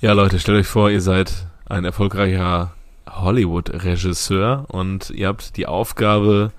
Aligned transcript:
Ja, 0.00 0.12
Leute, 0.12 0.38
stellt 0.38 0.60
euch 0.60 0.68
vor, 0.68 0.90
ihr 0.90 1.00
seid 1.00 1.48
ein 1.68 1.84
erfolgreicher 1.84 2.72
Hollywood-Regisseur 3.10 4.66
und 4.68 5.10
ihr 5.10 5.26
habt 5.26 5.56
die 5.56 5.66
Aufgabe, 5.66 6.52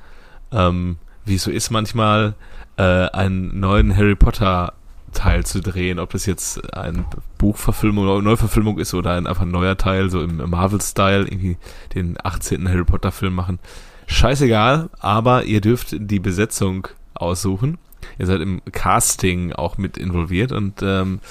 ähm, 0.52 0.98
wie 1.24 1.36
es 1.36 1.44
so 1.44 1.52
ist 1.52 1.70
manchmal, 1.70 2.36
äh, 2.76 2.84
einen 2.84 3.58
neuen 3.58 3.96
Harry 3.96 4.16
Potter 4.16 4.74
Teil 5.14 5.46
zu 5.46 5.62
drehen, 5.62 6.00
ob 6.00 6.10
das 6.10 6.26
jetzt 6.26 6.74
ein 6.74 7.06
Buchverfilmung 7.38 8.10
oder 8.10 8.22
Neuverfilmung 8.22 8.78
ist 8.78 8.94
oder 8.94 9.14
ein 9.14 9.26
einfach 9.26 9.46
neuer 9.46 9.78
Teil, 9.78 10.10
so 10.10 10.22
im 10.22 10.50
Marvel-Style, 10.50 11.24
irgendwie 11.24 11.56
den 11.96 12.18
18. 12.22 12.68
Harry 12.68 12.84
Potter-Film 12.84 13.34
machen. 13.34 13.60
Scheißegal, 14.08 14.90
aber 15.00 15.46
ihr 15.46 15.62
dürft 15.62 15.96
die 15.98 16.20
Besetzung 16.20 16.90
aussuchen. 17.14 17.78
Ihr 18.18 18.26
seid 18.26 18.42
im 18.42 18.62
Casting 18.74 19.54
auch 19.54 19.78
mit 19.78 19.98
involviert 19.98 20.52
und 20.52 20.82
ähm, 20.82 21.22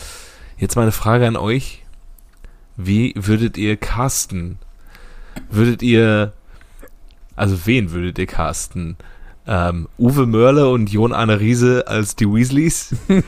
jetzt 0.56 0.76
meine 0.76 0.92
Frage 0.92 1.28
an 1.28 1.36
euch. 1.36 1.84
Wie 2.78 3.12
würdet 3.14 3.58
ihr 3.58 3.76
casten? 3.76 4.58
Würdet 5.50 5.82
ihr, 5.82 6.32
also 7.36 7.66
wen 7.66 7.90
würdet 7.90 8.18
ihr 8.18 8.26
casten? 8.26 8.96
ähm, 9.48 9.88
Uwe 9.98 10.26
Mörle 10.26 10.68
und 10.68 10.92
Jon 10.92 11.14
Arne 11.14 11.40
Riese 11.40 11.88
als 11.88 12.14
die 12.14 12.30
Weasleys. 12.30 12.94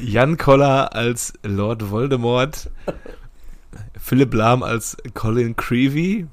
Jan 0.00 0.38
Koller 0.38 0.94
als 0.94 1.32
Lord 1.42 1.90
Voldemort. 1.90 2.70
Philipp 4.00 4.32
Lahm 4.32 4.62
als 4.62 4.96
Colin 5.14 5.56
Creevy. 5.56 6.28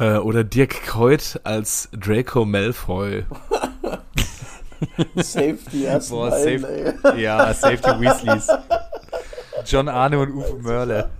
Äh, 0.00 0.16
oder 0.16 0.42
Dirk 0.42 0.82
Kreut 0.82 1.40
als 1.44 1.88
Draco 1.92 2.44
Malfoy. 2.44 3.24
Safety 5.16 5.84
erstmal. 5.84 6.30
Safe, 6.30 6.94
ja, 7.16 7.52
Safety 7.54 8.00
Weasleys. 8.00 8.48
John 9.66 9.88
Arne 9.88 10.18
und 10.18 10.32
Uwe 10.32 10.58
Mörle. 10.62 11.10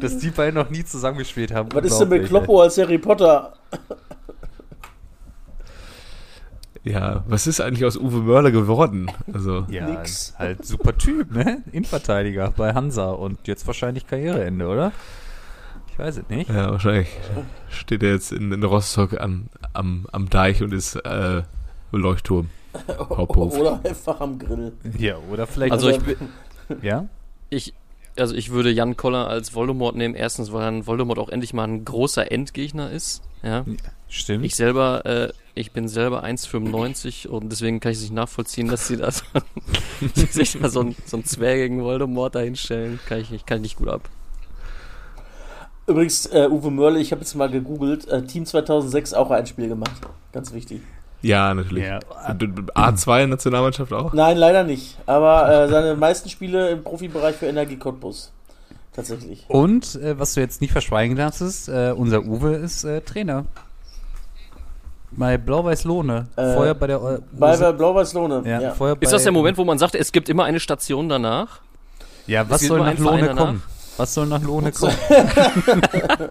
Dass 0.00 0.18
die 0.18 0.30
beiden 0.30 0.54
noch 0.54 0.70
nie 0.70 0.84
zusammengespielt 0.84 1.52
haben. 1.52 1.68
Was 1.72 1.84
ist 1.84 1.98
denn 1.98 2.08
mit 2.08 2.26
Kloppo 2.26 2.62
als 2.62 2.78
Harry 2.78 2.98
Potter? 2.98 3.54
Ja, 6.82 7.24
was 7.26 7.46
ist 7.46 7.60
eigentlich 7.60 7.84
aus 7.84 7.96
Uwe 7.96 8.18
Mörler 8.18 8.50
geworden? 8.50 9.10
Also 9.32 9.66
ja, 9.68 9.86
Nix. 9.86 10.34
halt 10.38 10.64
super 10.64 10.96
Typ, 10.96 11.30
ne? 11.30 11.62
Innenverteidiger 11.72 12.52
bei 12.56 12.72
Hansa 12.72 13.10
und 13.10 13.46
jetzt 13.46 13.66
wahrscheinlich 13.66 14.06
Karriereende, 14.06 14.66
oder? 14.66 14.92
Ich 15.92 15.98
weiß 15.98 16.18
es 16.18 16.28
nicht. 16.30 16.48
Ja, 16.48 16.70
wahrscheinlich 16.70 17.08
steht 17.68 18.02
er 18.02 18.12
jetzt 18.12 18.32
in, 18.32 18.50
in 18.52 18.62
Rostock 18.62 19.20
an, 19.20 19.50
am, 19.74 20.06
am 20.12 20.30
Deich 20.30 20.62
und 20.62 20.72
ist 20.72 20.96
äh, 20.96 21.42
Leuchtturm. 21.92 22.48
Haupthof. 22.88 23.58
Oder 23.58 23.80
einfach 23.84 24.20
am 24.20 24.38
Grill. 24.38 24.72
Ja, 24.98 25.16
oder 25.30 25.46
vielleicht. 25.46 25.72
Also 25.72 25.90
ich 25.90 26.00
bin, 26.00 26.16
ja? 26.82 27.06
Ich, 27.48 27.74
also 28.16 28.34
ich 28.34 28.50
würde 28.50 28.70
Jan 28.70 28.96
Koller 28.96 29.28
als 29.28 29.54
Voldemort 29.54 29.96
nehmen. 29.96 30.14
Erstens, 30.14 30.52
weil 30.52 30.62
dann 30.62 30.86
Voldemort 30.86 31.18
auch 31.18 31.28
endlich 31.28 31.52
mal 31.52 31.64
ein 31.64 31.84
großer 31.84 32.30
Endgegner 32.30 32.90
ist. 32.90 33.22
Ja, 33.42 33.64
stimmt. 34.08 34.44
Ich 34.44 34.54
selber, 34.54 35.04
äh, 35.06 35.32
ich 35.54 35.72
bin 35.72 35.88
selber 35.88 36.24
1,95 36.24 37.26
und 37.26 37.50
deswegen 37.50 37.80
kann 37.80 37.92
ich 37.92 37.98
es 37.98 38.02
nicht 38.02 38.12
nachvollziehen, 38.12 38.68
dass 38.68 38.86
sie 38.86 38.98
da 38.98 39.10
so, 39.10 39.24
sich 40.30 40.58
da 40.60 40.68
so, 40.68 40.80
ein, 40.80 40.96
so 41.06 41.16
einen 41.16 41.24
zwergigen 41.24 41.82
Voldemort 41.82 42.34
dahinstellen. 42.34 43.00
Kann 43.06 43.20
ich 43.20 43.30
nicht, 43.30 43.46
kann 43.46 43.58
ich 43.58 43.62
nicht 43.62 43.76
gut 43.76 43.88
ab. 43.88 44.08
Übrigens, 45.86 46.26
äh, 46.26 46.46
Uwe 46.48 46.70
Mörle, 46.70 47.00
ich 47.00 47.10
habe 47.10 47.22
jetzt 47.22 47.34
mal 47.34 47.50
gegoogelt, 47.50 48.06
äh, 48.08 48.22
Team 48.22 48.46
2006 48.46 49.12
auch 49.14 49.30
ein 49.30 49.46
Spiel 49.46 49.66
gemacht. 49.66 50.00
Ganz 50.30 50.52
wichtig. 50.52 50.82
Ja, 51.22 51.52
natürlich. 51.54 51.84
Ja. 51.84 51.98
A2-Nationalmannschaft 51.98 53.92
auch? 53.92 54.12
Nein, 54.12 54.36
leider 54.36 54.64
nicht. 54.64 54.98
Aber 55.06 55.50
äh, 55.50 55.68
seine 55.68 55.94
meisten 55.94 56.28
Spiele 56.28 56.70
im 56.70 56.82
Profibereich 56.82 57.36
für 57.36 57.46
Energie 57.46 57.76
Cottbus. 57.76 58.32
Tatsächlich. 58.94 59.44
Und, 59.48 59.94
äh, 59.96 60.18
was 60.18 60.34
du 60.34 60.40
jetzt 60.40 60.60
nicht 60.60 60.72
verschweigen 60.72 61.16
darfst, 61.16 61.40
ist, 61.42 61.68
äh, 61.68 61.94
unser 61.96 62.24
Uwe 62.24 62.54
ist 62.54 62.84
äh, 62.84 63.00
Trainer. 63.02 63.44
Bei 65.12 65.38
Blau-Weiß-Lohne. 65.38 66.28
Äh, 66.36 66.54
vorher 66.54 66.74
bei 66.74 66.86
der. 66.86 66.96
Äh, 66.96 67.18
bei, 67.32 67.56
bei 67.56 67.72
Blau-Weiß-Lohne. 67.72 68.42
Ja, 68.44 68.60
ja. 68.60 68.74
Vorher 68.74 68.96
ist 69.00 69.12
das 69.12 69.24
der 69.24 69.32
Moment, 69.32 69.58
wo 69.58 69.64
man 69.64 69.78
sagt, 69.78 69.94
es 69.94 70.12
gibt 70.12 70.28
immer 70.28 70.44
eine 70.44 70.60
Station 70.60 71.08
danach? 71.08 71.60
Ja, 72.26 72.48
was 72.48 72.62
soll 72.62 72.80
nach 72.80 72.98
Lohne 72.98 73.34
kommen? 73.34 73.62
Was 73.96 74.14
soll 74.14 74.26
nach 74.26 74.42
Lohne 74.42 74.72
kommen? 74.72 74.94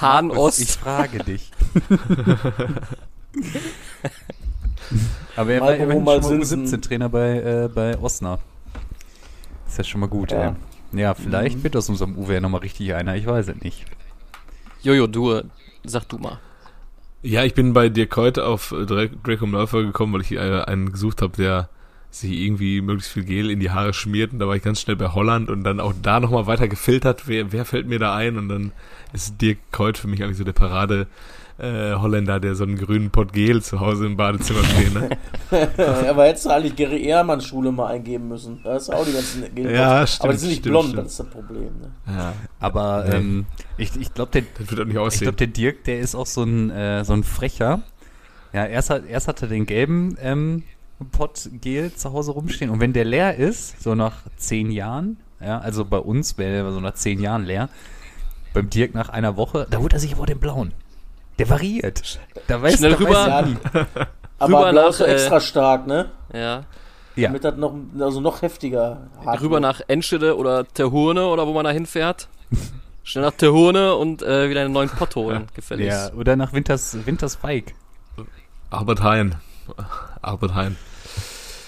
Hahn 0.00 0.30
Ost. 0.32 0.60
Ich 0.60 0.72
frage 0.72 1.18
dich. 1.18 1.52
Aber 5.36 5.52
er 5.52 5.60
war 5.60 5.74
immerhin 5.74 6.04
schon 6.22 6.38
mal 6.38 6.44
17 6.44 6.82
Trainer 6.82 7.08
bei, 7.08 7.40
äh, 7.40 7.68
bei 7.72 7.98
Osnabrück. 7.98 8.44
Ist 9.66 9.78
ja 9.78 9.84
schon 9.84 10.00
mal 10.00 10.08
gut, 10.08 10.30
ja. 10.30 10.50
ey. 10.92 11.00
Ja, 11.00 11.14
vielleicht 11.14 11.58
mhm. 11.58 11.64
wird 11.64 11.76
aus 11.76 11.88
unserem 11.88 12.16
Uwe 12.16 12.34
ja 12.34 12.40
nochmal 12.40 12.60
richtig 12.60 12.94
einer, 12.94 13.16
ich 13.16 13.26
weiß 13.26 13.48
es 13.48 13.62
nicht. 13.62 13.84
Jojo, 14.82 15.06
du, 15.06 15.40
sag 15.84 16.08
du 16.08 16.18
mal. 16.18 16.38
Ja, 17.22 17.42
ich 17.42 17.54
bin 17.54 17.72
bei 17.72 17.88
Dirk 17.88 18.16
heute 18.16 18.44
auf 18.44 18.74
Draco 18.86 19.46
Malfoy 19.46 19.84
gekommen, 19.84 20.12
weil 20.12 20.20
ich 20.20 20.32
äh, 20.32 20.38
einen 20.38 20.92
gesucht 20.92 21.22
habe, 21.22 21.34
der 21.36 21.68
sich 22.10 22.30
irgendwie 22.30 22.80
möglichst 22.80 23.10
viel 23.10 23.24
Gel 23.24 23.50
in 23.50 23.58
die 23.58 23.70
Haare 23.70 23.92
schmiert 23.92 24.32
und 24.32 24.38
da 24.38 24.46
war 24.46 24.54
ich 24.54 24.62
ganz 24.62 24.80
schnell 24.80 24.94
bei 24.94 25.08
Holland 25.08 25.50
und 25.50 25.64
dann 25.64 25.80
auch 25.80 25.94
da 26.00 26.20
nochmal 26.20 26.46
weiter 26.46 26.68
gefiltert, 26.68 27.26
wer, 27.26 27.50
wer 27.50 27.64
fällt 27.64 27.88
mir 27.88 27.98
da 27.98 28.14
ein 28.14 28.38
und 28.38 28.48
dann 28.48 28.72
ist 29.12 29.40
Dirk 29.40 29.58
Keut 29.72 29.98
für 29.98 30.06
mich 30.06 30.22
eigentlich 30.22 30.38
so 30.38 30.44
der 30.44 30.52
Parade 30.52 31.08
äh, 31.58 31.94
Holländer, 31.94 32.40
der 32.40 32.54
so 32.54 32.64
einen 32.64 32.76
grünen 32.76 33.10
Pott 33.10 33.32
Gel 33.32 33.62
zu 33.62 33.80
Hause 33.80 34.06
im 34.06 34.16
Badezimmer 34.16 34.64
steht. 34.64 34.94
Ne? 34.94 35.08
Aber 36.08 36.24
hättest 36.24 36.46
du 36.46 36.50
eigentlich 36.50 36.74
Gary 36.74 37.04
Ehrmann 37.04 37.40
Schule 37.40 37.70
mal 37.70 37.86
eingeben 37.92 38.28
müssen. 38.28 38.60
Da 38.64 38.78
du 38.78 38.92
auch 38.92 39.04
die 39.04 39.12
ganzen 39.12 39.54
Gel 39.54 39.70
Ja, 39.70 40.06
stimmt, 40.06 40.24
Aber 40.24 40.32
die 40.32 40.38
sind 40.38 40.48
nicht 40.48 40.58
stimmt, 40.60 40.72
blond, 40.72 40.88
stimmt. 40.88 41.04
das 41.04 41.12
ist 41.12 41.20
das 41.20 41.30
Problem. 41.30 41.70
Ne? 41.80 41.90
Ja. 42.08 42.32
Aber 42.58 43.06
ähm, 43.12 43.46
ich, 43.76 43.94
ich 43.96 44.12
glaube, 44.12 44.32
der, 44.32 44.42
das 44.58 44.70
wird 44.70 44.80
auch 44.80 44.84
nicht 44.84 44.98
aussehen. 44.98 45.16
Ich 45.16 45.22
glaube, 45.22 45.36
der 45.36 45.46
Dirk, 45.46 45.84
der 45.84 46.00
ist 46.00 46.14
auch 46.14 46.26
so 46.26 46.42
ein, 46.42 46.70
äh, 46.70 47.04
so 47.04 47.12
ein 47.12 47.22
Frecher. 47.22 47.82
Ja, 48.52 48.66
erst, 48.66 48.90
hat, 48.90 49.06
erst 49.06 49.28
hat 49.28 49.42
er 49.42 49.48
den 49.48 49.66
gelben 49.66 50.16
ähm, 50.20 50.62
Pott 51.12 51.48
Gel 51.60 51.92
zu 51.92 52.12
Hause 52.12 52.32
rumstehen 52.32 52.70
und 52.70 52.80
wenn 52.80 52.92
der 52.92 53.04
leer 53.04 53.36
ist, 53.36 53.82
so 53.82 53.94
nach 53.94 54.22
zehn 54.36 54.70
Jahren, 54.70 55.18
ja, 55.40 55.58
also 55.58 55.84
bei 55.84 55.98
uns 55.98 56.38
wäre 56.38 56.64
er 56.64 56.72
so 56.72 56.80
nach 56.80 56.94
zehn 56.94 57.20
Jahren 57.20 57.44
leer, 57.44 57.68
beim 58.52 58.70
Dirk 58.70 58.94
nach 58.94 59.08
einer 59.08 59.36
Woche, 59.36 59.66
da 59.68 59.78
holt 59.78 59.92
er 59.92 59.98
sich 59.98 60.14
aber 60.14 60.26
den 60.26 60.38
blauen. 60.38 60.72
Der 61.38 61.50
variiert. 61.50 62.18
Da 62.46 62.62
weiß, 62.62 62.78
Schnell 62.78 62.92
da 62.92 62.98
rüber. 62.98 63.12
Weiß 63.12 63.86
aber 64.38 64.58
rüber 64.58 64.72
nach, 64.72 64.92
so 64.92 65.04
extra 65.04 65.36
äh, 65.36 65.40
stark, 65.40 65.86
ne? 65.86 66.10
Ja. 66.32 66.64
Ja. 67.16 67.28
Damit 67.28 67.44
das 67.44 67.56
noch, 67.56 67.74
also 68.00 68.20
noch 68.20 68.42
heftiger 68.42 68.98
hart 69.24 69.40
Rüber 69.40 69.56
wird. 69.56 69.62
nach 69.62 69.80
Enschede 69.86 70.36
oder 70.36 70.66
Terhurne 70.66 71.28
oder 71.28 71.46
wo 71.46 71.52
man 71.52 71.64
da 71.64 71.70
hinfährt. 71.70 72.28
Schnell 73.04 73.24
nach 73.24 73.32
Terhurne 73.32 73.94
und 73.94 74.22
äh, 74.22 74.48
wieder 74.50 74.62
einen 74.62 74.72
neuen 74.72 74.88
Pott 74.88 75.14
holen, 75.14 75.46
gefällig. 75.54 75.88
Ja, 75.88 76.10
oder 76.14 76.36
nach 76.36 76.52
Winters, 76.52 76.96
Winters 77.04 77.36
Bike. 77.36 77.74
Albert 78.70 79.02
Hein. 79.02 79.36
Albert 80.22 80.54
Hein. 80.54 80.76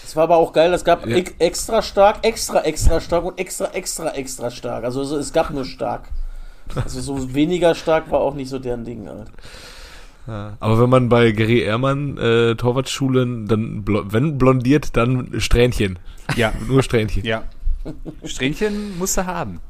Es 0.05 0.16
war 0.16 0.25
aber 0.25 0.37
auch 0.37 0.53
geil, 0.53 0.72
es 0.72 0.84
gab 0.84 1.06
ja. 1.06 1.16
extra 1.38 1.82
stark, 1.82 2.25
extra 2.25 2.62
extra 2.62 3.00
stark 3.00 3.25
und 3.25 3.38
extra 3.38 3.66
extra 3.66 4.10
extra 4.10 4.50
stark. 4.50 4.84
Also 4.84 5.16
es 5.16 5.32
gab 5.32 5.50
nur 5.50 5.65
stark. 5.65 6.09
Also 6.75 7.00
so 7.00 7.34
weniger 7.34 7.75
stark 7.75 8.10
war 8.10 8.21
auch 8.21 8.34
nicht 8.34 8.49
so 8.49 8.59
deren 8.59 8.84
Ding 8.84 9.09
halt. 9.09 9.28
Ja, 10.27 10.56
aber 10.59 10.81
wenn 10.81 10.91
man 10.91 11.09
bei 11.09 11.31
Gary 11.31 11.60
Ehrmann 11.60 12.19
äh, 12.19 12.56
Torwartschulen 12.56 13.47
dann 13.47 13.84
wenn 13.87 14.38
blondiert, 14.38 14.97
dann 14.97 15.41
Strähnchen. 15.41 15.99
Ja. 16.34 16.53
Nur 16.69 16.82
Strähnchen. 16.82 17.25
Ja. 17.25 17.44
Strähnchen 18.25 18.99
musst 18.99 19.16
du 19.16 19.26
haben. 19.26 19.60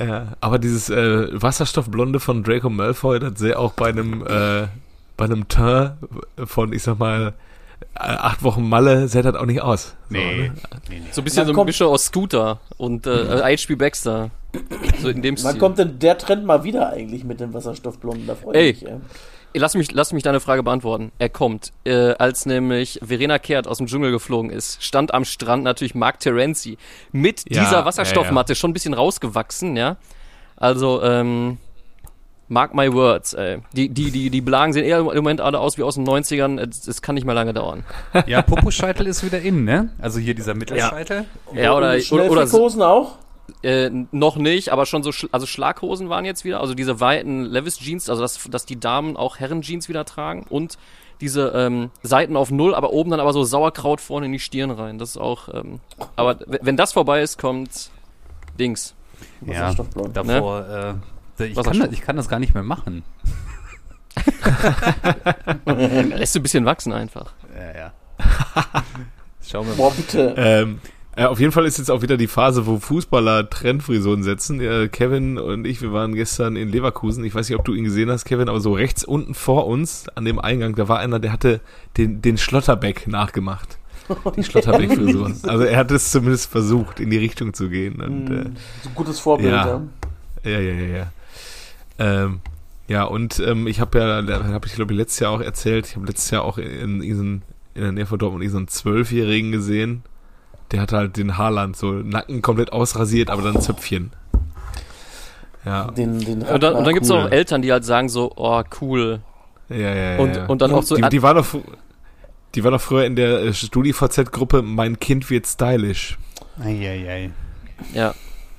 Ja, 0.00 0.36
aber 0.40 0.58
dieses 0.58 0.90
äh, 0.90 1.28
Wasserstoffblonde 1.32 2.20
von 2.20 2.42
Draco 2.42 2.70
Malfoy, 2.70 3.18
das 3.20 3.38
sehe 3.38 3.58
auch 3.58 3.72
bei 3.72 3.88
einem 3.88 4.24
äh, 4.26 4.66
bei 5.16 5.24
einem 5.24 5.48
Teint 5.48 5.94
von, 6.44 6.72
ich 6.72 6.84
sag 6.84 6.98
mal, 6.98 7.34
acht 7.94 8.42
Wochen 8.42 8.68
Malle 8.68 9.08
das 9.08 9.34
auch 9.34 9.46
nicht 9.46 9.62
aus. 9.62 9.94
Nee. 10.08 10.18
So, 10.18 10.24
ne? 10.24 10.52
nee, 10.88 11.00
nee. 11.00 11.02
so 11.10 11.20
ein 11.20 11.24
bisschen 11.24 11.46
Man 11.46 11.54
so 11.54 11.60
ein 11.60 11.66
Mischung 11.66 11.88
aus 11.88 12.04
Scooter 12.06 12.60
und 12.76 13.06
äh, 13.06 13.56
HP 13.56 13.74
Baxter. 13.76 14.30
So 15.00 15.08
in 15.08 15.22
dem 15.22 15.36
Wann 15.36 15.50
Stil. 15.50 15.60
kommt 15.60 15.78
denn 15.78 15.98
der 15.98 16.16
Trend 16.16 16.44
mal 16.44 16.64
wieder 16.64 16.90
eigentlich 16.90 17.24
mit 17.24 17.40
dem 17.40 17.52
Wasserstoffblonden? 17.52 18.26
Da 18.26 18.34
freue 18.34 18.58
ich 18.60 18.82
mich. 18.82 18.90
Ey. 18.90 18.98
Lass 19.54 19.74
mich, 19.74 19.92
lass 19.92 20.12
mich 20.12 20.22
deine 20.22 20.40
Frage 20.40 20.62
beantworten. 20.62 21.10
Er 21.18 21.30
kommt, 21.30 21.72
äh, 21.84 22.14
als 22.14 22.46
nämlich 22.46 23.00
Verena 23.02 23.38
Kehrt 23.38 23.66
aus 23.66 23.78
dem 23.78 23.86
Dschungel 23.86 24.10
geflogen 24.10 24.50
ist, 24.50 24.82
stand 24.84 25.14
am 25.14 25.24
Strand 25.24 25.64
natürlich 25.64 25.94
Mark 25.94 26.20
Terenzi 26.20 26.76
mit 27.12 27.44
ja, 27.48 27.64
dieser 27.64 27.84
Wasserstoffmatte 27.84 28.52
ja, 28.52 28.54
ja. 28.54 28.60
schon 28.60 28.70
ein 28.70 28.74
bisschen 28.74 28.94
rausgewachsen, 28.94 29.76
ja. 29.76 29.96
Also, 30.56 31.02
ähm, 31.02 31.58
mark 32.48 32.74
my 32.74 32.92
words, 32.92 33.34
ey. 33.34 33.58
Die, 33.72 33.88
die, 33.88 34.10
die, 34.10 34.30
die 34.30 34.40
Blagen 34.40 34.72
sehen 34.72 34.84
eher 34.84 34.98
im 34.98 35.04
Moment 35.04 35.40
alle 35.40 35.60
aus 35.60 35.78
wie 35.78 35.82
aus 35.82 35.94
den 35.94 36.06
90ern. 36.06 36.60
Es 36.60 37.02
kann 37.02 37.14
nicht 37.14 37.24
mehr 37.24 37.34
lange 37.34 37.52
dauern. 37.52 37.84
Ja, 38.26 38.42
Poposcheitel 38.42 39.06
ist 39.06 39.24
wieder 39.24 39.40
in, 39.40 39.64
ne? 39.64 39.90
Also 40.00 40.18
hier 40.18 40.34
dieser 40.34 40.54
Mittelscheitel. 40.54 41.24
Ja, 41.52 41.62
ja 41.62 41.76
oder, 41.76 41.96
oder, 42.10 42.30
oder, 42.30 42.88
auch? 42.88 43.18
Äh, 43.62 43.90
noch 44.12 44.36
nicht, 44.36 44.70
aber 44.70 44.86
schon 44.86 45.02
so, 45.02 45.10
Sch 45.10 45.26
also 45.32 45.46
Schlaghosen 45.46 46.08
waren 46.08 46.24
jetzt 46.24 46.44
wieder, 46.44 46.60
also 46.60 46.74
diese 46.74 47.00
weiten 47.00 47.44
Levis 47.44 47.78
Jeans, 47.78 48.10
also 48.10 48.20
dass, 48.22 48.38
dass 48.50 48.66
die 48.66 48.78
Damen 48.78 49.16
auch 49.16 49.38
Herren 49.38 49.62
Jeans 49.62 49.88
wieder 49.88 50.04
tragen 50.04 50.44
und 50.48 50.78
diese 51.20 51.48
ähm, 51.54 51.90
Seiten 52.02 52.36
auf 52.36 52.50
Null, 52.50 52.74
aber 52.74 52.92
oben 52.92 53.10
dann 53.10 53.20
aber 53.20 53.32
so 53.32 53.42
Sauerkraut 53.44 54.00
vorne 54.00 54.26
in 54.26 54.32
die 54.32 54.38
Stirn 54.38 54.70
rein. 54.70 54.98
Das 54.98 55.10
ist 55.10 55.16
auch, 55.16 55.48
ähm, 55.52 55.80
aber 56.14 56.38
wenn 56.46 56.76
das 56.76 56.92
vorbei 56.92 57.22
ist, 57.22 57.38
kommt 57.38 57.90
Dings. 58.58 58.94
Ja, 59.44 59.74
davor, 59.74 60.60
ne? 60.60 61.00
äh, 61.02 61.17
ich, 61.38 61.54
kann 61.54 61.78
das, 61.78 61.92
ich 61.92 62.00
kann 62.00 62.16
das 62.16 62.28
gar 62.28 62.38
nicht 62.38 62.54
mehr 62.54 62.62
machen. 62.62 63.02
Lässt 65.64 66.34
du 66.34 66.40
ein 66.40 66.42
bisschen 66.42 66.64
wachsen 66.64 66.92
einfach. 66.92 67.32
Ja, 67.54 67.78
ja. 67.78 67.92
Schauen 69.46 69.66
wir 69.66 69.74
mal. 69.74 69.76
Boah, 69.76 69.92
bitte. 69.92 70.34
Ähm, 70.36 70.80
ja, 71.16 71.30
auf 71.30 71.40
jeden 71.40 71.50
Fall 71.50 71.66
ist 71.66 71.78
jetzt 71.78 71.90
auch 71.90 72.02
wieder 72.02 72.16
die 72.16 72.28
Phase, 72.28 72.66
wo 72.66 72.78
Fußballer 72.78 73.50
Trendfrisuren 73.50 74.22
setzen. 74.22 74.60
Ja, 74.60 74.86
Kevin 74.86 75.36
und 75.36 75.66
ich, 75.66 75.82
wir 75.82 75.92
waren 75.92 76.14
gestern 76.14 76.54
in 76.54 76.68
Leverkusen. 76.68 77.24
Ich 77.24 77.34
weiß 77.34 77.48
nicht, 77.48 77.58
ob 77.58 77.64
du 77.64 77.74
ihn 77.74 77.82
gesehen 77.82 78.08
hast, 78.10 78.24
Kevin, 78.24 78.48
aber 78.48 78.60
so 78.60 78.72
rechts 78.72 79.04
unten 79.04 79.34
vor 79.34 79.66
uns 79.66 80.08
an 80.14 80.24
dem 80.24 80.38
Eingang, 80.38 80.76
da 80.76 80.86
war 80.86 81.00
einer, 81.00 81.18
der 81.18 81.32
hatte 81.32 81.60
den, 81.96 82.22
den 82.22 82.38
Schlotterbeck 82.38 83.08
nachgemacht. 83.08 83.78
Die 84.36 84.44
Schlotterbeck-Frisur. 84.44 85.32
Also 85.48 85.64
er 85.64 85.76
hat 85.76 85.90
es 85.90 86.10
zumindest 86.12 86.50
versucht, 86.50 87.00
in 87.00 87.10
die 87.10 87.18
Richtung 87.18 87.52
zu 87.52 87.68
gehen. 87.68 88.00
Und, 88.00 88.28
mm, 88.28 88.32
äh, 88.32 88.44
so 88.82 88.88
ein 88.88 88.94
gutes 88.94 89.18
Vorbild, 89.18 89.52
ja. 89.52 89.82
Ja, 90.44 90.50
ja, 90.50 90.60
ja, 90.60 90.96
ja. 90.98 91.12
Ähm, 91.98 92.40
ja, 92.88 93.04
und 93.04 93.38
ähm, 93.40 93.66
ich 93.66 93.80
habe 93.80 93.98
ja, 93.98 94.40
habe 94.44 94.66
ich 94.66 94.74
glaube 94.74 94.92
ich 94.92 94.98
letztes 94.98 95.20
Jahr 95.20 95.32
auch 95.32 95.40
erzählt, 95.40 95.86
ich 95.86 95.96
habe 95.96 96.06
letztes 96.06 96.30
Jahr 96.30 96.44
auch 96.44 96.58
in, 96.58 97.02
in, 97.02 97.42
in 97.74 97.82
der 97.82 97.92
Nähe 97.92 98.06
von 98.06 98.18
Dortmund 98.18 98.42
diesen 98.42 98.66
Zwölfjährigen 98.68 99.52
gesehen, 99.52 100.02
der 100.70 100.80
hat 100.80 100.92
halt 100.92 101.16
den 101.16 101.36
Haarland 101.36 101.76
so 101.76 101.92
Nacken 101.92 102.40
komplett 102.42 102.72
ausrasiert, 102.72 103.30
aber 103.30 103.42
dann 103.42 103.60
Zöpfchen. 103.60 104.12
Ja. 105.64 105.90
Den, 105.90 106.18
den 106.20 106.42
und 106.42 106.62
dann, 106.62 106.74
und 106.74 106.84
dann 106.84 106.94
gibt 106.94 107.04
es 107.04 107.10
auch 107.10 107.30
Eltern, 107.30 107.62
die 107.62 107.72
halt 107.72 107.84
sagen 107.84 108.08
so, 108.08 108.32
oh, 108.36 108.62
cool. 108.80 109.20
Ja, 109.68 109.76
ja, 109.76 109.94
ja. 110.12 110.18
Und, 110.18 110.48
und 110.48 110.62
dann 110.62 110.72
auch 110.72 110.82
so. 110.82 110.96
Die, 110.96 111.08
die 111.10 111.22
war 111.22 111.34
doch, 111.34 111.46
die 112.54 112.64
war 112.64 112.70
doch 112.70 112.80
früher 112.80 113.04
in 113.04 113.16
der 113.16 113.42
äh, 113.42 113.52
StudiVZ-Gruppe 113.52 114.62
Mein 114.62 114.98
Kind 114.98 115.28
wird 115.28 115.46
stylisch. 115.46 116.16
Eieiei. 116.58 117.30
Ja. 117.92 118.14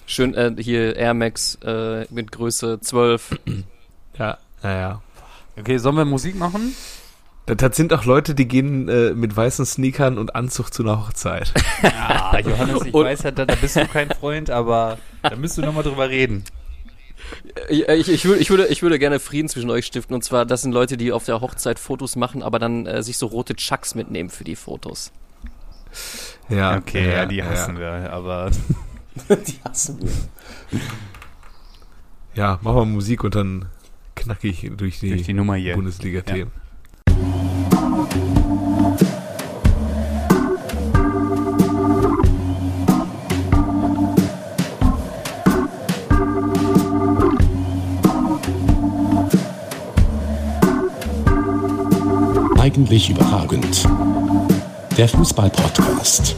Schön, 0.09 0.33
äh, 0.33 0.55
hier 0.57 0.95
Air 0.95 1.13
Max 1.13 1.59
äh, 1.63 2.05
mit 2.09 2.31
Größe 2.31 2.79
12. 2.81 3.39
Ja, 4.17 4.37
naja. 4.61 5.01
Okay, 5.57 5.77
sollen 5.77 5.95
wir 5.95 6.03
Musik 6.03 6.35
machen? 6.35 6.75
Das 7.45 7.77
sind 7.77 7.93
auch 7.93 8.03
Leute, 8.03 8.35
die 8.35 8.49
gehen 8.49 8.89
äh, 8.89 9.13
mit 9.13 9.33
weißen 9.33 9.65
Sneakern 9.65 10.17
und 10.17 10.35
Anzug 10.35 10.73
zu 10.73 10.83
einer 10.83 10.99
Hochzeit. 10.99 11.53
Ja, 11.81 12.37
Johannes, 12.45 12.83
ich 12.83 12.93
und 12.93 13.05
weiß 13.05 13.23
ja, 13.23 13.31
da, 13.31 13.45
da, 13.45 13.55
bist 13.55 13.77
du 13.77 13.85
kein 13.85 14.09
Freund, 14.09 14.49
aber 14.49 14.97
da 15.23 15.37
müsst 15.37 15.57
du 15.57 15.61
nochmal 15.61 15.83
drüber 15.83 16.09
reden. 16.09 16.43
Ich, 17.69 17.87
ich, 17.87 18.09
ich, 18.09 18.25
würde, 18.25 18.41
ich, 18.41 18.49
würde, 18.49 18.67
ich 18.67 18.81
würde 18.81 18.99
gerne 18.99 19.21
Frieden 19.21 19.47
zwischen 19.47 19.69
euch 19.69 19.85
stiften. 19.85 20.13
Und 20.15 20.23
zwar, 20.25 20.45
das 20.45 20.63
sind 20.63 20.73
Leute, 20.73 20.97
die 20.97 21.13
auf 21.13 21.23
der 21.23 21.39
Hochzeit 21.39 21.79
Fotos 21.79 22.17
machen, 22.17 22.43
aber 22.43 22.59
dann 22.59 22.87
äh, 22.87 23.03
sich 23.03 23.17
so 23.17 23.27
rote 23.27 23.55
Chucks 23.55 23.95
mitnehmen 23.95 24.29
für 24.29 24.43
die 24.43 24.57
Fotos. 24.57 25.13
Ja, 26.49 26.75
okay, 26.75 27.07
ja, 27.07 27.13
ja 27.13 27.25
die 27.25 27.41
hassen 27.41 27.75
ja. 27.75 28.01
wir, 28.01 28.11
aber. 28.11 28.51
die 29.47 29.59
hassen 29.67 29.99
wir. 30.01 30.79
Ja, 32.35 32.59
machen 32.61 32.77
wir 32.77 32.85
Musik 32.85 33.23
und 33.23 33.35
dann 33.35 33.65
knackig 34.15 34.71
durch 34.77 34.99
die, 34.99 35.09
durch 35.09 35.23
die 35.23 35.33
Nummer 35.33 35.55
hier. 35.55 35.75
Bundesliga-Themen. 35.75 36.51
Ja. 36.55 36.69
Eigentlich 52.59 53.09
überragend. 53.09 53.87
Der 54.95 55.07
Fußball-Podcast. 55.07 56.35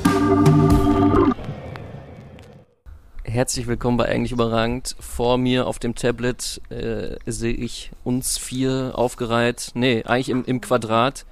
Herzlich 3.31 3.65
willkommen 3.65 3.95
bei 3.95 4.09
Eigentlich 4.09 4.33
überragend. 4.33 4.93
Vor 4.99 5.37
mir 5.37 5.65
auf 5.65 5.79
dem 5.79 5.95
Tablet 5.95 6.61
äh, 6.69 7.15
sehe 7.25 7.53
ich 7.53 7.91
uns 8.03 8.37
vier 8.37 8.91
aufgereiht, 8.95 9.71
nee, 9.73 10.03
eigentlich 10.03 10.27
im, 10.27 10.43
im 10.43 10.59
Quadrat, 10.59 11.25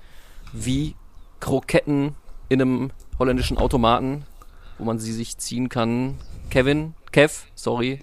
wie 0.54 0.96
Kroketten 1.42 2.16
in 2.48 2.62
einem 2.62 2.92
holländischen 3.20 3.58
Automaten, 3.58 4.24
wo 4.78 4.86
man 4.86 4.98
sie 4.98 5.12
sich 5.12 5.40
ziehen 5.40 5.68
kann. 5.68 6.16
Kevin, 6.50 6.94
Kev, 7.12 7.42
sorry, 7.54 8.00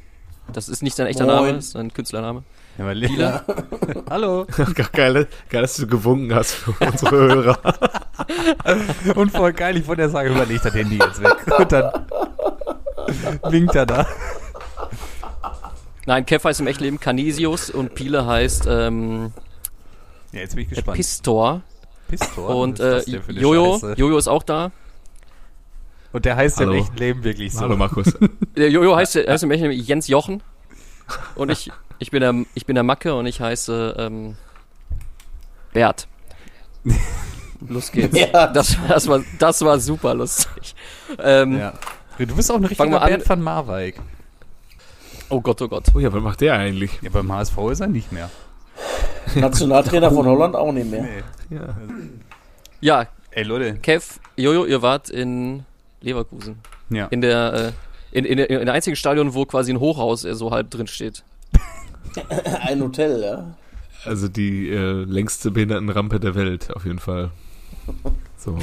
das 0.52 0.68
ist 0.68 0.82
nicht 0.82 0.94
sein 0.94 1.06
echter 1.06 1.24
Moin. 1.24 1.34
Name, 1.34 1.52
das 1.54 1.68
ist 1.68 1.76
ein 1.76 1.90
Künstlername. 1.90 2.44
Ja, 2.76 2.84
mal 2.84 2.94
Lila. 2.94 3.46
Hallo. 4.10 4.46
geil, 4.92 5.26
geil, 5.48 5.62
dass 5.62 5.76
du 5.76 5.86
gewunken 5.86 6.34
hast 6.34 6.52
für 6.52 6.72
unsere 6.84 7.16
Hörer. 7.16 7.58
Und 9.14 9.30
voll 9.30 9.54
geil, 9.54 9.78
ich 9.78 9.86
wollte 9.86 10.02
ja 10.02 10.10
sagen, 10.10 10.34
überleg 10.34 10.60
das 10.60 10.74
Handy 10.74 10.98
jetzt 10.98 11.22
weg. 11.22 11.58
Und 11.58 11.72
dann 11.72 11.90
winkt 13.50 13.74
er 13.74 13.86
da. 13.86 14.06
Nein, 16.06 16.24
Kev 16.24 16.46
heißt 16.46 16.60
im 16.60 16.66
Echtleben 16.66 17.00
Canisius 17.00 17.70
und 17.70 17.94
Pile 17.94 18.26
heißt 18.26 18.66
ähm, 18.68 19.32
ja, 20.32 20.40
jetzt 20.40 20.54
bin 20.54 20.64
ich 20.64 20.70
gespannt. 20.70 20.96
Pistor. 20.96 21.62
Pistor? 22.08 22.54
Und 22.54 22.78
äh, 22.78 23.00
Jojo, 23.28 23.80
Jojo 23.96 24.18
ist 24.18 24.28
auch 24.28 24.42
da. 24.42 24.70
Und 26.12 26.24
der 26.24 26.36
heißt 26.36 26.58
Hallo. 26.58 26.72
im 26.72 26.78
echten 26.78 26.96
Leben 26.96 27.24
wirklich 27.24 27.52
so. 27.52 27.60
Hallo 27.60 27.76
Markus. 27.76 28.12
Der 28.56 28.70
Jojo 28.70 28.96
heißt, 28.96 29.16
heißt 29.16 29.44
im 29.44 29.50
echten 29.50 29.70
Leben 29.70 29.82
Jens 29.82 30.08
Jochen. 30.08 30.42
Und 31.34 31.50
ich, 31.50 31.70
ich, 31.98 32.10
bin, 32.10 32.20
der, 32.20 32.34
ich 32.54 32.66
bin 32.66 32.74
der 32.74 32.84
Macke 32.84 33.14
und 33.14 33.26
ich 33.26 33.40
heiße 33.40 33.96
ähm, 33.98 34.36
Bert. 35.72 36.08
Los 37.68 37.92
geht's. 37.92 38.18
Ja. 38.18 38.46
Das, 38.46 38.76
das, 38.88 39.08
war, 39.08 39.22
das 39.38 39.62
war 39.62 39.78
super 39.78 40.14
lustig. 40.14 40.74
Ähm, 41.18 41.58
ja. 41.58 41.72
Du 42.18 42.34
bist 42.34 42.50
auch 42.50 42.56
ein 42.56 42.64
richtiger 42.64 43.00
Bert 43.00 43.28
van 43.28 43.42
Marwijk. 43.42 44.00
Oh 45.28 45.40
Gott, 45.40 45.60
oh 45.60 45.68
Gott. 45.68 45.84
Oh 45.94 45.98
ja, 45.98 46.12
was 46.12 46.22
macht 46.22 46.40
der 46.40 46.54
eigentlich? 46.54 46.98
Ja, 47.02 47.10
beim 47.10 47.30
HSV 47.30 47.58
ist 47.72 47.80
er 47.80 47.88
nicht 47.88 48.12
mehr. 48.12 48.30
Nationaltrainer 49.34 50.10
von 50.10 50.24
Holland 50.24 50.54
auch 50.54 50.72
nicht 50.72 50.90
mehr. 50.90 51.02
Nee. 51.02 51.56
Ja. 51.56 51.76
ja. 52.80 53.06
Ey, 53.32 53.42
Leute. 53.42 53.74
Kev, 53.74 54.18
Jojo, 54.36 54.64
ihr 54.64 54.80
wart 54.82 55.10
in 55.10 55.64
Leverkusen. 56.00 56.58
Ja. 56.88 57.06
In 57.06 57.20
der, 57.20 57.52
äh, 57.52 58.18
in, 58.18 58.24
in, 58.24 58.38
in 58.38 58.64
der 58.64 58.72
einzigen 58.72 58.96
Stadion, 58.96 59.34
wo 59.34 59.44
quasi 59.44 59.72
ein 59.72 59.80
Hochhaus 59.80 60.24
äh, 60.24 60.34
so 60.34 60.52
halb 60.52 60.70
drin 60.70 60.86
steht. 60.86 61.22
ein 62.60 62.80
Hotel, 62.80 63.20
ja. 63.22 63.54
Also 64.04 64.28
die 64.28 64.70
äh, 64.70 65.04
längste 65.04 65.50
Behindertenrampe 65.50 66.20
der 66.20 66.34
Welt, 66.34 66.74
auf 66.74 66.84
jeden 66.84 67.00
Fall. 67.00 67.30
So. 68.36 68.58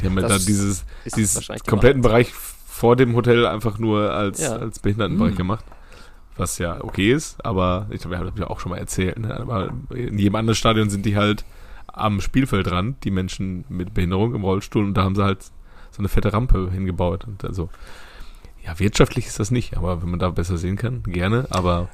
Die 0.00 0.06
haben 0.06 0.18
ja 0.18 0.28
da 0.28 0.38
dieses, 0.38 0.84
dieses 1.16 1.48
kompletten 1.66 2.02
Bereich 2.02 2.32
vor 2.78 2.94
dem 2.94 3.16
Hotel 3.16 3.44
einfach 3.44 3.78
nur 3.78 4.12
als, 4.12 4.40
ja. 4.40 4.52
als 4.52 4.78
Behindertenbereich 4.78 5.32
mhm. 5.32 5.38
gemacht. 5.38 5.64
Was 6.36 6.58
ja 6.58 6.84
okay 6.84 7.12
ist, 7.12 7.44
aber 7.44 7.88
ich 7.90 8.00
glaube, 8.00 8.16
habe 8.16 8.30
ja 8.38 8.46
auch 8.46 8.60
schon 8.60 8.70
mal 8.70 8.78
erzählt. 8.78 9.18
Ne? 9.18 9.36
Aber 9.36 9.70
in 9.92 10.16
jedem 10.16 10.36
anderen 10.36 10.54
Stadion 10.54 10.88
sind 10.88 11.04
die 11.04 11.16
halt 11.16 11.44
am 11.92 12.20
Spielfeldrand, 12.20 13.02
die 13.02 13.10
Menschen 13.10 13.64
mit 13.68 13.92
Behinderung 13.92 14.36
im 14.36 14.44
Rollstuhl, 14.44 14.84
und 14.84 14.94
da 14.94 15.02
haben 15.02 15.16
sie 15.16 15.24
halt 15.24 15.42
so 15.42 15.98
eine 15.98 16.08
fette 16.08 16.32
Rampe 16.32 16.70
hingebaut. 16.70 17.24
Und 17.26 17.44
also, 17.44 17.68
ja, 18.64 18.78
wirtschaftlich 18.78 19.26
ist 19.26 19.40
das 19.40 19.50
nicht, 19.50 19.76
aber 19.76 20.00
wenn 20.00 20.10
man 20.10 20.20
da 20.20 20.30
besser 20.30 20.56
sehen 20.56 20.76
kann, 20.76 21.02
gerne, 21.02 21.48
aber. 21.50 21.88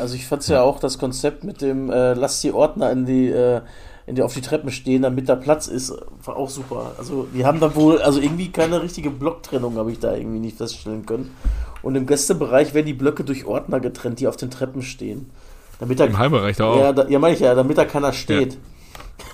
Also 0.00 0.16
ich 0.16 0.26
fand 0.26 0.42
es 0.42 0.48
ja. 0.48 0.56
ja. 0.56 0.62
auch 0.62 0.80
das 0.80 0.98
Konzept 0.98 1.44
mit 1.44 1.60
dem, 1.60 1.88
äh, 1.90 2.14
lass 2.14 2.40
die 2.40 2.50
Ordner 2.50 2.90
in 2.90 3.06
die, 3.06 3.28
äh, 3.28 3.60
in 4.06 4.16
die 4.16 4.22
auf 4.22 4.34
die 4.34 4.42
Treppen 4.42 4.70
stehen, 4.70 5.02
damit 5.02 5.28
da 5.28 5.34
Platz 5.34 5.66
ist, 5.66 5.94
war 6.24 6.36
auch 6.36 6.50
super. 6.50 6.92
Also 6.98 7.26
die 7.34 7.46
haben 7.46 7.60
da 7.60 7.74
wohl, 7.74 8.02
also 8.02 8.20
irgendwie 8.20 8.50
keine 8.50 8.82
richtige 8.82 9.10
Blocktrennung 9.10 9.76
habe 9.76 9.92
ich 9.92 9.98
da 9.98 10.14
irgendwie 10.14 10.40
nicht 10.40 10.58
feststellen 10.58 11.06
können. 11.06 11.34
Und 11.82 11.96
im 11.96 12.06
Gästebereich 12.06 12.74
werden 12.74 12.86
die 12.86 12.94
Blöcke 12.94 13.24
durch 13.24 13.46
Ordner 13.46 13.80
getrennt, 13.80 14.20
die 14.20 14.28
auf 14.28 14.36
den 14.36 14.50
Treppen 14.50 14.82
stehen. 14.82 15.30
Damit 15.78 16.00
da, 16.00 16.04
Im 16.04 16.18
Heimbereich 16.18 16.56
da 16.56 16.66
auch. 16.66 16.78
Ja, 16.78 16.92
da, 16.92 17.08
ja 17.08 17.18
meine 17.18 17.34
ich 17.34 17.40
ja, 17.40 17.54
damit 17.54 17.78
da 17.78 17.84
keiner 17.84 18.12
steht. 18.12 18.58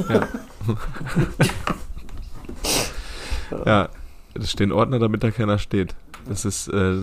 Ja. 0.08 0.28
ja. 3.50 3.66
ja, 3.66 3.88
es 4.34 4.50
stehen 4.50 4.72
Ordner, 4.72 4.98
damit 4.98 5.22
da 5.22 5.30
keiner 5.30 5.58
steht. 5.58 5.94
Das 6.28 6.44
ist, 6.44 6.68
äh, 6.68 6.96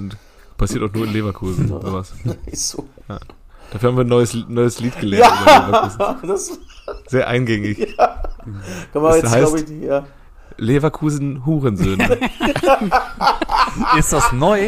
passiert 0.58 0.84
auch 0.84 0.94
nur 0.94 1.06
in 1.06 1.14
Leverkusen, 1.14 1.68
sowas. 1.68 2.14
So. 2.54 2.88
Ja. 3.08 3.20
Dafür 3.72 3.90
haben 3.90 3.98
wir 3.98 4.06
ein 4.06 4.10
neues, 4.10 4.36
neues 4.48 4.80
Lied 4.80 4.98
gelernt. 5.00 5.34
Ja, 5.46 6.18
das 6.28 6.58
Sehr 7.08 7.28
eingängig. 7.28 7.96
Ja. 8.48 8.64
Kann 8.94 9.02
man 9.02 9.16
jetzt, 9.16 9.36
glaube 9.36 9.60
ich, 9.60 9.66
die, 9.66 9.82
ja. 9.82 10.06
Leverkusen 10.58 11.46
Hurensöhne. 11.46 12.08
ist 13.98 14.14
das 14.14 14.32
neu? 14.32 14.68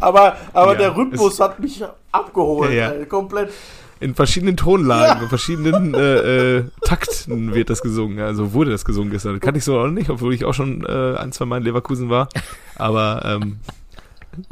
Aber, 0.00 0.36
aber 0.52 0.72
ja, 0.72 0.78
der 0.78 0.96
Rhythmus 0.96 1.38
hat 1.38 1.60
mich 1.60 1.82
abgeholt. 2.12 2.72
Ja, 2.72 2.92
ja. 2.92 3.04
komplett. 3.04 3.52
In 4.00 4.14
verschiedenen 4.14 4.56
Tonlagen, 4.56 5.22
in 5.22 5.28
verschiedenen 5.28 5.94
äh, 5.94 6.56
äh, 6.56 6.64
Takten 6.82 7.54
wird 7.54 7.70
das 7.70 7.82
gesungen. 7.82 8.18
Also 8.18 8.52
wurde 8.52 8.70
das 8.70 8.84
gesungen 8.84 9.10
gestern. 9.10 9.38
Kann 9.40 9.54
ich 9.54 9.64
so 9.64 9.78
auch 9.78 9.88
nicht, 9.88 10.10
obwohl 10.10 10.34
ich 10.34 10.44
auch 10.44 10.54
schon 10.54 10.84
äh, 10.84 11.16
ein, 11.16 11.32
zwei 11.32 11.44
Mal 11.44 11.58
in 11.58 11.64
Leverkusen 11.64 12.10
war. 12.10 12.28
Aber 12.76 13.22
ähm, 13.24 13.60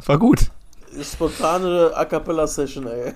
war 0.05 0.17
gut. 0.17 0.51
Spontane 1.01 1.91
A 1.95 2.05
Cappella 2.05 2.47
Session, 2.47 2.87
ey. 2.87 3.13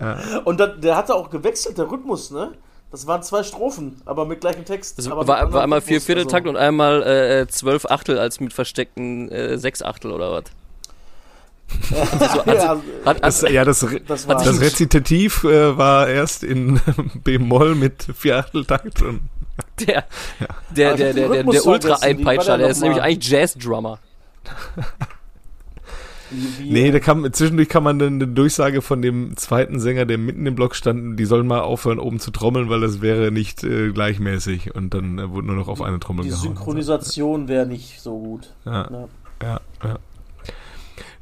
Ja. 0.00 0.18
Und 0.44 0.58
da, 0.60 0.66
der 0.66 0.96
hatte 0.96 1.14
auch 1.14 1.30
gewechselt, 1.30 1.78
der 1.78 1.90
Rhythmus, 1.90 2.30
ne? 2.30 2.52
Das 2.90 3.06
waren 3.06 3.22
zwei 3.22 3.42
Strophen, 3.42 4.00
aber 4.04 4.24
mit 4.24 4.40
gleichem 4.40 4.64
Text. 4.64 4.98
Das 4.98 5.10
war, 5.10 5.26
war 5.26 5.62
einmal 5.62 5.80
vier 5.80 6.00
Vierteltakt 6.00 6.46
also. 6.46 6.50
und 6.50 6.56
einmal 6.56 7.02
äh, 7.02 7.46
zwölf 7.48 7.86
Achtel 7.86 8.18
als 8.18 8.38
mit 8.38 8.52
versteckten 8.52 9.30
äh, 9.30 9.58
sechs 9.58 9.82
Achtel 9.82 10.12
oder 10.12 10.30
was? 10.32 10.44
Also, 12.22 12.50
ja, 12.50 12.78
hat, 13.04 13.22
das, 13.22 13.42
Rezitativ 14.60 15.44
äh, 15.44 15.76
war 15.76 16.08
erst 16.08 16.44
in 16.44 16.80
B-Moll 17.24 17.74
mit 17.74 18.06
Vierachteltakt 18.16 19.02
und 19.02 19.22
der, 19.80 19.94
ja. 19.94 20.04
der, 20.70 20.94
der, 20.96 21.12
der, 21.14 21.28
der, 21.28 21.44
der 21.44 21.66
Ultra-Einpeitscher, 21.66 22.58
der 22.58 22.68
ist 22.68 22.80
nämlich 22.80 23.02
eigentlich 23.02 23.28
Jazz-Drummer. 23.28 23.98
nee, 26.64 26.90
da 26.90 27.00
kam, 27.00 27.30
zwischendurch 27.32 27.68
kann 27.68 27.82
man 27.82 27.98
dann 27.98 28.14
eine 28.14 28.28
Durchsage 28.28 28.82
von 28.82 29.02
dem 29.02 29.36
zweiten 29.36 29.80
Sänger, 29.80 30.06
der 30.06 30.18
mitten 30.18 30.46
im 30.46 30.54
Block 30.54 30.74
stand, 30.74 31.18
die 31.18 31.24
sollen 31.24 31.46
mal 31.46 31.60
aufhören, 31.60 31.98
oben 31.98 32.20
zu 32.20 32.30
trommeln, 32.30 32.68
weil 32.68 32.80
das 32.80 33.00
wäre 33.00 33.30
nicht 33.32 33.64
äh, 33.64 33.90
gleichmäßig. 33.92 34.74
Und 34.74 34.94
dann 34.94 35.18
äh, 35.18 35.30
wurde 35.30 35.46
nur 35.46 35.56
noch 35.56 35.68
auf 35.68 35.82
eine 35.82 36.00
Trommel 36.00 36.24
die 36.24 36.30
gehauen. 36.30 36.42
Die 36.42 36.48
Synchronisation 36.48 37.48
wäre 37.48 37.66
nicht 37.66 38.00
so 38.00 38.18
gut. 38.18 38.54
Ja, 38.64 38.88
ja, 38.90 39.08
ja. 39.42 39.60
ja. 39.82 39.98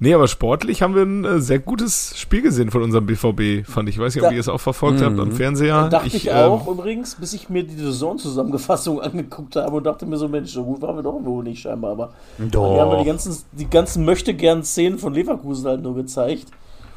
Nee, 0.03 0.15
aber 0.15 0.27
sportlich 0.27 0.83
haben 0.83 0.97
wir 0.97 1.03
ein 1.03 1.25
äh, 1.25 1.41
sehr 1.41 1.61
gutes 1.61 2.19
Spiel 2.19 2.43
gesehen 2.43 2.73
von 2.73 2.83
unserem 2.83 3.07
BVB, 3.07 3.65
fand 3.65 3.89
ich. 3.89 4.01
weiß 4.01 4.17
nicht, 4.17 4.25
ob 4.25 4.31
da, 4.31 4.35
ihr 4.35 4.41
es 4.41 4.49
auch 4.49 4.61
verfolgt 4.61 5.01
habt 5.01 5.17
am 5.17 5.29
mhm. 5.29 5.33
Fernseher. 5.33 5.89
Dachte 5.91 6.09
ich, 6.09 6.27
ich 6.27 6.33
auch 6.33 6.67
ähm, 6.67 6.73
übrigens, 6.73 7.15
bis 7.15 7.35
ich 7.35 7.49
mir 7.49 7.63
die 7.63 7.77
Saison-Zusammenfassung 7.77 9.01
angeguckt 9.01 9.55
habe 9.55 9.77
und 9.77 9.85
dachte 9.85 10.05
mir 10.07 10.17
so, 10.17 10.27
Mensch, 10.27 10.51
so 10.51 10.65
gut 10.65 10.83
waren 10.83 10.97
wir 10.97 11.05
doch 11.05 11.21
wohl 11.23 11.45
nicht 11.45 11.63
scheinbar. 11.63 11.93
Aber 11.93 12.13
doch. 12.37 12.75
wir 12.75 12.81
haben 12.81 12.99
die 12.99 13.05
ganzen, 13.05 13.45
die 13.53 13.71
ganzen 13.71 14.05
Möchtegern-Szenen 14.05 14.99
von 14.99 15.15
Leverkusen 15.15 15.69
halt 15.69 15.83
nur 15.83 15.95
gezeigt. 15.95 16.49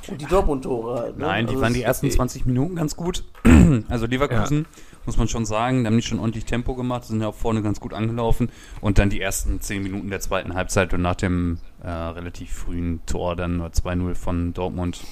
Und 0.08 0.20
die 0.20 0.26
Dortmund-Tore 0.26 1.00
halt. 1.00 1.18
Ne? 1.20 1.26
Nein, 1.26 1.46
die 1.46 1.52
also 1.52 1.62
waren 1.62 1.74
die 1.76 1.84
ersten 1.84 2.10
20 2.10 2.48
Minuten 2.48 2.76
ganz 2.76 2.96
gut. 2.96 3.24
also 3.88 4.08
Leverkusen 4.08 4.66
ja 4.68 4.95
muss 5.06 5.18
man 5.18 5.28
schon 5.28 5.46
sagen. 5.46 5.82
Die 5.82 5.88
haben 5.88 5.96
nicht 5.96 6.08
schon 6.08 6.20
ordentlich 6.20 6.46
Tempo 6.46 6.76
gemacht, 6.76 7.06
sind 7.06 7.22
ja 7.22 7.28
auch 7.28 7.36
vorne 7.36 7.62
ganz 7.62 7.80
gut 7.80 7.94
angelaufen. 7.94 8.50
Und 8.82 8.98
dann 8.98 9.10
die 9.10 9.22
ersten 9.22 9.62
zehn 9.62 9.84
Minuten 9.84 10.10
der 10.10 10.20
zweiten 10.20 10.54
Halbzeit 10.54 10.94
und 10.94 11.02
nach 11.02 11.16
dem 11.16 11.60
äh, 11.84 11.90
relativ 11.90 12.52
frühen 12.52 13.02
Tor 13.06 13.36
dann 13.36 13.58
nur 13.58 13.68
2-0 13.68 14.16
von 14.16 14.54
Dortmund, 14.54 15.04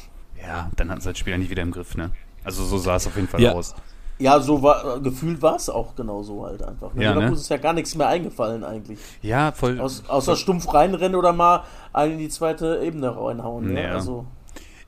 ja, 0.41 0.69
dann 0.75 0.89
hatten 0.89 1.01
sie 1.01 1.09
das 1.09 1.17
Spiel 1.17 1.31
ja 1.31 1.37
nicht 1.37 1.51
wieder 1.51 1.63
im 1.63 1.71
Griff, 1.71 1.95
ne? 1.95 2.11
Also 2.43 2.63
so 2.63 2.77
sah 2.77 2.95
es 2.95 3.07
auf 3.07 3.15
jeden 3.15 3.27
Fall 3.27 3.41
ja. 3.41 3.53
aus. 3.53 3.75
Ja, 4.19 4.39
so 4.39 4.61
war, 4.61 4.99
gefühlt 4.99 5.41
war 5.41 5.55
es 5.55 5.69
auch 5.69 5.95
genau 5.95 6.23
so 6.23 6.45
halt 6.45 6.63
einfach. 6.63 6.93
Ne? 6.93 7.03
Ja, 7.03 7.09
Leverkusen 7.09 7.35
ne? 7.35 7.41
ist 7.41 7.49
ja 7.49 7.57
gar 7.57 7.73
nichts 7.73 7.95
mehr 7.95 8.07
eingefallen 8.07 8.63
eigentlich. 8.63 8.99
Ja, 9.21 9.51
voll. 9.51 9.79
Aus, 9.79 10.03
außer 10.07 10.33
voll. 10.33 10.35
stumpf 10.37 10.73
reinrennen 10.73 11.15
oder 11.15 11.33
mal 11.33 11.63
einen 11.91 12.13
in 12.13 12.19
die 12.19 12.29
zweite 12.29 12.81
Ebene 12.83 13.15
reinhauen. 13.15 13.75
Ja. 13.75 13.93
Also. 13.93 14.25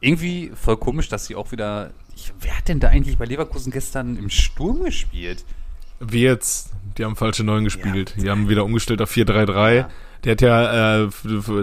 Irgendwie 0.06 0.52
voll 0.54 0.78
komisch, 0.78 1.10
dass 1.10 1.26
sie 1.26 1.36
auch 1.36 1.52
wieder 1.52 1.92
ich, 2.16 2.32
wer 2.40 2.58
hat 2.58 2.68
denn 2.68 2.80
da 2.80 2.88
eigentlich 2.90 3.18
bei 3.18 3.26
Leverkusen 3.26 3.72
gestern 3.72 4.18
im 4.18 4.30
Sturm 4.30 4.84
gespielt? 4.84 5.44
Wirtz, 6.00 6.72
die 6.98 7.06
haben 7.06 7.16
falsche 7.16 7.44
Neun 7.44 7.64
gespielt. 7.64 8.14
Ja. 8.16 8.24
Die 8.24 8.30
haben 8.30 8.50
wieder 8.50 8.64
umgestellt 8.64 9.02
auf 9.02 9.12
4-3-3. 9.12 9.74
Ja. 9.74 9.90
Der 10.24 10.32
hat 10.32 10.42
ja, 10.42 11.04
äh, 11.04 11.10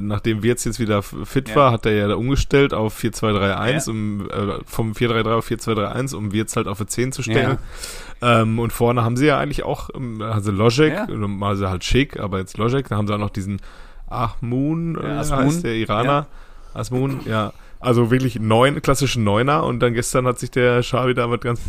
nachdem 0.00 0.42
Wirtz 0.42 0.64
jetzt 0.64 0.78
wieder 0.78 1.02
fit 1.02 1.48
ja. 1.48 1.56
war, 1.56 1.72
hat 1.72 1.86
er 1.86 1.92
ja 1.92 2.14
umgestellt 2.14 2.74
auf 2.74 2.96
4-2-3-1, 3.02 3.90
um 3.90 4.30
äh, 4.30 4.58
vom 4.66 4.92
4-3-3 4.92 5.32
auf 5.32 5.50
4-2-3-1, 5.50 6.14
um 6.14 6.32
Wirtz 6.32 6.54
halt 6.54 6.68
auf 6.68 6.78
eine 6.80 6.86
10 6.86 7.12
zu 7.12 7.22
stellen. 7.22 7.58
Ähm, 8.20 8.58
und 8.60 8.72
vorne 8.72 9.02
haben 9.02 9.16
sie 9.16 9.26
ja 9.26 9.38
eigentlich 9.38 9.64
auch, 9.64 9.90
also 10.20 10.52
Logic, 10.52 10.92
also 11.40 11.68
halt 11.68 11.82
schick, 11.82 12.20
aber 12.20 12.38
jetzt 12.38 12.56
Logic, 12.56 12.86
da 12.88 12.96
haben 12.96 13.08
sie 13.08 13.14
auch 13.14 13.18
noch 13.18 13.30
diesen 13.30 13.60
Ahmoon, 14.06 14.96
äh, 14.96 15.16
heißt 15.18 15.64
der 15.64 15.74
Iraner. 15.74 16.26
Asmun, 16.74 17.20
ja. 17.26 17.52
Also 17.82 18.10
wirklich 18.10 18.38
neun, 18.38 18.80
klassischen 18.80 19.24
Neuner 19.24 19.64
und 19.64 19.80
dann 19.80 19.92
gestern 19.92 20.26
hat 20.26 20.38
sich 20.38 20.50
der 20.50 20.80
Xavi 20.80 21.14
damit 21.14 21.42
ganz 21.42 21.60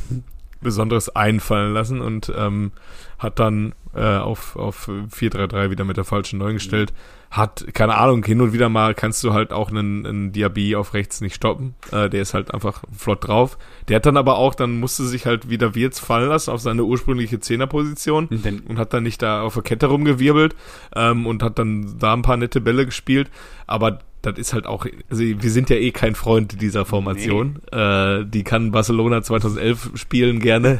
Besonderes 0.64 1.16
einfallen 1.16 1.74
lassen 1.74 2.02
und 2.02 2.32
ähm, 2.36 2.72
hat 3.20 3.40
dann 3.40 3.74
äh, 3.96 4.18
auf, 4.18 4.56
auf 4.56 4.88
4-3-3 4.88 5.70
wieder 5.70 5.84
mit 5.84 5.98
der 5.98 6.04
falschen 6.04 6.40
Neun 6.40 6.54
gestellt. 6.54 6.94
Hat, 7.30 7.66
keine 7.74 7.98
Ahnung, 7.98 8.24
hin 8.24 8.42
und 8.42 8.54
wieder 8.54 8.70
mal 8.70 8.94
kannst 8.94 9.24
du 9.24 9.34
halt 9.34 9.54
auch 9.54 9.70
einen, 9.70 10.06
einen 10.06 10.32
Diaby 10.32 10.76
auf 10.76 10.94
rechts 10.94 11.22
nicht 11.22 11.36
stoppen. 11.36 11.76
Äh, 11.92 12.10
der 12.10 12.22
ist 12.22 12.34
halt 12.34 12.54
einfach 12.54 12.84
flott 12.96 13.28
drauf. 13.28 13.58
Der 13.88 13.98
hat 13.98 14.06
dann 14.06 14.18
aber 14.18 14.38
auch, 14.38 14.56
dann 14.56 14.80
musste 14.80 15.04
sich 15.04 15.26
halt 15.26 15.50
wieder 15.50 15.76
Wirtz 15.76 16.00
fallen 16.00 16.30
lassen 16.30 16.52
auf 16.52 16.62
seine 16.62 16.84
ursprüngliche 16.84 17.40
Zehnerposition 17.40 18.28
und 18.68 18.78
hat 18.78 18.94
dann 18.94 19.04
nicht 19.04 19.22
da 19.22 19.42
auf 19.42 19.56
der 19.56 19.64
Kette 19.64 19.88
rumgewirbelt 19.88 20.56
ähm, 20.96 21.26
und 21.26 21.44
hat 21.44 21.60
dann 21.60 21.98
da 22.00 22.14
ein 22.14 22.22
paar 22.22 22.38
nette 22.38 22.62
Bälle 22.62 22.86
gespielt. 22.86 23.30
Aber 23.68 24.00
das 24.24 24.38
ist 24.38 24.54
halt 24.54 24.66
auch, 24.66 24.86
also 25.10 25.22
wir 25.22 25.52
sind 25.52 25.70
ja 25.70 25.76
eh 25.76 25.92
kein 25.92 26.16
Freund 26.16 26.62
dieser 26.62 26.86
Formation. 26.86 27.60
Nee. 27.72 27.78
Äh, 27.78 28.26
die 28.26 28.44
kann 28.44 28.72
Barcelona 28.72 29.22
2011 29.22 29.92
spielen 29.96 30.40
gerne. 30.40 30.80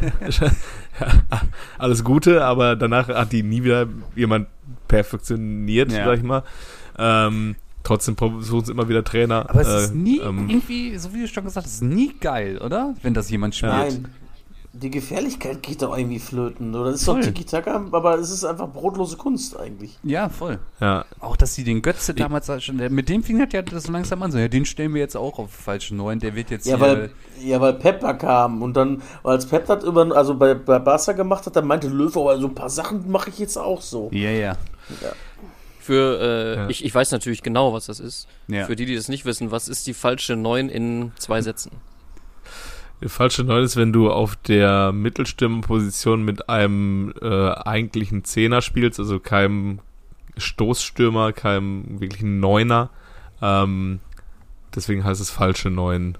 Alles 1.78 2.06
Gute, 2.06 2.46
aber 2.46 2.78
danach 2.78 3.10
hat 3.10 3.34
die 3.34 3.44
nie 3.44 3.64
wieder 3.64 3.88
jemand 4.16 4.48
perfektioniert, 4.88 5.92
ja. 5.92 6.06
sag 6.06 6.18
ich 6.20 6.24
mal. 6.24 6.44
Ähm, 6.98 7.56
trotzdem 7.84 8.16
versuchen 8.16 8.66
sie 8.66 8.72
immer 8.72 8.88
wieder 8.88 9.04
Trainer. 9.04 9.50
Aber 9.50 9.60
es 9.60 9.68
äh, 9.68 9.84
ist 9.84 9.96
nie 9.96 10.20
ähm, 10.20 10.48
irgendwie, 10.50 10.98
so 10.98 11.14
wie 11.14 11.22
du 11.22 11.28
schon 11.28 11.44
gesagt 11.44 11.66
hast, 11.66 11.74
es 11.74 11.82
ist 11.82 11.84
nie 11.84 12.14
geil, 12.22 12.60
oder? 12.60 12.96
Wenn 13.02 13.14
das 13.14 13.30
jemand 13.30 13.56
spielt. 13.56 13.74
Nein 13.74 14.06
die 14.76 14.90
Gefährlichkeit 14.90 15.62
geht 15.62 15.84
doch 15.84 15.96
irgendwie 15.96 16.20
flöten. 16.20 16.74
Oder? 16.74 16.92
Das 16.92 17.02
ist 17.02 17.06
voll. 17.06 17.22
doch 17.22 17.28
Tiki-Taka, 17.28 17.86
aber 17.92 18.16
es 18.16 18.32
ist 18.32 18.44
einfach 18.44 18.68
brotlose 18.68 19.18
Kunst 19.18 19.56
eigentlich. 19.56 20.00
Ja, 20.02 20.30
voll. 20.30 20.58
Ja. 20.82 21.06
Auch, 21.20 21.38
dass 21.38 21.54
sie 21.54 21.64
den 21.64 21.84
Götze 21.84 22.16
damals 22.16 22.52
schon, 22.64 22.78
mit 22.78 23.08
dem 23.08 23.24
fing 23.24 23.40
hat 23.40 23.54
ja 23.54 23.62
das 23.62 23.88
langsam 23.88 24.24
an 24.24 24.32
so, 24.32 24.40
ja, 24.40 24.48
den 24.48 24.66
stellen 24.66 24.96
wir 24.96 25.02
jetzt 25.02 25.16
auch 25.16 25.38
auf 25.38 25.52
falschen 25.52 25.98
Neuen, 25.98 26.20
der 26.20 26.36
wird 26.36 26.50
jetzt 26.50 26.66
ja, 26.66 26.80
Weil, 26.80 27.12
ja, 27.40 27.62
weil 27.62 27.74
Pepper 27.74 28.16
kam 28.16 28.64
und 28.64 28.74
dann, 28.76 29.04
als 29.24 29.46
Pep 29.46 29.68
das 29.68 29.84
über, 29.84 30.16
also 30.16 30.36
bei, 30.36 30.56
bei 30.56 30.80
Barca 30.80 31.12
gemacht 31.12 31.46
hat, 31.46 31.56
dann 31.56 31.68
meinte 31.68 31.88
Löwe, 31.88 32.20
aber 32.20 32.40
so 32.40 32.48
ein 32.48 32.56
paar 32.56 32.72
Sachen 32.72 33.12
mache 33.12 33.30
ich 33.30 33.38
jetzt 33.38 33.58
auch 33.58 33.82
so. 33.82 34.10
Ja, 34.12 34.32
ja. 34.32 34.58
ja. 35.02 35.14
Für, 35.80 36.20
äh, 36.20 36.56
ja. 36.56 36.70
ich, 36.70 36.84
ich 36.84 36.96
weiß 36.96 37.12
natürlich 37.12 37.44
genau, 37.44 37.74
was 37.74 37.86
das 37.86 38.00
ist. 38.00 38.28
Ja. 38.48 38.66
Für 38.66 38.76
die, 38.76 38.86
die 38.86 38.96
das 38.96 39.08
nicht 39.08 39.26
wissen, 39.26 39.52
was 39.52 39.68
ist 39.68 39.86
die 39.86 39.94
falsche 39.94 40.36
Neun 40.36 40.70
in 40.70 41.12
zwei 41.20 41.42
Sätzen? 41.42 41.72
Falsche 43.08 43.44
Neun 43.44 43.64
ist, 43.64 43.76
wenn 43.78 43.94
du 43.94 44.12
auf 44.12 44.36
der 44.36 44.92
Mittelstürmerposition 44.92 46.24
mit 46.24 46.50
einem 46.50 47.14
äh, 47.22 47.50
eigentlichen 47.52 48.24
Zehner 48.24 48.62
spielst, 48.62 49.00
also 49.00 49.20
keinem 49.20 49.80
Stoßstürmer, 50.38 51.34
keinem 51.34 52.00
wirklichen 52.00 52.40
Neuner. 52.40 52.90
Ähm, 53.42 54.00
deswegen 54.76 55.04
heißt 55.04 55.22
es 55.22 55.30
falsche 55.30 55.70
Neun. 55.70 56.18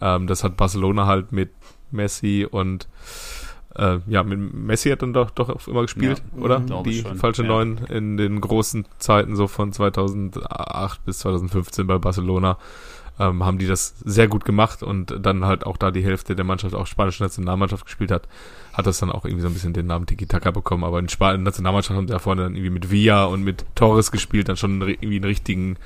Ähm, 0.00 0.26
das 0.26 0.44
hat 0.44 0.56
Barcelona 0.56 1.06
halt 1.06 1.32
mit 1.32 1.50
Messi 1.90 2.46
und 2.48 2.88
äh, 3.74 3.98
ja, 4.06 4.22
mit 4.22 4.54
Messi 4.54 4.90
hat 4.90 5.02
dann 5.02 5.12
doch, 5.12 5.30
doch 5.30 5.66
immer 5.66 5.82
gespielt, 5.82 6.22
ja, 6.36 6.42
oder? 6.42 6.60
Die 6.84 7.02
falsche 7.02 7.42
ja. 7.42 7.48
Neun 7.48 7.78
in 7.88 8.16
den 8.16 8.40
großen 8.40 8.86
Zeiten 8.98 9.36
so 9.36 9.46
von 9.46 9.72
2008 9.72 11.04
bis 11.04 11.20
2015 11.20 11.86
bei 11.86 11.98
Barcelona 11.98 12.58
ähm, 13.18 13.44
haben 13.44 13.58
die 13.58 13.66
das 13.66 13.94
sehr 14.04 14.28
gut 14.28 14.44
gemacht 14.44 14.82
und 14.82 15.14
dann 15.20 15.44
halt 15.44 15.66
auch 15.66 15.76
da 15.76 15.90
die 15.90 16.04
Hälfte 16.04 16.36
der 16.36 16.44
Mannschaft 16.44 16.74
auch 16.74 16.86
spanische 16.86 17.22
Nationalmannschaft 17.22 17.84
gespielt 17.84 18.10
hat, 18.10 18.28
hat 18.72 18.86
das 18.86 18.98
dann 18.98 19.10
auch 19.10 19.24
irgendwie 19.24 19.42
so 19.42 19.48
ein 19.48 19.54
bisschen 19.54 19.72
den 19.72 19.86
Namen 19.86 20.06
Tiki-Taka 20.06 20.52
bekommen. 20.52 20.84
Aber 20.84 20.98
in 20.98 21.08
spanischen 21.08 21.42
Nationalmannschaft 21.42 21.96
haben 21.96 22.06
da 22.06 22.18
vorne 22.18 22.42
dann 22.42 22.54
irgendwie 22.54 22.70
mit 22.70 22.90
Villa 22.90 23.24
und 23.24 23.42
mit 23.42 23.64
Torres 23.74 24.12
gespielt, 24.12 24.48
dann 24.48 24.56
schon 24.56 24.80
irgendwie 24.80 25.16
einen 25.16 25.24
richtigen, 25.24 25.76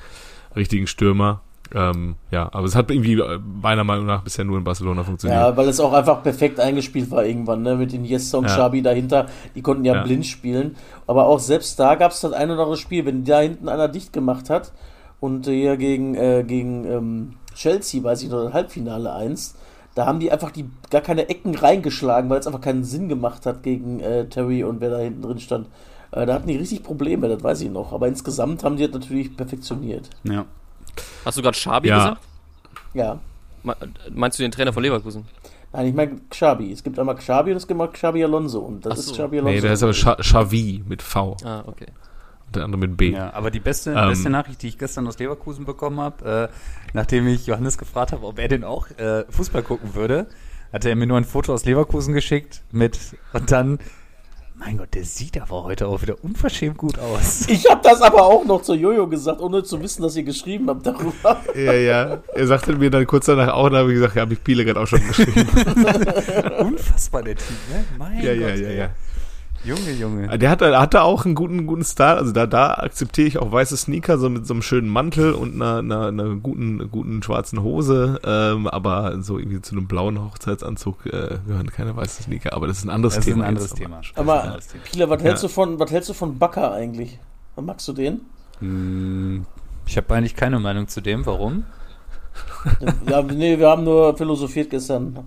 richtigen 0.55 0.87
Stürmer. 0.87 1.41
Ähm, 1.73 2.15
ja, 2.29 2.49
aber 2.51 2.67
es 2.67 2.75
hat 2.75 2.91
irgendwie 2.91 3.13
äh, 3.13 3.39
meiner 3.39 3.83
Meinung 3.83 4.05
nach 4.05 4.21
bisher 4.21 4.45
nur 4.45 4.59
in 4.59 4.63
Barcelona 4.63 5.03
funktioniert. 5.03 5.41
Ja, 5.41 5.57
weil 5.57 5.67
es 5.67 5.79
auch 5.79 5.93
einfach 5.93 6.21
perfekt 6.21 6.59
eingespielt 6.59 7.09
war 7.09 7.25
irgendwann, 7.25 7.63
ne? 7.63 7.75
Mit 7.75 7.93
den 7.93 8.05
Iniesta 8.05 8.37
und 8.37 8.45
ja. 8.45 8.53
Xabi 8.53 8.83
dahinter, 8.83 9.27
die 9.55 9.61
konnten 9.63 9.85
ja, 9.85 9.95
ja, 9.95 10.03
blind 10.03 10.25
spielen. 10.25 10.75
Aber 11.07 11.25
auch 11.25 11.39
selbst 11.39 11.79
da 11.79 11.95
gab 11.95 12.11
es 12.11 12.21
das 12.21 12.33
ein 12.33 12.51
oder 12.51 12.61
andere 12.61 12.77
Spiel, 12.77 13.05
wenn 13.05 13.23
da 13.23 13.39
hinten 13.39 13.69
einer 13.69 13.87
dicht 13.87 14.13
gemacht 14.13 14.51
hat, 14.51 14.71
und 15.23 15.45
hier 15.45 15.77
gegen, 15.77 16.15
äh, 16.15 16.43
gegen 16.45 16.83
ähm, 16.83 17.33
Chelsea, 17.55 18.03
weiß 18.03 18.23
ich 18.23 18.29
noch, 18.29 18.51
Halbfinale 18.51 19.13
1, 19.13 19.55
da 19.95 20.05
haben 20.05 20.19
die 20.19 20.29
einfach 20.29 20.51
die 20.51 20.69
gar 20.89 20.99
keine 20.99 21.29
Ecken 21.29 21.55
reingeschlagen, 21.55 22.29
weil 22.29 22.41
es 22.41 22.45
einfach 22.45 22.59
keinen 22.59 22.83
Sinn 22.83 23.07
gemacht 23.07 23.45
hat 23.45 23.63
gegen 23.63 24.01
äh, 24.01 24.27
Terry 24.27 24.65
und 24.65 24.81
wer 24.81 24.89
da 24.89 24.97
hinten 24.97 25.21
drin 25.21 25.39
stand. 25.39 25.67
Äh, 26.11 26.25
da 26.25 26.33
hatten 26.33 26.49
die 26.49 26.57
richtig 26.57 26.83
Probleme, 26.83 27.29
das 27.29 27.41
weiß 27.41 27.61
ich 27.61 27.69
noch. 27.69 27.93
Aber 27.93 28.09
insgesamt 28.09 28.65
haben 28.65 28.75
die 28.75 28.83
das 28.83 28.93
natürlich 28.93 29.37
perfektioniert. 29.37 30.09
Ja. 30.25 30.43
Hast 31.23 31.37
du 31.37 31.41
gerade 31.41 31.55
Schabi 31.55 31.87
ja. 31.87 31.97
gesagt? 31.97 32.21
Ja. 32.93 33.19
Meinst 34.11 34.39
du 34.39 34.43
den 34.43 34.51
Trainer 34.51 34.73
von 34.73 34.83
Leverkusen? 34.83 35.23
Nein, 35.71 35.87
ich 35.87 35.93
meine 35.93 36.19
Xabi. 36.29 36.73
Es 36.73 36.83
gibt 36.83 36.99
einmal 36.99 37.15
Xabi 37.15 37.51
und 37.51 37.57
es 37.57 37.65
gibt 37.65 37.79
einmal 37.79 37.93
Xabi 37.93 38.25
Alonso. 38.25 38.59
Und 38.59 38.85
das 38.85 39.05
so. 39.05 39.11
ist 39.11 39.17
Xabi 39.17 39.39
Alonso. 39.39 39.55
Nee, 39.55 39.61
der 39.61 39.71
ist 39.71 39.83
aber 39.83 39.93
Xavi 39.93 40.83
mit 40.85 41.01
V. 41.01 41.37
Ah, 41.45 41.63
okay 41.65 41.87
der 42.53 42.63
andere 42.63 42.79
mit 42.79 42.97
B. 42.97 43.11
Ja, 43.11 43.33
aber 43.33 43.51
die 43.51 43.59
beste, 43.59 43.91
ähm, 43.91 44.09
beste 44.09 44.29
Nachricht, 44.29 44.61
die 44.61 44.67
ich 44.67 44.77
gestern 44.77 45.07
aus 45.07 45.17
Leverkusen 45.19 45.65
bekommen 45.65 45.99
habe, 45.99 46.49
äh, 46.51 46.55
nachdem 46.93 47.27
ich 47.27 47.47
Johannes 47.47 47.77
gefragt 47.77 48.11
habe, 48.11 48.25
ob 48.25 48.39
er 48.39 48.47
denn 48.47 48.63
auch 48.63 48.89
äh, 48.97 49.25
Fußball 49.29 49.63
gucken 49.63 49.95
würde, 49.95 50.27
hatte 50.71 50.89
er 50.89 50.95
mir 50.95 51.07
nur 51.07 51.17
ein 51.17 51.25
Foto 51.25 51.53
aus 51.53 51.65
Leverkusen 51.65 52.13
geschickt 52.13 52.61
mit 52.71 52.99
und 53.33 53.51
dann 53.51 53.79
Mein 54.55 54.77
Gott, 54.77 54.93
der 54.93 55.03
sieht 55.03 55.41
aber 55.41 55.63
heute 55.63 55.87
auch 55.87 56.01
wieder 56.03 56.23
unverschämt 56.23 56.77
gut 56.77 56.99
aus. 56.99 57.47
Ich 57.49 57.69
habe 57.69 57.81
das 57.83 58.01
aber 58.01 58.23
auch 58.23 58.45
noch 58.45 58.61
zu 58.61 58.75
Jojo 58.75 59.07
gesagt, 59.07 59.41
ohne 59.41 59.63
zu 59.63 59.81
wissen, 59.81 60.03
dass 60.03 60.15
ihr 60.15 60.23
geschrieben 60.23 60.69
habt 60.69 60.85
darüber. 60.85 61.41
Ja, 61.55 61.73
ja. 61.73 62.19
Er 62.33 62.47
sagte 62.47 62.75
mir 62.75 62.89
dann 62.89 63.05
kurz 63.07 63.25
danach 63.25 63.53
auch, 63.53 63.69
da 63.69 63.77
habe 63.77 63.89
ich 63.89 63.95
gesagt, 63.95 64.15
ja, 64.15 64.21
habe 64.21 64.33
ich 64.33 64.43
Piele 64.43 64.63
gerade 64.63 64.79
auch 64.79 64.87
schon 64.87 65.05
geschrieben. 65.05 65.47
Unfassbar, 66.59 67.23
der 67.23 67.35
Typ, 67.35 67.47
ne? 67.71 67.83
Mein 67.97 68.23
ja, 68.23 68.33
Gott. 68.33 68.41
ja, 68.41 68.55
ja, 68.55 68.69
ja. 68.69 68.89
Junge, 69.65 69.91
Junge. 69.91 70.37
Der 70.37 70.49
hatte, 70.49 70.77
hatte 70.77 71.03
auch 71.03 71.23
einen 71.25 71.35
guten, 71.35 71.65
guten 71.65 71.83
Style. 71.85 72.17
Also 72.17 72.33
da, 72.33 72.45
da 72.47 72.73
akzeptiere 72.73 73.27
ich 73.27 73.37
auch 73.37 73.49
weiße 73.51 73.77
Sneaker, 73.77 74.17
so 74.17 74.29
mit 74.29 74.45
so 74.45 74.53
einem 74.53 74.61
schönen 74.61 74.89
Mantel 74.89 75.31
und 75.33 75.53
einer, 75.55 75.77
einer, 75.77 76.07
einer 76.07 76.35
guten, 76.35 76.91
guten 76.91 77.23
schwarzen 77.23 77.63
Hose. 77.63 78.19
Ähm, 78.25 78.67
aber 78.67 79.21
so 79.21 79.37
irgendwie 79.39 79.61
zu 79.61 79.75
einem 79.75 79.87
blauen 79.87 80.21
Hochzeitsanzug 80.21 81.05
äh, 81.05 81.37
gehören 81.47 81.69
keine 81.71 81.95
weißen 81.95 82.25
Sneaker. 82.25 82.53
Aber 82.53 82.67
das 82.67 82.79
ist 82.79 82.83
ein 82.85 82.89
anderes 82.89 83.15
Das 83.15 83.25
ist 83.25 83.31
Thema. 83.31 83.45
ein 83.45 83.49
anderes 83.49 83.73
Thema. 83.73 84.01
Aber 84.15 84.57
Pila, 84.91 85.09
was 85.09 85.23
hältst 85.23 85.43
Ja. 85.43 85.47
du 85.47 85.53
von, 85.53 85.79
was 85.79 85.91
hältst 85.91 86.09
du 86.09 86.13
von 86.13 86.37
Bakker 86.37 86.73
eigentlich? 86.73 87.19
Magst 87.55 87.87
du 87.87 87.93
den? 87.93 88.21
Hm, 88.59 89.45
Ich 89.85 89.95
habe 89.95 90.13
eigentlich 90.13 90.35
keine 90.35 90.59
Meinung 90.59 90.87
zu 90.89 90.99
dem. 91.01 91.25
Warum? 91.25 91.63
ja, 93.09 93.21
nee, 93.21 93.57
wir 93.59 93.69
haben 93.69 93.83
nur 93.83 94.17
philosophiert 94.17 94.69
gestern. 94.71 95.19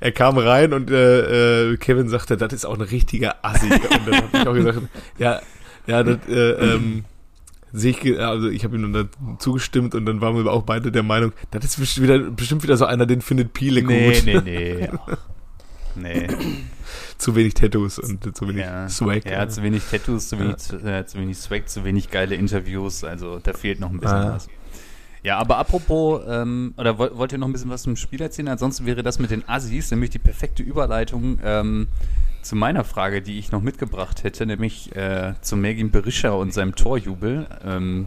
Er 0.00 0.12
kam 0.12 0.38
rein 0.38 0.72
und 0.72 0.90
äh, 0.90 1.72
äh, 1.72 1.76
Kevin 1.76 2.08
sagte, 2.08 2.36
das 2.36 2.52
ist 2.52 2.64
auch 2.64 2.74
ein 2.74 2.80
richtiger 2.80 3.36
Assi. 3.44 3.66
und 3.72 3.80
dann 4.06 4.14
habe 4.16 4.28
ich 4.38 4.46
auch 4.48 4.54
gesagt, 4.54 4.78
ja, 5.18 5.40
ja, 5.86 6.02
das 6.02 6.18
äh, 6.28 6.32
ähm, 6.74 7.04
sehe 7.72 7.90
ich, 7.92 8.18
also 8.20 8.48
ich 8.48 8.64
habe 8.64 8.76
ihm 8.76 8.92
dann 8.92 9.08
zugestimmt 9.38 9.94
und 9.94 10.06
dann 10.06 10.20
waren 10.20 10.36
wir 10.36 10.50
auch 10.52 10.62
beide 10.62 10.90
der 10.92 11.02
Meinung, 11.02 11.32
das 11.50 11.64
ist 11.64 11.78
bestimmt 11.78 12.08
wieder, 12.08 12.18
bestimmt 12.18 12.62
wieder 12.62 12.76
so 12.76 12.84
einer, 12.86 13.06
den 13.06 13.20
findet 13.20 13.52
Piele 13.52 13.82
gut. 13.82 13.90
nee, 13.90 14.40
nee. 14.44 14.88
nee. 15.94 16.28
Zu 17.18 17.34
wenig 17.36 17.54
Tattoos 17.54 17.98
und 17.98 18.36
zu 18.36 18.48
wenig 18.48 18.62
Ja. 18.62 18.88
Swag. 18.88 19.24
Ja, 19.24 19.48
zu 19.48 19.62
wenig 19.62 19.82
Tattoos, 19.90 20.28
zu 20.28 20.38
wenig, 20.38 20.56
äh, 20.84 21.06
zu 21.06 21.18
wenig 21.18 21.38
Swag, 21.38 21.68
zu 21.68 21.84
wenig 21.84 22.10
geile 22.10 22.34
Interviews. 22.34 23.04
Also 23.04 23.38
da 23.42 23.52
fehlt 23.52 23.80
noch 23.80 23.90
ein 23.90 23.98
bisschen 24.00 24.16
Ah. 24.16 24.34
was. 24.34 24.48
Ja, 25.24 25.38
aber 25.38 25.56
apropos, 25.56 26.20
ähm, 26.28 26.74
oder 26.76 26.98
wollt, 26.98 27.16
wollt 27.16 27.32
ihr 27.32 27.38
noch 27.38 27.48
ein 27.48 27.52
bisschen 27.52 27.70
was 27.70 27.82
zum 27.82 27.96
Spiel 27.96 28.20
erzählen? 28.20 28.48
Ansonsten 28.48 28.84
wäre 28.86 29.02
das 29.02 29.18
mit 29.18 29.30
den 29.30 29.48
Assis 29.48 29.90
nämlich 29.90 30.10
die 30.10 30.18
perfekte 30.18 30.62
Überleitung 30.62 31.38
ähm, 31.42 31.88
zu 32.42 32.54
meiner 32.56 32.84
Frage, 32.84 33.22
die 33.22 33.38
ich 33.38 33.50
noch 33.50 33.62
mitgebracht 33.62 34.22
hätte, 34.22 34.44
nämlich 34.44 34.94
äh, 34.94 35.32
zu 35.40 35.56
Mergin 35.56 35.90
Berisha 35.90 36.30
und 36.30 36.52
seinem 36.52 36.74
Torjubel. 36.76 37.46
Ähm, 37.64 38.06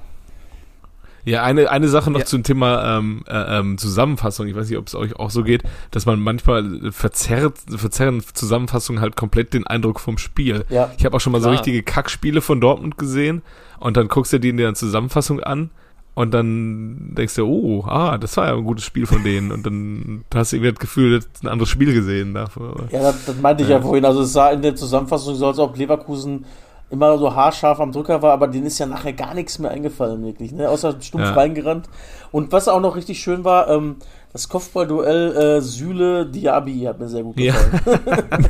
Ja, 1.25 1.41
eine, 1.43 1.71
eine 1.71 1.87
Sache 1.89 2.11
noch 2.11 2.19
Ja. 2.19 2.25
zum 2.25 2.43
Thema 2.43 2.99
ähm, 2.99 3.23
äh, 3.27 3.57
ähm, 3.59 3.79
Zusammenfassung. 3.79 4.45
Ich 4.47 4.55
weiß 4.55 4.69
nicht, 4.69 4.77
ob 4.77 4.85
es 4.85 4.93
euch 4.93 5.15
auch 5.15 5.31
so 5.31 5.43
geht, 5.43 5.63
dass 5.89 6.05
man 6.05 6.19
manchmal 6.19 6.91
verzerrt, 6.91 7.57
verzerren 7.67 8.21
Zusammenfassungen 8.33 9.01
halt 9.01 9.15
komplett 9.15 9.55
den 9.55 9.65
Eindruck 9.65 9.99
vom 9.99 10.19
Spiel. 10.19 10.65
Ja. 10.69 10.91
Ich 10.99 11.03
habe 11.03 11.17
auch 11.17 11.19
schon 11.19 11.33
mal 11.33 11.39
so 11.41 11.45
Klar. 11.49 11.53
richtige 11.55 11.81
Kackspiele 11.81 12.41
von 12.41 12.61
Dortmund 12.61 12.99
gesehen 12.99 13.41
und 13.79 13.97
dann 13.97 14.07
guckst 14.07 14.31
du 14.33 14.39
dir 14.39 14.51
in 14.51 14.57
der 14.57 14.75
Zusammenfassung 14.75 15.41
an 15.41 15.71
und 16.17 16.33
dann 16.33 17.13
denkst 17.15 17.35
du, 17.35 17.45
oh, 17.45 17.83
ah, 17.85 18.17
das 18.17 18.35
war 18.37 18.47
ja 18.47 18.55
ein 18.55 18.63
gutes 18.63 18.83
Spiel 18.83 19.05
von 19.05 19.23
denen 19.23 19.51
und 19.51 19.67
dann 19.67 20.25
hast 20.33 20.51
du 20.51 20.55
irgendwie 20.55 20.71
das 20.71 20.79
Gefühl, 20.79 21.11
du 21.11 21.17
hast 21.17 21.43
ein 21.43 21.47
anderes 21.47 21.69
Spiel 21.69 21.93
gesehen 21.93 22.33
dafür. 22.33 22.87
Ja, 22.89 23.03
das, 23.03 23.25
das 23.25 23.39
meinte 23.39 23.61
ich 23.61 23.69
ja. 23.69 23.79
vorhin. 23.79 24.03
Also 24.03 24.21
es 24.21 24.33
sah 24.33 24.49
in 24.49 24.63
der 24.63 24.75
Zusammenfassung 24.75 25.35
so, 25.35 25.45
als 25.45 25.59
ob 25.59 25.77
Leverkusen 25.77 26.45
immer 26.89 27.19
so 27.19 27.35
haarscharf 27.35 27.79
am 27.79 27.91
Drücker 27.91 28.19
war, 28.23 28.33
aber 28.33 28.47
denen 28.47 28.65
ist 28.65 28.79
ja 28.79 28.87
nachher 28.87 29.13
gar 29.13 29.35
nichts 29.35 29.59
mehr 29.59 29.69
eingefallen, 29.69 30.25
wirklich, 30.25 30.53
ne? 30.53 30.67
Außer 30.69 30.99
stumpf 30.99 31.23
Ja. 31.23 31.33
reingerannt. 31.33 31.87
Und 32.31 32.51
was 32.51 32.67
auch 32.67 32.81
noch 32.81 32.95
richtig 32.95 33.19
schön 33.19 33.43
war, 33.43 33.69
ähm, 33.69 33.97
das 34.33 34.49
Kopfballduell 34.49 35.35
äh, 35.35 35.61
Süle-Diaby 35.61 36.81
hat 36.85 36.99
mir 36.99 37.09
sehr 37.09 37.21
gut 37.21 37.39
Ja. 37.39 37.53
gefallen. 37.53 38.49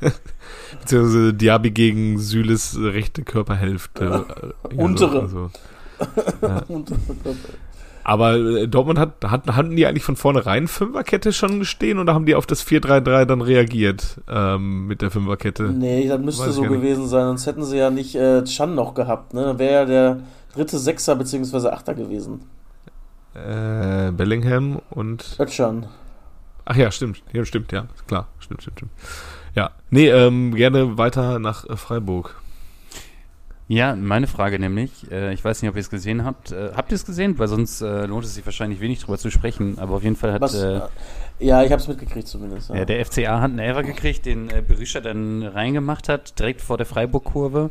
Beziehungsweise 0.80 1.34
Diaby 1.34 1.70
gegen 1.72 2.18
Süles 2.20 2.78
rechte 2.80 3.22
Körperhälfte. 3.22 4.24
ja, 4.72 4.84
Untere. 4.84 5.12
So, 5.14 5.20
also. 5.20 5.50
Aber 8.02 8.36
äh, 8.36 8.66
Dortmund 8.66 8.98
hat, 8.98 9.24
hat, 9.24 9.46
hatten 9.46 9.76
die 9.76 9.86
eigentlich 9.86 10.04
von 10.04 10.16
vornherein 10.16 10.68
Fünferkette 10.68 11.32
schon 11.32 11.64
stehen 11.64 11.98
oder 11.98 12.14
haben 12.14 12.26
die 12.26 12.34
auf 12.34 12.46
das 12.46 12.66
4-3-3 12.66 13.24
dann 13.24 13.42
reagiert 13.42 14.20
ähm, 14.28 14.86
mit 14.86 15.02
der 15.02 15.10
Fünferkette? 15.10 15.64
nee, 15.64 16.08
das 16.08 16.20
müsste 16.20 16.46
Weiß 16.46 16.54
so 16.54 16.62
gewesen 16.62 17.06
sein, 17.06 17.26
sonst 17.26 17.46
hätten 17.46 17.64
sie 17.64 17.76
ja 17.76 17.90
nicht 17.90 18.14
äh, 18.14 18.42
Chan 18.44 18.74
noch 18.74 18.94
gehabt, 18.94 19.34
ne? 19.34 19.44
Dann 19.44 19.58
wäre 19.58 19.72
ja 19.72 19.84
der 19.84 20.20
dritte 20.54 20.78
Sechser 20.78 21.14
beziehungsweise 21.14 21.72
Achter 21.72 21.94
gewesen. 21.94 22.40
Äh, 23.34 24.10
Bellingham 24.12 24.80
und. 24.90 25.36
Özcan. 25.38 25.86
Ach 26.64 26.76
ja, 26.76 26.90
stimmt. 26.90 27.22
Ja, 27.32 27.44
stimmt, 27.44 27.72
ja. 27.72 27.86
Klar, 28.06 28.28
stimmt, 28.38 28.62
stimmt, 28.62 28.78
stimmt. 28.78 28.92
Ja. 29.54 29.70
Nee, 29.90 30.08
ähm, 30.08 30.54
gerne 30.54 30.98
weiter 30.98 31.38
nach 31.38 31.68
äh, 31.68 31.76
Freiburg. 31.76 32.40
Ja, 33.70 33.94
meine 33.94 34.26
Frage 34.26 34.58
nämlich, 34.58 34.90
äh, 35.12 35.32
ich 35.32 35.44
weiß 35.44 35.62
nicht, 35.62 35.68
ob 35.68 35.76
ihr 35.76 35.80
es 35.80 35.90
gesehen 35.90 36.24
habt. 36.24 36.50
Äh, 36.50 36.72
habt 36.74 36.90
ihr 36.90 36.96
es 36.96 37.06
gesehen? 37.06 37.38
Weil 37.38 37.46
sonst 37.46 37.80
äh, 37.80 38.04
lohnt 38.06 38.24
es 38.24 38.34
sich 38.34 38.44
wahrscheinlich 38.44 38.80
wenig 38.80 38.98
drüber 38.98 39.16
zu 39.16 39.30
sprechen. 39.30 39.78
Aber 39.78 39.94
auf 39.94 40.02
jeden 40.02 40.16
Fall 40.16 40.32
hat 40.32 40.40
Was, 40.40 40.54
äh, 40.54 40.80
ja, 41.38 41.62
ich 41.62 41.70
habe 41.70 41.80
es 41.80 41.86
mitgekriegt 41.86 42.26
zumindest. 42.26 42.70
Ja. 42.70 42.78
Ja, 42.78 42.84
der 42.84 43.06
FCA 43.06 43.40
hat 43.40 43.50
einen 43.50 43.60
Elfer 43.60 43.84
gekriegt, 43.84 44.26
den 44.26 44.50
äh, 44.50 44.60
Berisha 44.66 45.00
dann 45.00 45.44
reingemacht 45.44 46.08
hat, 46.08 46.36
direkt 46.40 46.62
vor 46.62 46.78
der 46.78 46.86
Freiburg-Kurve. 46.86 47.70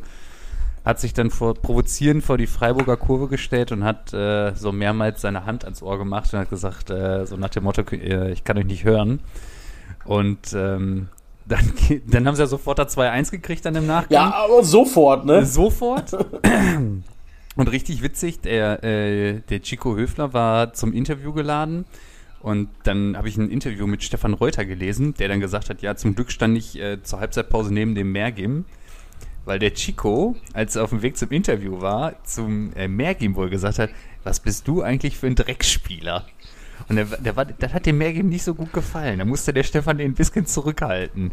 Hat 0.86 1.02
sich 1.02 1.14
dann 1.14 1.32
vor, 1.32 1.54
provozierend 1.56 2.24
vor 2.24 2.38
die 2.38 2.48
Freiburger 2.48 2.96
Kurve 2.96 3.28
gestellt 3.28 3.74
und 3.74 3.84
hat 3.84 4.14
äh, 4.14 4.56
so 4.56 4.72
mehrmals 4.72 5.20
seine 5.20 5.46
Hand 5.46 5.66
ans 5.66 5.84
Ohr 5.84 5.98
gemacht 5.98 6.34
und 6.34 6.40
hat 6.40 6.50
gesagt, 6.50 6.92
äh, 6.92 7.26
so 7.26 7.36
nach 7.36 7.50
dem 7.50 7.66
Motto, 7.66 7.82
äh, 7.92 8.32
ich 8.32 8.46
kann 8.46 8.58
euch 8.58 8.64
nicht 8.64 8.86
hören. 8.86 9.20
Und 10.06 10.54
ähm, 10.54 11.10
dann, 11.50 11.74
dann 12.08 12.28
haben 12.28 12.36
sie 12.36 12.42
ja 12.42 12.48
sofort 12.48 12.80
da 12.80 12.84
2-1 12.84 13.32
gekriegt 13.32 13.66
dann 13.66 13.76
im 13.76 13.88
Nachgang. 13.88 14.14
ja, 14.14 14.34
aber 14.34 14.64
sofort, 14.64 15.26
ne? 15.26 15.46
Sofort. 15.46 16.16
Und 17.56 17.68
richtig 17.72 18.02
witzig, 18.02 18.40
der, 18.40 18.84
äh, 18.84 19.42
der 19.50 19.62
Chico 19.62 19.96
Höfler 19.96 20.32
war 20.32 20.72
zum 20.74 20.94
Interview 20.94 21.34
geladen. 21.34 21.86
Und 22.42 22.70
dann 22.84 23.18
habe 23.18 23.28
ich 23.28 23.36
ein 23.36 23.50
Interview 23.50 23.86
mit 23.86 24.02
Stefan 24.02 24.34
Reuter 24.34 24.64
gelesen, 24.64 25.14
der 25.16 25.28
dann 25.28 25.42
gesagt 25.42 25.70
hat, 25.70 25.82
ja, 25.82 25.96
zum 25.98 26.16
Glück 26.16 26.32
stand 26.32 26.58
ich 26.58 26.80
äh, 26.80 27.04
zur 27.04 27.20
Halbzeitpause 27.20 27.74
neben 27.74 27.96
dem 27.96 28.14
Mergim, 28.14 28.64
weil 29.44 29.60
der 29.60 29.74
Chico, 29.74 30.38
als 30.54 30.78
er 30.78 30.86
auf 30.86 30.92
dem 30.92 31.02
Weg 31.02 31.18
zum 31.18 31.32
Interview 31.32 31.82
war, 31.82 32.24
zum 32.24 32.72
äh, 32.78 32.88
Mergim 32.88 33.36
wohl 33.36 33.50
gesagt 33.50 33.80
hat, 33.80 33.90
was 34.24 34.40
bist 34.40 34.68
du 34.70 34.82
eigentlich 34.82 35.18
für 35.18 35.28
ein 35.28 35.36
Dreckspieler? 35.36 36.26
Und 36.88 36.96
der, 36.96 37.06
der 37.06 37.36
war, 37.36 37.46
das 37.46 37.74
hat 37.74 37.86
dem 37.86 37.98
Mergim 37.98 38.30
nicht 38.30 38.44
so 38.44 38.56
gut 38.56 38.72
gefallen. 38.74 39.20
Da 39.20 39.26
musste 39.26 39.54
der 39.54 39.64
Stefan 39.64 39.98
den 39.98 40.12
ein 40.12 40.16
bisschen 40.16 40.46
zurückhalten. 40.46 41.32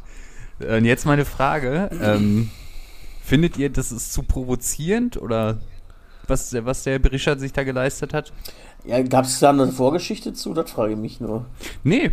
Und 0.58 0.84
jetzt 0.84 1.06
meine 1.06 1.24
Frage, 1.24 1.90
ähm, 2.02 2.50
Findet 3.22 3.56
ihr, 3.56 3.70
das 3.70 3.90
ist 3.90 4.12
zu 4.12 4.22
provozierend 4.22 5.16
oder 5.20 5.58
was, 6.28 6.50
der- 6.50 6.64
was 6.64 6.84
der 6.84 7.00
Berisha 7.00 7.36
sich 7.36 7.52
da 7.52 7.64
geleistet 7.64 8.14
hat? 8.14 8.32
Ja, 8.84 9.02
gab 9.02 9.24
es 9.24 9.40
da 9.40 9.50
eine 9.50 9.66
Vorgeschichte 9.72 10.32
zu? 10.32 10.54
Das 10.54 10.70
frage 10.70 10.92
ich 10.92 10.98
mich 10.98 11.20
nur. 11.20 11.44
Nee, 11.82 12.12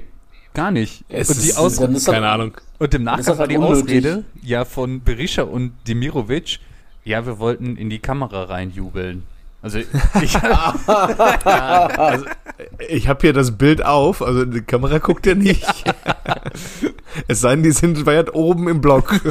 gar 0.55 0.71
nicht. 0.71 1.05
Es 1.09 1.29
und, 1.29 1.43
die 1.43 1.49
ist, 1.49 1.57
Aus 1.59 1.75
das- 1.77 2.05
keine 2.05 2.27
Ahnung. 2.29 2.57
und 2.79 2.93
im 2.95 3.03
Nachgang 3.03 3.27
war 3.27 3.37
halt 3.41 3.51
die 3.51 3.57
unnötig. 3.57 3.81
Ausrede 3.83 4.25
ja 4.41 4.65
von 4.65 5.03
Berisha 5.03 5.43
und 5.43 5.73
Demirovic, 5.87 6.57
ja, 7.03 7.27
wir 7.27 7.37
wollten 7.37 7.75
in 7.77 7.91
die 7.91 7.99
Kamera 7.99 8.45
reinjubeln. 8.45 9.21
Also 9.63 9.79
ich, 9.79 9.87
Also, 10.43 12.25
ich 12.89 13.07
habe 13.07 13.21
hier 13.21 13.31
das 13.31 13.57
Bild 13.57 13.83
auf, 13.83 14.21
also 14.21 14.43
die 14.43 14.61
Kamera 14.61 14.97
guckt 14.97 15.25
ja 15.25 15.35
nicht. 15.35 15.65
es 17.29 17.39
sei 17.39 17.51
denn, 17.55 17.63
die 17.63 17.71
sind 17.71 18.05
weit 18.05 18.33
oben 18.33 18.67
im 18.67 18.81
Block. 18.81 19.21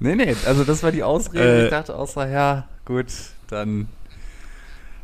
nee, 0.00 0.16
nee, 0.16 0.34
also 0.44 0.64
das 0.64 0.82
war 0.82 0.90
die 0.90 1.04
Ausrede. 1.04 1.62
Äh. 1.62 1.64
ich 1.64 1.70
dachte 1.70 1.94
außer, 1.94 2.28
ja, 2.28 2.66
gut, 2.84 3.06
dann 3.48 3.86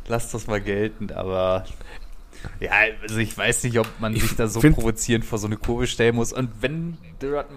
lass 0.09 0.31
das 0.31 0.47
mal 0.47 0.59
gelten, 0.59 1.09
aber 1.13 1.63
ja, 2.59 2.71
also 3.01 3.17
ich 3.19 3.37
weiß 3.37 3.63
nicht, 3.63 3.79
ob 3.79 3.87
man 3.99 4.15
Ich 4.15 4.23
sich 4.23 4.35
da 4.35 4.47
so 4.47 4.59
find- 4.61 4.75
provozierend 4.75 5.25
vor 5.25 5.39
so 5.39 5.47
eine 5.47 5.57
Kurve 5.57 5.87
stellen 5.87 6.15
muss 6.15 6.33
und 6.33 6.49
wenn 6.61 6.97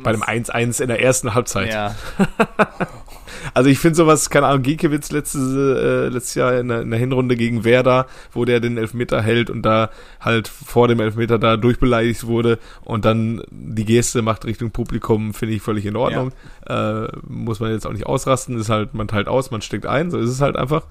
Bei 0.02 0.12
dem 0.12 0.22
1-1 0.22 0.80
in 0.80 0.88
der 0.88 1.02
ersten 1.02 1.34
Halbzeit. 1.34 1.72
ja, 1.72 1.94
Also 3.54 3.70
ich 3.70 3.78
finde 3.78 3.96
sowas, 3.96 4.28
keine 4.30 4.46
Ahnung, 4.46 4.62
Giekewitz 4.62 5.10
letztes, 5.12 5.52
äh, 5.54 6.08
letztes 6.08 6.34
Jahr 6.34 6.58
in 6.58 6.68
der, 6.68 6.82
in 6.82 6.90
der 6.90 6.98
Hinrunde 6.98 7.36
gegen 7.36 7.64
Werder, 7.64 8.06
wo 8.32 8.44
der 8.44 8.60
den 8.60 8.76
Elfmeter 8.76 9.22
hält 9.22 9.50
und 9.50 9.62
da 9.62 9.90
halt 10.20 10.48
vor 10.48 10.88
dem 10.88 11.00
Elfmeter 11.00 11.38
da 11.38 11.56
durchbeleidigt 11.56 12.26
wurde 12.26 12.58
und 12.82 13.04
dann 13.04 13.42
die 13.50 13.84
Geste 13.84 14.22
macht 14.22 14.44
Richtung 14.44 14.70
Publikum, 14.72 15.32
finde 15.34 15.54
ich 15.54 15.62
völlig 15.62 15.86
in 15.86 15.96
Ordnung. 15.96 16.32
Äh, 16.66 17.06
muss 17.26 17.60
man 17.60 17.70
jetzt 17.72 17.86
auch 17.86 17.92
nicht 17.92 18.06
ausrasten, 18.06 18.58
ist 18.58 18.68
halt, 18.68 18.94
man 18.94 19.08
teilt 19.08 19.28
aus, 19.28 19.50
man 19.50 19.62
steckt 19.62 19.86
ein, 19.86 20.10
so 20.10 20.18
ist 20.18 20.30
es 20.30 20.40
halt 20.40 20.56
einfach. 20.56 20.82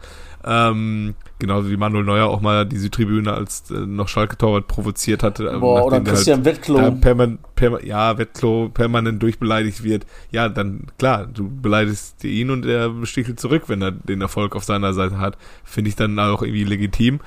Ähm, 0.45 1.15
genauso 1.45 1.69
wie 1.69 1.77
Manuel 1.77 2.03
Neuer 2.03 2.27
auch 2.27 2.41
mal 2.41 2.65
die 2.65 2.77
Südtribüne 2.77 3.33
als 3.33 3.69
äh, 3.69 3.73
noch 3.73 4.07
Schalke-Torwart 4.07 4.67
provoziert 4.67 5.23
hatte. 5.23 5.47
äh, 5.47 5.57
Boah, 5.59 5.85
oder 5.85 5.99
der 5.99 6.13
Christian 6.13 6.37
halt, 6.37 6.45
Wettklo. 6.45 6.91
perman 6.91 7.39
perma 7.55 7.79
ja, 7.81 8.17
Wettklo 8.17 8.69
permanent 8.69 9.21
durchbeleidigt 9.21 9.83
wird, 9.83 10.05
ja, 10.31 10.49
dann 10.49 10.87
klar, 10.97 11.27
du 11.27 11.49
beleidigst 11.49 12.23
ihn 12.23 12.49
und 12.49 12.65
er 12.65 12.91
stichelt 13.05 13.39
zurück, 13.39 13.63
wenn 13.67 13.81
er 13.81 13.91
den 13.91 14.21
Erfolg 14.21 14.55
auf 14.55 14.63
seiner 14.63 14.93
Seite 14.93 15.19
hat. 15.19 15.37
Finde 15.63 15.89
ich 15.89 15.95
dann 15.95 16.17
auch 16.19 16.41
irgendwie 16.41 16.63
legitim. 16.63 17.19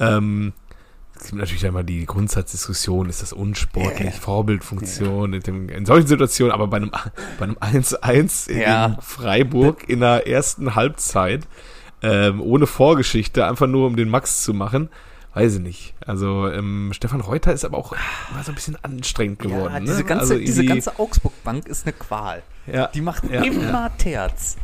Ähm, 0.00 0.52
es 1.22 1.28
gibt 1.28 1.38
natürlich 1.38 1.64
einmal 1.64 1.84
die 1.84 2.04
Grundsatzdiskussion, 2.04 3.08
ist 3.08 3.22
das 3.22 3.32
unsportlich, 3.32 4.00
yeah. 4.00 4.10
Vorbildfunktion 4.10 5.34
yeah. 5.34 5.42
in, 5.46 5.68
in, 5.68 5.86
solchen 5.86 6.08
Situationen, 6.08 6.52
aber 6.52 6.66
bei 6.66 6.78
einem, 6.78 6.90
bei 7.38 7.44
einem 7.44 7.56
1-1 7.58 8.50
in 8.50 8.60
ja. 8.60 8.98
Freiburg 9.00 9.88
in 9.88 10.00
der 10.00 10.26
ersten 10.26 10.74
Halbzeit, 10.74 11.46
ähm, 12.02 12.40
ohne 12.40 12.66
Vorgeschichte, 12.66 13.46
einfach 13.46 13.66
nur 13.66 13.86
um 13.86 13.96
den 13.96 14.08
Max 14.08 14.42
zu 14.42 14.54
machen, 14.54 14.88
weiß 15.34 15.56
ich 15.56 15.60
nicht. 15.60 15.94
Also 16.06 16.48
ähm, 16.48 16.90
Stefan 16.92 17.20
Reuter 17.20 17.52
ist 17.52 17.64
aber 17.64 17.78
auch 17.78 17.92
mal 18.34 18.42
so 18.44 18.52
ein 18.52 18.54
bisschen 18.54 18.76
anstrengend 18.82 19.38
geworden. 19.38 19.72
Ja, 19.72 19.80
diese, 19.80 19.98
ne? 19.98 20.04
ganze, 20.04 20.34
also 20.34 20.44
diese 20.44 20.64
ganze 20.64 20.98
Augsburg-Bank 20.98 21.66
ist 21.66 21.86
eine 21.86 21.92
Qual. 21.92 22.42
Ja. 22.66 22.88
Die 22.88 23.00
macht 23.00 23.24
ja, 23.30 23.42
immer 23.42 23.90
Terz. 23.96 24.56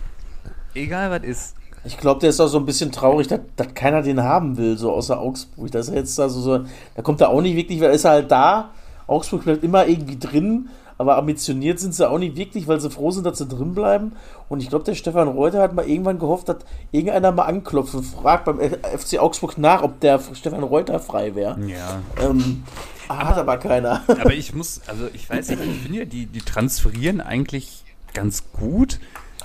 Egal 0.75 1.11
was 1.11 1.23
ist. 1.23 1.55
Ich 1.85 1.97
glaube, 1.97 2.21
der 2.21 2.31
ist 2.31 2.41
auch 2.41 2.49
so 2.49 2.59
ein 2.59 2.67
bisschen 2.67 2.93
traurig, 2.93 3.29
dass, 3.29 3.41
dass 3.57 3.73
keiner 3.73 4.03
den 4.03 4.23
haben 4.23 4.57
will, 4.57 4.77
so 4.77 4.93
außer 4.93 5.19
Augsburg. 5.19 5.71
Das 5.71 5.89
ist 5.89 5.95
jetzt 5.95 6.21
also 6.21 6.41
so, 6.41 6.65
da 6.95 7.03
kommt 7.03 7.21
er 7.21 7.31
auch 7.31 7.41
nicht 7.41 7.57
wirklich, 7.57 7.81
weil 7.81 7.89
er 7.89 7.95
ist 7.95 8.05
halt 8.05 8.31
da. 8.31 8.71
Augsburg 9.07 9.45
bleibt 9.45 9.65
immer 9.65 9.87
irgendwie 9.87 10.19
drin, 10.19 10.69
aber 10.99 11.17
ambitioniert 11.17 11.79
sind 11.79 11.95
sie 11.95 12.09
auch 12.09 12.19
nicht 12.19 12.37
wirklich, 12.37 12.67
weil 12.67 12.81
sie 12.81 12.91
froh 12.91 13.13
sind, 13.13 13.25
dass 13.25 13.39
sie 13.39 13.47
drin 13.47 13.73
bleiben. 13.73 14.13
Und 14.49 14.61
ich 14.61 14.69
glaube, 14.69 14.85
der 14.85 14.95
Stefan 14.95 15.29
Reuter 15.29 15.63
hat 15.63 15.73
mal 15.73 15.89
irgendwann 15.89 16.19
gehofft, 16.19 16.49
dass 16.49 16.59
irgendeiner 16.91 17.31
mal 17.31 17.45
anklopft 17.45 17.95
und 17.95 18.03
fragt 18.03 18.45
beim 18.45 18.59
FC 18.59 19.19
Augsburg 19.21 19.59
nach, 19.59 19.83
ob 19.83 20.01
der 20.01 20.21
Stefan 20.35 20.65
Reuter 20.65 20.99
frei 20.99 21.37
wäre. 21.37 21.59
Ja. 21.67 22.01
Ähm, 22.21 22.65
aber, 23.07 23.29
hat 23.29 23.39
aber 23.39 23.57
keiner. 23.59 24.03
Aber 24.09 24.35
ich 24.35 24.55
muss, 24.55 24.83
also 24.87 25.09
ich 25.15 25.31
weiß 25.31 25.49
nicht, 25.49 25.63
ich 25.63 25.79
finde 25.79 25.99
ja, 26.01 26.05
die, 26.05 26.27
die 26.27 26.41
transferieren 26.41 27.23
eigentlich 27.23 27.85
ganz 28.13 28.53
gut, 28.53 28.99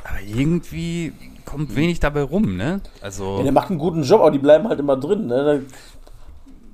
aber 0.03 0.19
irgendwie 0.19 1.13
kommt 1.45 1.75
wenig 1.75 1.99
dabei 1.99 2.23
rum, 2.23 2.57
ne? 2.57 2.81
Also. 3.01 3.37
Ja, 3.37 3.43
der 3.43 3.51
macht 3.51 3.69
einen 3.69 3.79
guten 3.79 4.03
Job, 4.03 4.21
aber 4.21 4.31
die 4.31 4.39
bleiben 4.39 4.67
halt 4.67 4.79
immer 4.79 4.97
drin, 4.97 5.27
ne? 5.27 5.63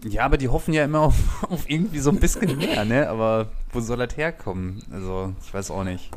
Ja, 0.04 0.26
aber 0.26 0.38
die 0.38 0.48
hoffen 0.48 0.74
ja 0.74 0.86
immer 0.86 1.00
auf, 1.02 1.16
auf, 1.50 1.70
irgendwie 1.70 2.00
so 2.00 2.10
ein 2.10 2.20
bisschen 2.20 2.58
mehr, 2.58 2.86
ne? 2.86 3.10
Aber 3.10 3.48
wo 3.72 3.80
soll 3.80 3.98
das 3.98 4.16
herkommen? 4.18 4.82
Also, 4.92 5.34
ich 5.44 5.54
weiß 5.54 5.72
auch 5.72 5.84
nicht. 5.84 6.10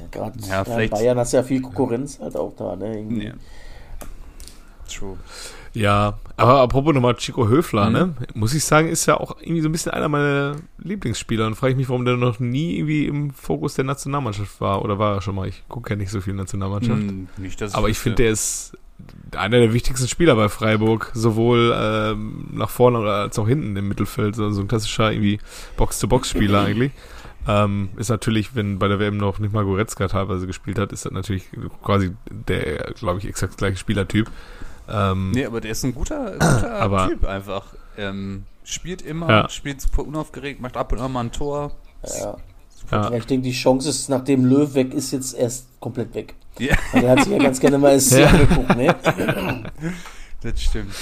Ja, 0.00 0.06
gerade 0.10 0.38
ja, 0.40 0.62
in 0.62 0.90
Bayern 0.90 1.18
hast 1.18 1.32
du 1.32 1.36
ja 1.38 1.42
viel 1.42 1.62
Konkurrenz 1.62 2.18
halt 2.20 2.36
auch 2.36 2.54
da, 2.56 2.76
ne? 2.76 2.96
Irgendwie. 2.96 3.26
Ja. 3.26 3.34
True. 4.88 5.16
Ja, 5.72 6.18
aber 6.36 6.60
apropos 6.60 6.94
nochmal 6.94 7.16
Chico 7.16 7.48
Höfler, 7.48 7.86
mhm. 7.86 7.92
ne? 7.92 8.14
Muss 8.34 8.54
ich 8.54 8.64
sagen, 8.64 8.88
ist 8.88 9.06
ja 9.06 9.18
auch 9.18 9.36
irgendwie 9.40 9.60
so 9.60 9.68
ein 9.68 9.72
bisschen 9.72 9.92
einer 9.92 10.08
meiner 10.08 10.56
Lieblingsspieler 10.78 11.46
und 11.46 11.56
frage 11.56 11.72
ich 11.72 11.76
mich, 11.76 11.88
warum 11.88 12.04
der 12.04 12.16
noch 12.16 12.38
nie 12.38 12.78
irgendwie 12.78 13.06
im 13.06 13.32
Fokus 13.32 13.74
der 13.74 13.84
Nationalmannschaft 13.84 14.60
war. 14.60 14.82
Oder 14.82 14.98
war 15.00 15.16
er 15.16 15.20
schon 15.20 15.34
mal? 15.34 15.48
Ich 15.48 15.64
gucke 15.68 15.90
ja 15.90 15.96
nicht 15.96 16.10
so 16.10 16.20
viel 16.20 16.34
Nationalmannschaft. 16.34 17.02
Mhm, 17.02 17.28
nicht, 17.38 17.60
dass 17.60 17.74
aber 17.74 17.88
ich 17.88 17.98
finde, 17.98 18.16
der 18.16 18.30
ist 18.30 18.78
einer 19.36 19.58
der 19.58 19.72
wichtigsten 19.72 20.08
Spieler 20.08 20.36
bei 20.36 20.48
Freiburg, 20.48 21.10
sowohl 21.14 21.74
ähm, 21.76 22.48
nach 22.52 22.70
vorne 22.70 22.98
als 22.98 23.38
auch 23.38 23.48
hinten 23.48 23.76
im 23.76 23.88
Mittelfeld. 23.88 24.36
So, 24.36 24.50
so 24.50 24.60
ein 24.60 24.68
klassischer 24.68 25.12
irgendwie 25.12 25.38
Box-to-Box-Spieler 25.76 26.62
eigentlich. 26.62 26.92
Ähm, 27.46 27.90
ist 27.96 28.08
natürlich, 28.08 28.54
wenn 28.54 28.78
bei 28.78 28.88
der 28.88 28.98
WM 28.98 29.16
noch 29.16 29.38
nicht 29.38 29.52
mal 29.52 29.64
Goretzka 29.64 30.08
teilweise 30.08 30.46
gespielt 30.46 30.78
hat, 30.78 30.92
ist 30.92 31.04
das 31.04 31.12
natürlich 31.12 31.44
quasi 31.82 32.12
der, 32.30 32.92
glaube 32.94 33.18
ich, 33.18 33.26
exakt 33.26 33.58
gleiche 33.58 33.76
Spielertyp. 33.76 34.30
Ähm, 34.88 35.32
nee, 35.32 35.44
aber 35.44 35.60
der 35.60 35.72
ist 35.72 35.84
ein 35.84 35.94
guter, 35.94 36.32
guter 36.32 36.74
aber, 36.80 37.08
Typ 37.08 37.24
einfach. 37.24 37.66
Ähm, 37.96 38.44
spielt 38.64 39.02
immer, 39.02 39.28
ja. 39.28 39.48
spielt 39.48 39.80
super 39.80 40.04
unaufgeregt, 40.04 40.60
macht 40.60 40.76
ab 40.76 40.92
und 40.92 41.00
an 41.00 41.12
mal 41.12 41.20
ein 41.20 41.32
Tor. 41.32 41.72
Ja. 42.18 42.36
Ja. 42.90 43.12
Ich 43.12 43.26
denke, 43.26 43.44
die 43.44 43.52
Chance 43.52 43.88
ist, 43.88 44.08
nachdem 44.08 44.44
Löw 44.44 44.74
weg 44.74 44.94
ist, 44.94 45.12
jetzt 45.12 45.34
erst 45.34 45.66
komplett 45.80 46.14
weg. 46.14 46.34
Ja. 46.58 46.76
Der 46.92 47.10
hat 47.10 47.24
sich 47.24 47.32
ja 47.32 47.38
ganz 47.38 47.60
gerne 47.60 47.78
mal 47.78 47.98
ja. 47.98 48.26
angeguckt, 48.26 48.76
ne? 48.76 48.94
Das 50.42 50.62
stimmt. 50.62 50.94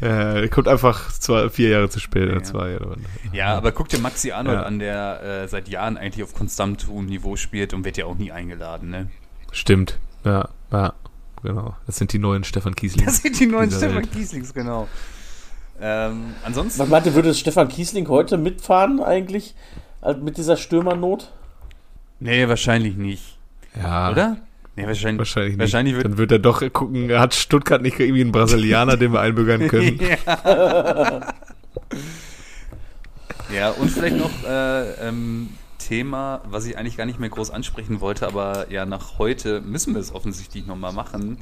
Ja, 0.00 0.34
er 0.34 0.48
kommt 0.48 0.68
einfach 0.68 1.12
zwei, 1.12 1.48
vier 1.48 1.70
Jahre 1.70 1.88
zu 1.88 2.00
spät 2.00 2.28
ja. 2.28 2.42
zwei 2.42 2.70
Jahre. 2.72 2.96
Ja, 3.32 3.56
aber 3.56 3.70
guck 3.72 3.88
dir 3.88 3.98
Maxi 3.98 4.32
Arnold 4.32 4.58
ja. 4.58 4.62
an, 4.64 4.78
der 4.78 5.22
äh, 5.22 5.48
seit 5.48 5.68
Jahren 5.68 5.96
eigentlich 5.96 6.24
auf 6.24 6.34
konstantem 6.34 6.88
hohem 6.88 7.06
Niveau 7.06 7.36
spielt 7.36 7.72
und 7.72 7.84
wird 7.84 7.96
ja 7.96 8.06
auch 8.06 8.16
nie 8.16 8.32
eingeladen, 8.32 8.90
ne? 8.90 9.08
Stimmt, 9.52 9.98
ja, 10.24 10.48
ja. 10.72 10.94
Genau. 11.42 11.74
Das 11.86 11.96
sind 11.96 12.12
die 12.12 12.18
neuen 12.18 12.44
Stefan 12.44 12.74
Kieslings. 12.76 13.04
Das 13.04 13.22
sind 13.22 13.38
die 13.38 13.46
neuen 13.46 13.70
Stefan 13.70 13.96
Welt. 13.96 14.12
Kieslings, 14.12 14.54
genau. 14.54 14.88
Ähm, 15.80 16.34
ansonsten. 16.44 16.78
Was 16.80 16.88
meinte, 16.88 17.14
würde 17.14 17.34
Stefan 17.34 17.68
Kiesling 17.68 18.08
heute 18.08 18.38
mitfahren 18.38 19.02
eigentlich? 19.02 19.54
Also 20.02 20.20
mit 20.20 20.36
dieser 20.36 20.56
Stürmernot? 20.58 21.32
Nee, 22.20 22.46
wahrscheinlich 22.48 22.96
nicht. 22.96 23.38
Ja. 23.80 24.10
Oder? 24.10 24.36
Nee, 24.74 24.86
wahrscheinlich, 24.86 25.18
wahrscheinlich, 25.18 25.52
nicht. 25.52 25.60
wahrscheinlich 25.60 25.94
wird 25.94 26.04
Dann 26.04 26.18
wird 26.18 26.32
er 26.32 26.38
doch 26.38 26.62
gucken, 26.72 27.10
hat 27.18 27.34
Stuttgart 27.34 27.80
nicht 27.82 27.98
irgendwie 28.00 28.22
einen 28.22 28.32
Brasilianer, 28.32 28.96
den 28.96 29.12
wir 29.12 29.20
einbürgern 29.20 29.68
können. 29.68 29.98
ja. 30.26 31.20
ja, 33.54 33.70
und 33.70 33.90
vielleicht 33.90 34.16
noch 34.16 34.30
äh, 34.44 35.08
ähm, 35.08 35.50
Thema, 35.78 36.40
was 36.46 36.66
ich 36.66 36.78
eigentlich 36.78 36.96
gar 36.96 37.06
nicht 37.06 37.20
mehr 37.20 37.28
groß 37.28 37.50
ansprechen 37.50 38.00
wollte, 38.00 38.26
aber 38.26 38.70
ja, 38.70 38.86
nach 38.86 39.18
heute 39.18 39.60
müssen 39.60 39.94
wir 39.94 40.00
es 40.00 40.14
offensichtlich 40.14 40.66
nochmal 40.66 40.92
machen. 40.92 41.38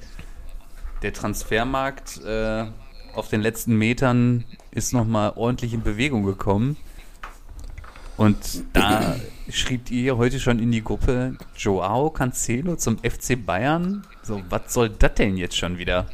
Der 1.02 1.12
Transfermarkt 1.12 2.22
äh, 2.24 2.66
auf 3.14 3.28
den 3.28 3.40
letzten 3.40 3.76
Metern 3.76 4.44
ist 4.70 4.92
nochmal 4.92 5.32
ordentlich 5.36 5.72
in 5.72 5.82
Bewegung 5.82 6.24
gekommen. 6.24 6.76
Und 8.20 8.64
da 8.74 9.16
schrieb 9.48 9.90
ihr 9.90 10.18
heute 10.18 10.40
schon 10.40 10.58
in 10.58 10.70
die 10.70 10.84
Gruppe 10.84 11.38
Joao 11.56 12.10
Cancelo 12.10 12.76
zum 12.76 12.98
FC 12.98 13.46
Bayern. 13.46 14.02
So, 14.22 14.42
was 14.50 14.74
soll 14.74 14.90
das 14.90 15.14
denn 15.14 15.38
jetzt 15.38 15.56
schon 15.56 15.78
wieder? 15.78 16.04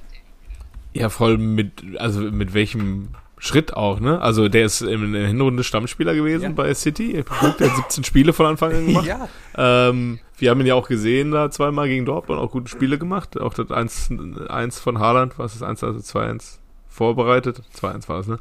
Ja, 0.93 1.09
voll 1.09 1.37
mit, 1.37 1.83
also 1.99 2.21
mit 2.21 2.55
welchem 2.55 3.09
Schritt 3.39 3.75
auch, 3.75 3.99
ne? 3.99 4.21
Also 4.21 4.49
der 4.49 4.67
ist 4.67 4.83
in 4.83 5.15
der 5.15 5.27
Hinrunde 5.27 5.65
Stammspieler 5.65 6.15
gewesen 6.15 6.45
ja. 6.45 6.51
bei 6.51 6.73
City. 6.75 7.25
Der 7.59 7.71
hat 7.71 7.75
17 7.75 8.05
Spiele 8.05 8.33
von 8.33 8.47
Anfang 8.47 8.73
an 8.73 8.87
gemacht. 8.87 9.07
ja. 9.09 9.29
Ähm, 9.57 10.21
wir 10.39 10.51
haben 10.51 10.61
ihn 10.61 10.67
ja 10.67 10.77
auch 10.77 10.87
gesehen 10.87 11.33
da 11.33 11.51
zweimal 11.51 11.89
gegen 11.89 12.05
Dortmund, 12.05 12.41
auch 12.41 12.53
gute 12.53 12.71
Spiele 12.71 12.99
gemacht. 12.99 13.37
Auch 13.41 13.53
das 13.53 13.73
1, 13.73 14.79
von 14.79 15.01
Haaland, 15.01 15.41
was 15.41 15.57
ist 15.57 15.65
1, 15.65 15.83
also 15.83 15.99
2-1 15.99 16.59
vorbereitet. 16.89 17.63
2-1 17.77 18.09
war 18.09 18.21
es, 18.21 18.29
ne? 18.29 18.39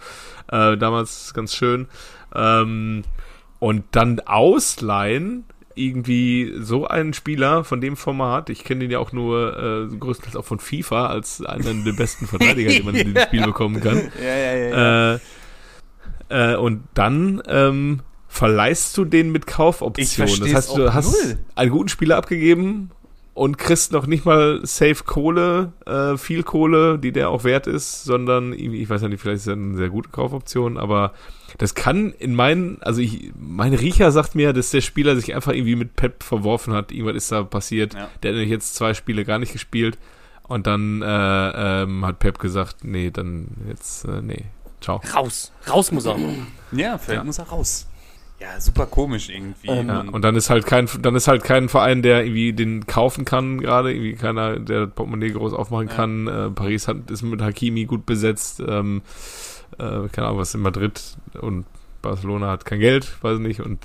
Äh, 0.51 0.77
damals 0.77 1.33
ganz 1.33 1.55
schön. 1.55 1.87
Ähm, 2.35 3.03
und 3.65 3.83
dann 3.93 4.19
ausleihen 4.19 5.43
irgendwie 5.73 6.53
so 6.59 6.85
einen 6.85 7.13
Spieler 7.13 7.63
von 7.63 7.81
dem 7.81 7.97
Format, 7.97 8.51
ich 8.51 8.63
kenne 8.63 8.81
den 8.81 8.91
ja 8.91 8.99
auch 8.99 9.11
nur 9.11 9.57
äh, 9.91 9.97
größtenteils 9.97 10.35
auch 10.35 10.45
von 10.45 10.59
FIFA 10.59 11.07
als 11.07 11.43
einen 11.43 11.83
der 11.83 11.93
besten 11.93 12.27
Verteidiger, 12.27 12.69
den 12.69 12.85
man 12.85 12.93
in 12.93 13.15
dem 13.15 13.23
Spiel 13.25 13.41
bekommen 13.41 13.81
kann. 13.81 14.11
Ja, 14.23 14.35
ja, 14.35 14.55
ja. 14.55 15.15
Äh, 15.15 15.19
äh, 16.29 16.55
und 16.57 16.83
dann 16.93 17.41
ähm, 17.47 18.01
verleihst 18.27 18.95
du 18.97 19.03
den 19.03 19.31
mit 19.31 19.47
Kaufoption. 19.47 20.27
Das 20.41 20.53
heißt, 20.53 20.77
du 20.77 20.93
hast 20.93 21.25
null. 21.25 21.39
einen 21.55 21.71
guten 21.71 21.89
Spieler 21.89 22.17
abgegeben 22.17 22.91
und 23.35 23.57
kriegst 23.57 23.91
noch 23.91 24.07
nicht 24.07 24.25
mal 24.25 24.61
safe 24.63 25.03
Kohle, 25.03 25.73
äh, 25.85 26.17
viel 26.17 26.41
Kohle, 26.41 26.97
die 26.97 27.11
der 27.11 27.29
auch 27.29 27.43
wert 27.43 27.67
ist, 27.67 28.05
sondern 28.05 28.53
ich 28.53 28.89
weiß 28.89 29.01
ja 29.01 29.09
nicht, 29.09 29.21
vielleicht 29.21 29.39
ist 29.39 29.47
das 29.47 29.53
eine 29.53 29.75
sehr 29.75 29.89
gute 29.89 30.09
Kaufoption, 30.09 30.77
aber 30.77 31.11
das 31.57 31.75
kann 31.75 32.13
in 32.13 32.33
meinen, 32.33 32.81
also 32.81 33.01
ich, 33.01 33.33
mein 33.37 33.73
Riecher 33.73 34.11
sagt 34.11 34.35
mir, 34.35 34.53
dass 34.53 34.71
der 34.71 34.79
Spieler 34.79 35.17
sich 35.17 35.35
einfach 35.35 35.51
irgendwie 35.51 35.75
mit 35.75 35.97
Pep 35.97 36.23
verworfen 36.23 36.73
hat. 36.73 36.93
Irgendwas 36.93 37.15
ist 37.17 37.31
da 37.31 37.43
passiert. 37.43 37.93
Ja. 37.93 38.09
Der 38.23 38.31
hat 38.31 38.35
nämlich 38.35 38.49
jetzt 38.49 38.75
zwei 38.75 38.93
Spiele 38.93 39.25
gar 39.25 39.37
nicht 39.37 39.53
gespielt. 39.53 39.97
Und 40.47 40.67
dann 40.67 41.01
äh, 41.01 41.83
ähm, 41.83 42.05
hat 42.05 42.19
Pep 42.19 42.39
gesagt, 42.39 42.83
nee, 42.83 43.09
dann 43.09 43.47
jetzt, 43.67 44.05
äh, 44.05 44.21
nee, 44.21 44.45
ciao. 44.79 45.01
Raus, 45.13 45.51
raus 45.69 45.91
muss 45.91 46.05
er. 46.05 46.17
Ja, 46.71 46.97
vielleicht 46.97 47.19
ja. 47.19 47.23
muss 47.23 47.39
er 47.39 47.45
raus. 47.45 47.87
Ja, 48.39 48.59
super 48.59 48.85
komisch 48.85 49.29
irgendwie. 49.29 49.69
Ähm, 49.69 49.87
ja, 49.87 50.01
und 50.01 50.21
dann 50.21 50.35
ist 50.35 50.49
halt 50.49 50.65
kein, 50.65 50.89
dann 51.01 51.15
ist 51.15 51.27
halt 51.27 51.43
kein 51.43 51.69
Verein, 51.69 52.01
der 52.01 52.25
irgendwie 52.25 52.51
den 52.53 52.85
kaufen 52.85 53.23
kann 53.23 53.61
gerade, 53.61 53.93
irgendwie 53.93 54.15
keiner, 54.15 54.59
der 54.59 54.87
Portemonnaie 54.87 55.31
groß 55.31 55.53
aufmachen 55.53 55.87
ja. 55.87 55.93
kann. 55.93 56.27
Äh, 56.27 56.49
Paris 56.49 56.87
hat, 56.87 57.09
ist 57.09 57.21
mit 57.21 57.41
Hakimi 57.41 57.85
gut 57.85 58.05
besetzt. 58.05 58.61
Ähm, 58.65 59.01
äh, 59.77 60.07
keine 60.11 60.27
Ahnung, 60.27 60.39
was 60.39 60.53
in 60.53 60.61
Madrid 60.61 61.01
und 61.39 61.65
Barcelona 62.01 62.51
hat 62.51 62.65
kein 62.65 62.79
Geld, 62.79 63.11
weiß 63.23 63.39
nicht, 63.39 63.61
und 63.61 63.79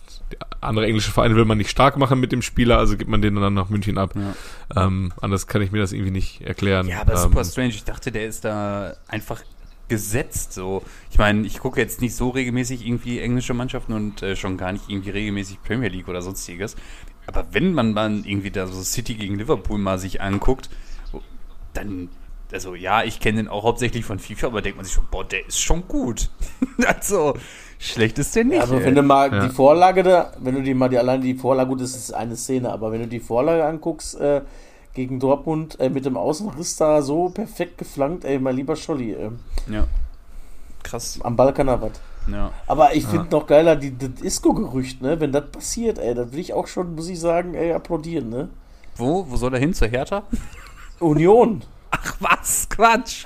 andere 0.61 0.85
englische 0.87 1.11
Vereine 1.11 1.37
will 1.37 1.47
man 1.47 1.57
nicht 1.57 1.71
stark 1.71 1.97
machen 1.97 2.21
mit 2.21 2.33
dem 2.33 2.43
Spieler, 2.43 2.77
also 2.77 2.99
gibt 2.99 3.11
man 3.11 3.23
den 3.23 3.35
dann 3.37 3.55
nach 3.55 3.71
München 3.71 3.97
ab. 3.97 4.13
Ja. 4.15 4.85
Ähm, 4.85 5.13
anders 5.23 5.47
kann 5.47 5.63
ich 5.63 5.73
mir 5.73 5.79
das 5.79 5.93
irgendwie 5.93 6.11
nicht 6.11 6.43
erklären. 6.43 6.87
Ja, 6.87 7.01
aber 7.01 7.15
ähm, 7.15 7.19
super 7.19 7.45
strange. 7.45 7.71
Ich 7.71 7.85
dachte, 7.85 8.13
der 8.13 8.27
ist 8.27 8.45
da 8.45 8.95
einfach 9.09 9.41
gesetzt. 9.91 10.55
So, 10.55 10.83
ich 11.11 11.19
meine, 11.19 11.47
ich 11.47 11.59
gucke 11.59 11.79
jetzt 11.79 12.01
nicht 12.01 12.17
so 12.17 12.31
regelmäßig 12.31 12.87
irgendwie 12.87 13.21
englische 13.21 13.53
Mannschaften 13.53 13.93
und 13.93 14.23
äh, 14.23 14.37
schon 14.37 14.57
gar 14.57 14.73
nicht 14.73 14.89
irgendwie 14.89 15.11
regelmäßig 15.11 15.63
Premier 15.63 15.91
League 15.91 16.09
oder 16.09 16.23
sonstiges. 16.23 16.77
Aber 17.27 17.47
wenn 17.53 17.75
man 17.75 17.95
dann 17.95 18.25
irgendwie 18.25 18.51
da 18.51 18.67
so 18.67 18.83
City 18.83 19.15
gegen 19.15 19.35
Liverpool 19.35 19.79
mal 19.79 19.99
sich 19.99 20.23
anguckt, 20.23 20.71
dann 21.75 22.09
also 22.53 22.75
ja, 22.75 23.05
ich 23.05 23.21
kenne 23.21 23.39
den 23.39 23.49
auch 23.49 23.65
hauptsächlich 23.65 24.05
von 24.05 24.19
FIFA, 24.19 24.49
aber 24.49 24.63
denkt 24.63 24.77
man 24.77 24.85
sich 24.85 24.95
schon, 24.95 25.07
boah, 25.11 25.25
der 25.25 25.47
ist 25.47 25.61
schon 25.61 25.87
gut. 25.87 26.31
also, 26.87 27.35
schlecht 27.79 28.19
ist 28.19 28.35
der 28.35 28.45
nicht. 28.45 28.61
Also, 28.61 28.83
wenn 28.83 28.95
du 28.95 29.03
mal 29.03 29.33
ja. 29.33 29.47
die 29.47 29.55
Vorlage 29.55 30.03
da, 30.03 30.33
wenn 30.39 30.55
du 30.55 30.63
dir 30.63 30.75
mal 30.75 30.89
die 30.89 30.99
alleine 30.99 31.23
die 31.23 31.35
Vorlage, 31.35 31.69
gut, 31.69 31.81
das 31.81 31.95
ist 31.95 32.13
eine 32.13 32.37
Szene, 32.37 32.73
aber 32.73 32.91
wenn 32.93 33.03
du 33.03 33.09
die 33.09 33.21
Vorlage 33.21 33.65
anguckst, 33.65 34.19
äh, 34.21 34.43
gegen 35.01 35.19
Dortmund 35.19 35.81
äh, 35.81 35.89
mit 35.89 36.05
dem 36.05 36.19
Außenriss 36.19 36.77
da 36.77 37.01
so 37.01 37.31
perfekt 37.31 37.79
geflankt, 37.79 38.27
ey, 38.27 38.39
mein 38.39 38.55
lieber 38.55 38.77
Scholli. 38.77 39.13
Äh. 39.13 39.31
Ja. 39.71 39.87
krass. 40.83 41.19
Am 41.23 41.39
er 41.39 41.81
was. 41.81 41.93
Ja. 42.31 42.53
Aber 42.67 42.95
ich 42.95 43.07
finde 43.07 43.31
noch 43.31 43.47
geiler, 43.47 43.77
die, 43.77 43.97
das 43.97 44.21
Isco-Gerücht, 44.21 45.01
ne? 45.01 45.19
Wenn 45.19 45.33
das 45.33 45.51
passiert, 45.51 45.99
ey, 45.99 46.15
dann 46.15 46.31
will 46.33 46.39
ich 46.39 46.53
auch 46.53 46.67
schon, 46.67 46.95
muss 46.95 47.09
ich 47.09 47.19
sagen, 47.19 47.55
ey, 47.55 47.73
applaudieren, 47.73 48.29
ne? 48.29 48.51
Wo? 48.97 49.25
Wo 49.27 49.37
soll 49.37 49.55
er 49.55 49.61
hin? 49.61 49.73
Zur 49.73 49.89
Hertha? 49.89 50.23
Union. 50.99 51.63
Ach 51.91 52.17
was, 52.21 52.69
Quatsch. 52.69 53.25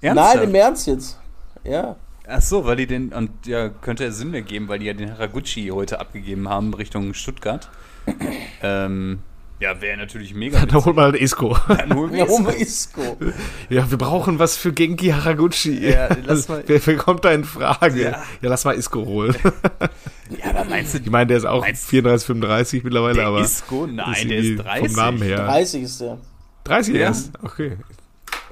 Nein, 0.00 0.42
im 0.42 0.54
Ernst 0.54 0.86
jetzt. 0.86 1.18
Ja. 1.64 1.96
Ach 2.28 2.40
so, 2.40 2.64
weil 2.64 2.76
die 2.76 2.86
den, 2.86 3.12
und 3.12 3.30
ja, 3.46 3.68
könnte 3.68 4.04
ja 4.04 4.12
Sinn 4.12 4.32
ergeben, 4.32 4.68
weil 4.68 4.78
die 4.78 4.86
ja 4.86 4.92
den 4.92 5.10
Haraguchi 5.10 5.70
heute 5.74 5.98
abgegeben 5.98 6.48
haben 6.48 6.72
Richtung 6.72 7.14
Stuttgart. 7.14 7.68
ähm, 8.62 9.18
ja, 9.60 9.80
wäre 9.80 9.96
natürlich 9.96 10.34
mega. 10.34 10.64
Dann 10.64 10.84
hol 10.84 10.92
mal 10.94 11.14
Isco. 11.16 11.56
Dann 11.68 11.94
holen 11.94 12.12
wir 12.12 12.24
Isco. 12.26 12.50
Isco. 12.50 13.16
Ja, 13.68 13.90
wir 13.90 13.98
brauchen 13.98 14.38
was 14.38 14.56
für 14.56 14.72
Genki 14.72 15.08
Haraguchi. 15.08 15.88
Ja, 15.90 16.08
lass 16.24 16.48
mal- 16.48 16.62
wer, 16.66 16.84
wer 16.86 16.96
kommt 16.96 17.24
da 17.24 17.32
in 17.32 17.44
Frage? 17.44 18.02
Ja. 18.02 18.10
Ja, 18.40 18.48
lass 18.48 18.64
mal 18.64 18.74
Isco 18.76 19.04
holen. 19.04 19.34
Ja, 20.30 20.50
aber 20.50 20.64
meinst 20.64 20.94
du, 20.94 20.98
Ich 20.98 21.10
meine, 21.10 21.26
der 21.28 21.38
ist 21.38 21.44
auch 21.46 21.62
Meinst- 21.62 21.86
34, 21.88 22.26
35 22.26 22.84
mittlerweile, 22.84 23.14
der 23.14 23.26
aber 23.26 23.40
Isco? 23.40 23.86
Nein, 23.86 24.12
ist 24.12 24.24
der 24.30 24.38
ist 24.38 24.44
irgendwie 24.44 24.62
30. 24.62 24.86
vom 24.88 24.96
Namen 24.96 25.22
her. 25.22 25.36
30 25.38 25.82
ist 25.82 26.00
der. 26.00 26.18
30 26.64 26.94
Ja. 26.94 27.00
erst? 27.00 27.30
Okay. 27.42 27.78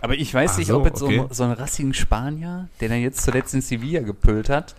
Aber 0.01 0.15
ich 0.15 0.33
weiß 0.33 0.53
Ach 0.55 0.59
nicht, 0.59 0.67
so, 0.69 0.79
ob 0.79 0.87
jetzt 0.87 1.03
okay. 1.03 1.19
so, 1.29 1.35
so 1.35 1.45
ein 1.45 1.53
rassigen 1.53 1.93
Spanier, 1.95 2.69
der 2.81 2.89
dann 2.89 3.01
jetzt 3.01 3.23
zuletzt 3.23 3.55
in 3.55 3.61
Sevilla 3.61 4.01
gepölt 4.03 4.49
hat, 4.49 4.75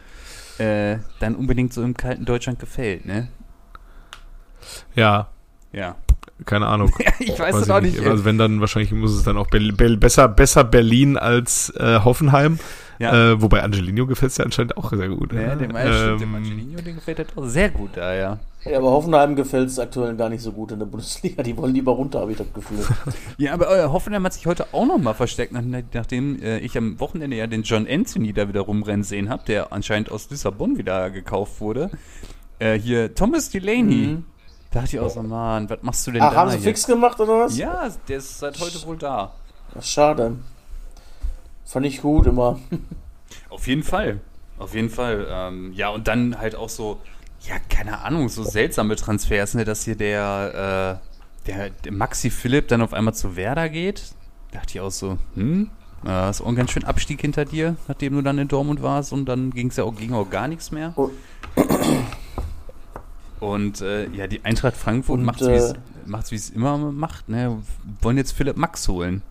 äh, 0.58 0.98
dann 1.20 1.36
unbedingt 1.36 1.74
so 1.74 1.84
im 1.84 1.96
kalten 1.96 2.26
Deutschland 2.26 2.60
gefällt, 2.60 3.06
ne? 3.06 3.28
Ja, 4.96 5.30
Ja. 5.74 5.96
Keine 6.46 6.68
Ahnung. 6.68 6.92
ich 7.20 7.40
weiß 7.40 7.56
es 7.56 7.70
auch 7.70 7.82
ich 7.82 7.96
nicht. 7.96 8.08
Also 8.08 8.26
wenn 8.26 8.38
dann 8.38 8.62
wahrscheinlich 8.62 8.92
muss 8.92 9.14
es 9.14 9.24
dann 9.24 9.38
auch 9.38 9.48
Bel 9.48 9.72
Bel 9.74 9.98
besser, 9.98 10.28
besser 10.28 10.64
Berlin 10.64 11.18
als 11.18 11.74
äh, 11.78 12.00
Hoffenheim. 12.04 12.60
Ja. 13.00 13.32
Äh, 13.32 13.42
wobei 13.42 13.62
Angelino 13.62 14.08
gefällt 14.08 14.32
es 14.32 14.38
ja 14.38 14.46
anscheinend 14.46 14.76
auch 14.76 14.92
sehr 14.92 15.10
gut. 15.10 15.32
ja, 15.32 15.56
ne? 15.56 15.58
dem, 15.58 15.76
ähm, 15.76 16.18
dem 16.18 16.36
Angelino, 16.36 16.82
den 16.82 16.96
gefällt 16.96 17.20
das 17.20 17.28
auch 17.36 17.46
sehr 17.46 17.70
gut 17.70 17.92
da, 17.96 18.14
ja. 18.14 18.40
Ja, 18.66 18.80
aber 18.80 18.90
Hoffenheim 18.90 19.36
gefällt 19.36 19.70
es 19.70 19.80
aktuell 19.80 20.16
gar 20.16 20.30
nicht 20.30 20.42
so 20.42 20.52
gut 20.52 20.72
in 20.72 20.80
der 20.80 20.88
Bundesliga. 20.88 21.44
Die 21.44 21.56
wollen 21.56 21.74
lieber 21.74 21.92
runter, 21.92 22.22
habe 22.22 22.32
ich 22.32 22.38
das 22.38 22.52
Gefühl. 22.54 22.80
Ja, 23.38 23.54
aber 23.54 23.70
äh, 23.78 23.88
Hoffenheim 23.88 24.24
hat 24.26 24.34
sich 24.34 24.48
heute 24.48 24.74
auch 24.74 24.86
nochmal 24.86 25.14
versteckt, 25.14 25.54
nach, 25.54 25.62
nachdem 25.94 26.42
äh, 26.42 26.58
ich 26.60 26.78
am 26.78 27.00
Wochenende 27.00 27.38
ja 27.38 27.46
den 27.46 27.62
John 27.64 27.88
Anthony 27.88 28.34
da 28.34 28.48
wieder 28.48 28.62
rumrennen 28.62 29.04
sehen 29.04 29.30
habe, 29.30 29.44
der 29.46 29.72
anscheinend 29.72 30.12
aus 30.12 30.30
Lissabon 30.30 30.78
wieder 30.78 31.12
gekauft 31.12 31.62
wurde. 31.62 31.92
Äh, 32.60 32.80
hier, 32.80 33.14
Thomas 33.14 33.52
Delaney. 33.52 34.08
Mhm. 34.08 34.26
Da 34.72 34.82
dachte 34.82 34.98
ich 34.98 35.00
auch 35.00 35.10
so, 35.10 35.24
Mann, 35.24 35.70
was 35.70 35.80
machst 35.82 36.06
du 36.08 36.12
denn 36.12 36.22
Ach, 36.22 36.32
da 36.32 36.36
haben 36.38 36.50
sie 36.50 36.56
jetzt? 36.58 36.66
fix 36.66 36.88
gemacht 36.88 37.20
oder 37.20 37.46
was? 37.46 37.58
Ja, 37.58 37.90
der 38.08 38.18
ist 38.18 38.40
seit 38.40 38.60
heute 38.60 38.86
wohl 38.86 38.98
da. 38.98 39.34
Ach, 39.78 39.84
schade. 39.84 40.36
Fand 41.66 41.86
ich 41.86 42.02
gut 42.02 42.28
immer. 42.28 42.60
Auf 43.50 43.68
jeden 43.68 43.84
Fall. 43.84 44.20
Auf 44.60 44.74
jeden 44.74 44.90
Fall. 44.90 45.28
Ähm, 45.30 45.72
ja, 45.74 45.90
und 45.90 46.08
dann 46.08 46.38
halt 46.38 46.56
auch 46.56 46.70
so, 46.70 47.00
ja, 47.42 47.56
keine 47.70 48.00
Ahnung, 48.04 48.30
so 48.30 48.44
seltsame 48.44 48.96
Transfers, 48.96 49.54
ne, 49.54 49.66
dass 49.66 49.84
hier 49.86 49.96
der, 49.96 51.00
äh, 51.46 51.48
der, 51.48 51.70
der 51.70 51.92
Maxi 51.92 52.30
Philipp 52.30 52.68
dann 52.68 52.82
auf 52.82 52.94
einmal 52.94 53.14
zu 53.14 53.36
Werder 53.36 53.70
geht. 53.70 54.14
Da 54.52 54.60
dachte 54.60 54.76
ich 54.76 54.82
auch 54.82 54.92
so, 54.92 55.18
hm, 55.36 55.70
äh, 56.06 56.10
hast 56.10 56.42
auch 56.42 56.48
einen 56.48 56.58
ganz 56.58 56.72
schön 56.72 56.84
Abstieg 56.86 57.22
hinter 57.22 57.46
dir, 57.46 57.76
nachdem 57.88 58.14
du 58.14 58.22
dann 58.22 58.38
in 58.38 58.48
Dortmund 58.48 58.82
warst 58.82 59.14
und 59.14 59.26
dann 59.26 59.52
ging 59.52 59.68
es 59.70 59.78
ja 59.78 59.84
auch, 59.84 59.96
ging 59.96 60.14
auch 60.14 60.30
gar 60.30 60.48
nichts 60.48 60.72
mehr. 60.72 60.94
Oh. 60.96 61.10
Und 63.40 63.82
äh, 63.82 64.10
ja, 64.10 64.28
die 64.28 64.44
Eintracht 64.46 64.76
Frankfurt 64.76 65.20
Und, 65.20 65.26
macht's, 65.26 65.42
wie's, 65.48 65.72
äh, 65.74 66.32
wie 66.32 66.36
es 66.36 66.50
immer 66.50 66.78
macht, 66.78 67.30
ne? 67.30 67.58
Wollen 68.02 68.18
jetzt 68.18 68.32
Philipp 68.32 68.58
Max 68.58 68.88
holen. 68.88 69.22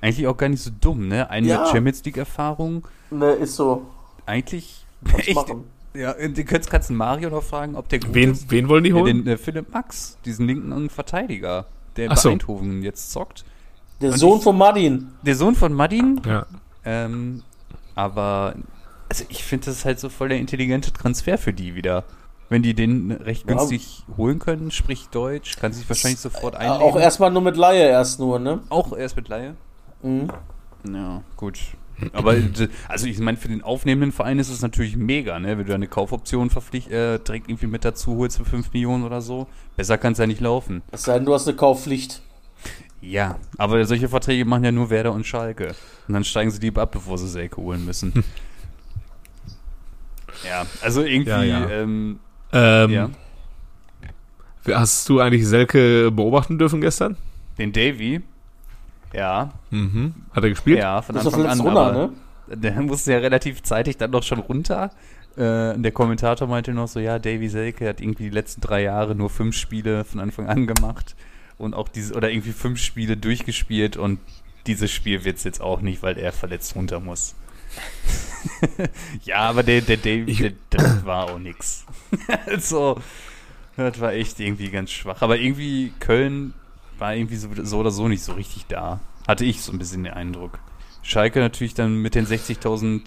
Eigentlich 0.00 0.26
auch 0.28 0.36
gar 0.36 0.48
nicht 0.48 0.62
so 0.62 0.70
dumm, 0.80 1.08
ne? 1.08 1.28
Eine 1.30 1.46
Ja. 1.48 1.66
Champions 1.66 2.04
League-Erfahrung. 2.04 2.86
Ne, 3.10 3.32
ist 3.32 3.56
so. 3.56 3.86
Eigentlich 4.26 4.86
Kannst 5.04 5.18
echt. 5.28 5.34
machen. 5.34 5.64
Ja, 5.92 6.12
du 6.14 6.44
könntest, 6.44 6.72
einen 6.88 6.96
Mario 6.98 7.30
noch 7.30 7.42
fragen, 7.42 7.74
ob 7.74 7.88
der 7.88 7.98
gut 7.98 8.14
wen, 8.14 8.30
ist. 8.30 8.48
wen 8.50 8.68
wollen 8.68 8.84
die 8.84 8.90
Ja, 8.90 8.96
holen? 8.96 9.24
den 9.24 9.34
äh, 9.34 9.36
Philipp 9.36 9.72
Max, 9.72 10.16
diesen 10.24 10.46
linken 10.46 10.88
Verteidiger, 10.88 11.66
der 11.96 12.10
Ach 12.12 12.14
bei 12.14 12.20
so. 12.20 12.30
Eindhoven 12.30 12.82
jetzt 12.84 13.10
zockt. 13.10 13.44
Der 14.00 14.12
Und 14.12 14.18
Sohn 14.18 14.38
ich- 14.38 14.44
von 14.44 14.56
Martin. 14.56 15.08
Der 15.22 15.34
Sohn 15.34 15.56
von 15.56 15.72
Madin, 15.74 16.20
ja. 16.24 16.46
ähm, 16.84 17.42
aber 17.96 18.54
also 19.08 19.24
ich 19.28 19.42
finde 19.42 19.66
das 19.66 19.84
halt 19.84 19.98
so 19.98 20.08
voll 20.08 20.28
der 20.28 20.38
intelligente 20.38 20.92
Transfer 20.92 21.36
für 21.38 21.52
die 21.52 21.74
wieder. 21.74 22.04
Wenn 22.50 22.62
die 22.62 22.74
den 22.74 23.12
recht 23.12 23.48
Ja. 23.48 23.54
günstig 23.56 24.02
holen 24.16 24.38
können, 24.40 24.70
spricht 24.70 25.14
Deutsch, 25.14 25.56
kann 25.56 25.72
sich 25.72 25.88
wahrscheinlich 25.88 26.20
sofort 26.20 26.54
Äh, 26.54 26.58
einlegen. 26.58 26.82
Auch 26.82 26.98
erstmal 26.98 27.30
nur 27.30 27.42
mit 27.42 27.56
Laie 27.56 27.88
erst 27.88 28.20
nur, 28.20 28.38
ne? 28.38 28.60
Auch 28.68 28.94
erst 28.96 29.16
mit 29.16 29.28
Laie. 29.28 29.54
Mhm. 30.02 30.28
Ja, 30.92 31.22
gut. 31.36 31.58
Aber 32.12 32.34
also 32.88 33.06
ich 33.06 33.18
meine, 33.18 33.36
für 33.36 33.48
den 33.48 33.62
aufnehmenden 33.62 34.10
Verein 34.10 34.38
ist 34.38 34.48
es 34.48 34.62
natürlich 34.62 34.96
mega, 34.96 35.38
ne? 35.38 35.58
Wenn 35.58 35.66
du 35.66 35.74
eine 35.74 35.86
Kaufoption 35.86 36.50
verpflicht, 36.50 36.90
äh, 36.90 37.18
direkt 37.18 37.48
irgendwie 37.48 37.66
mit 37.68 37.84
dazu 37.84 38.16
holst 38.16 38.38
für 38.38 38.44
5 38.44 38.72
Millionen 38.72 39.04
oder 39.04 39.20
so. 39.20 39.46
Besser 39.76 39.96
kann 39.98 40.12
es 40.14 40.18
ja 40.18 40.26
nicht 40.26 40.40
laufen. 40.40 40.82
Es 40.90 41.04
sei 41.04 41.14
denn, 41.14 41.26
du 41.26 41.34
hast 41.34 41.46
eine 41.46 41.56
Kaufpflicht. 41.56 42.20
Ja, 43.02 43.36
aber 43.58 43.84
solche 43.84 44.08
Verträge 44.08 44.44
machen 44.44 44.64
ja 44.64 44.72
nur 44.72 44.90
Werder 44.90 45.12
und 45.12 45.24
Schalke. 45.26 45.74
Und 46.08 46.14
dann 46.14 46.24
steigen 46.24 46.50
sie 46.50 46.58
lieber 46.60 46.82
ab, 46.82 46.90
bevor 46.92 47.16
sie 47.16 47.28
Selke 47.28 47.58
holen 47.58 47.84
müssen. 47.84 48.12
ja, 50.48 50.66
also 50.82 51.02
irgendwie, 51.02 51.30
Ja, 51.30 51.42
ja. 51.42 51.70
Ähm, 51.70 52.18
Ähm, 52.52 52.90
ja. 52.90 53.10
Hast 54.68 55.08
du 55.08 55.20
eigentlich 55.20 55.46
Selke 55.46 56.10
beobachten 56.10 56.58
dürfen 56.58 56.80
gestern? 56.80 57.16
Den 57.58 57.72
Davy, 57.72 58.20
ja, 59.12 59.52
Mhm. 59.70 60.14
Hat 60.32 60.44
er 60.44 60.50
gespielt? 60.50 60.78
ja, 60.78 61.02
von 61.02 61.16
Anfang 61.16 61.46
an, 61.46 61.60
runter, 61.60 61.80
aber 61.80 62.06
ne? 62.48 62.56
der 62.56 62.72
musste 62.82 63.12
ja 63.12 63.18
relativ 63.18 63.62
zeitig 63.62 63.96
dann 63.96 64.12
doch 64.12 64.22
schon 64.22 64.38
runter. 64.38 64.90
Äh, 65.36 65.78
der 65.78 65.92
Kommentator 65.92 66.48
meinte 66.48 66.72
noch 66.72 66.88
so, 66.88 67.00
ja, 67.00 67.18
Davy 67.18 67.48
Selke 67.48 67.88
hat 67.88 68.00
irgendwie 68.00 68.24
die 68.24 68.30
letzten 68.30 68.60
drei 68.60 68.82
Jahre 68.82 69.14
nur 69.14 69.30
fünf 69.30 69.56
Spiele 69.56 70.04
von 70.04 70.20
Anfang 70.20 70.48
an 70.48 70.66
gemacht 70.66 71.14
und 71.58 71.74
auch 71.74 71.88
diese, 71.88 72.14
oder 72.14 72.30
irgendwie 72.30 72.52
fünf 72.52 72.78
Spiele 72.78 73.16
durchgespielt 73.16 73.96
und 73.96 74.18
dieses 74.66 74.90
Spiel 74.90 75.24
wird 75.24 75.38
es 75.38 75.44
jetzt 75.44 75.60
auch 75.60 75.80
nicht, 75.80 76.02
weil 76.02 76.18
er 76.18 76.32
verletzt 76.32 76.74
runter 76.76 77.00
muss. 77.00 77.34
ja, 79.24 79.38
aber 79.38 79.62
der, 79.62 79.80
der 79.82 80.04
Ich- 80.06 80.38
der, 80.38 80.52
das 80.70 81.04
war 81.04 81.30
auch 81.30 81.38
nix. 81.38 81.84
also, 82.46 82.98
das 83.76 84.00
war 84.00 84.12
echt 84.12 84.40
irgendwie 84.40 84.70
ganz 84.70 84.90
schwach. 84.90 85.22
Aber 85.22 85.38
irgendwie 85.38 85.92
Köln 86.00 86.54
war 86.98 87.14
irgendwie 87.14 87.36
so, 87.36 87.48
so 87.62 87.78
oder 87.78 87.90
so 87.90 88.08
nicht 88.08 88.22
so 88.22 88.32
richtig 88.32 88.66
da. 88.66 89.00
Hatte 89.26 89.44
ich 89.44 89.62
so 89.62 89.72
ein 89.72 89.78
bisschen 89.78 90.04
den 90.04 90.12
Eindruck. 90.12 90.58
Schalke 91.02 91.40
natürlich 91.40 91.74
dann 91.74 91.96
mit 91.96 92.14
den 92.14 92.26
60.000 92.26 93.00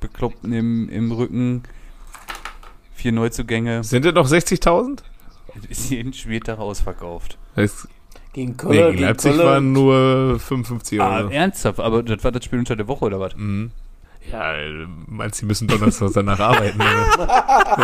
Bekloppten 0.00 0.52
im, 0.52 0.88
im 0.88 1.10
Rücken. 1.12 1.62
Vier 2.94 3.12
Neuzugänge. 3.12 3.82
Sind 3.82 4.04
es 4.06 4.14
noch 4.14 4.28
60.000? 4.28 5.00
Ist 5.68 5.90
jeden 5.90 6.12
Spieltag 6.12 6.58
ausverkauft. 6.58 7.36
Das- 7.56 7.88
Gegen 8.32 8.52
Nee, 8.52 8.56
Köln. 8.56 8.72
gegen 8.72 8.90
gegen 8.92 9.02
Leipzig 9.02 9.32
Köln. 9.34 9.46
waren 9.46 9.72
nur 9.72 10.40
55 10.40 10.98
Ah, 11.00 11.18
Euro. 11.18 11.28
ernsthaft? 11.30 11.80
Aber 11.80 12.02
das 12.02 12.24
war 12.24 12.32
das 12.32 12.42
Spiel 12.44 12.58
unter 12.60 12.76
der 12.76 12.88
Woche 12.88 13.04
oder 13.04 13.20
was? 13.20 13.36
Mhm. 13.36 13.72
Ja, 14.30 14.54
meinst 15.06 15.40
du, 15.40 15.44
die 15.44 15.48
müssen 15.48 15.68
Donnerstag 15.68 16.10
danach 16.14 16.40
arbeiten? 16.40 16.80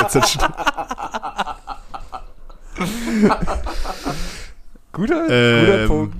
Guter, 4.92 5.26
Ähm, 5.28 5.88
Punkt. 5.88 6.16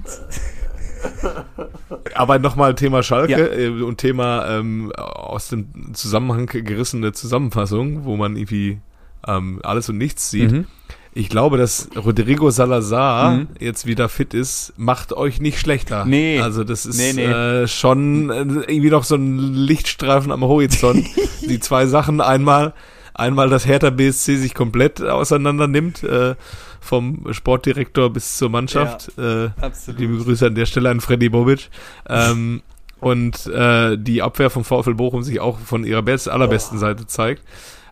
Aber 2.15 2.39
nochmal 2.39 2.75
Thema 2.75 3.03
Schalke 3.03 3.33
Ja. 3.33 3.39
äh, 3.39 3.69
und 3.83 3.99
Thema 3.99 4.47
ähm, 4.59 4.93
aus 4.97 5.49
dem 5.49 5.95
Zusammenhang 5.95 6.47
gerissene 6.47 7.13
Zusammenfassung, 7.13 8.05
wo 8.05 8.17
man 8.17 8.37
irgendwie 8.37 8.81
ähm, 9.27 9.61
alles 9.63 9.89
und 9.89 9.99
nichts 9.99 10.31
sieht. 10.31 10.53
Mhm. 10.53 10.67
Ich 11.15 11.29
glaube, 11.29 11.57
dass 11.59 11.89
Rodrigo 11.97 12.51
Salazar 12.51 13.33
Mhm. 13.33 13.49
jetzt 13.59 13.87
wieder 13.87 14.09
fit 14.09 14.35
ist, 14.35 14.73
macht 14.77 15.13
euch 15.13 15.41
nicht 15.41 15.59
schlechter. 15.59 16.05
Nee. 16.05 16.41
Also 16.41 16.65
das 16.65 16.87
ist 16.87 16.99
Nee, 16.99 17.13
nee. 17.15 17.25
Äh, 17.25 17.67
schon 17.69 18.31
äh, 18.31 18.37
irgendwie 18.41 18.91
noch 18.91 19.05
so 19.05 19.17
ein 19.17 19.39
Lichtstreifen 19.55 20.31
am 20.31 20.43
Horizont. 20.45 21.07
Die 21.49 21.59
zwei 21.61 21.87
Sachen, 21.87 22.21
einmal, 22.21 22.73
einmal, 23.15 23.49
dass 23.49 23.67
Hertha 23.67 23.91
BSC 23.91 24.37
sich 24.37 24.55
komplett 24.55 25.03
auseinander 25.03 25.67
nimmt, 25.67 26.03
äh, 26.05 26.35
vom 26.81 27.27
Sportdirektor 27.33 28.11
bis 28.11 28.37
zur 28.37 28.51
Mannschaft. 28.51 29.11
Äh, 29.19 29.49
Absolut. 29.61 30.01
Liebe 30.01 30.19
Grüße 30.19 30.47
an 30.47 30.55
der 30.55 30.67
Stelle 30.67 30.91
an 30.91 31.01
Freddy 31.01 31.29
Bobic. 31.29 31.69
Ähm, 32.09 32.63
und 33.01 33.47
äh, 33.47 33.97
die 33.99 34.23
Abwehr 34.23 34.51
vom 34.51 34.65
VfL 34.65 34.95
Bochum 34.95 35.23
sich 35.23 35.41
auch 35.41 35.59
von 35.59 35.85
ihrer 35.85 36.03
best, 36.03 36.29
allerbesten 36.29 36.79
Seite 36.79 37.07
zeigt. 37.07 37.43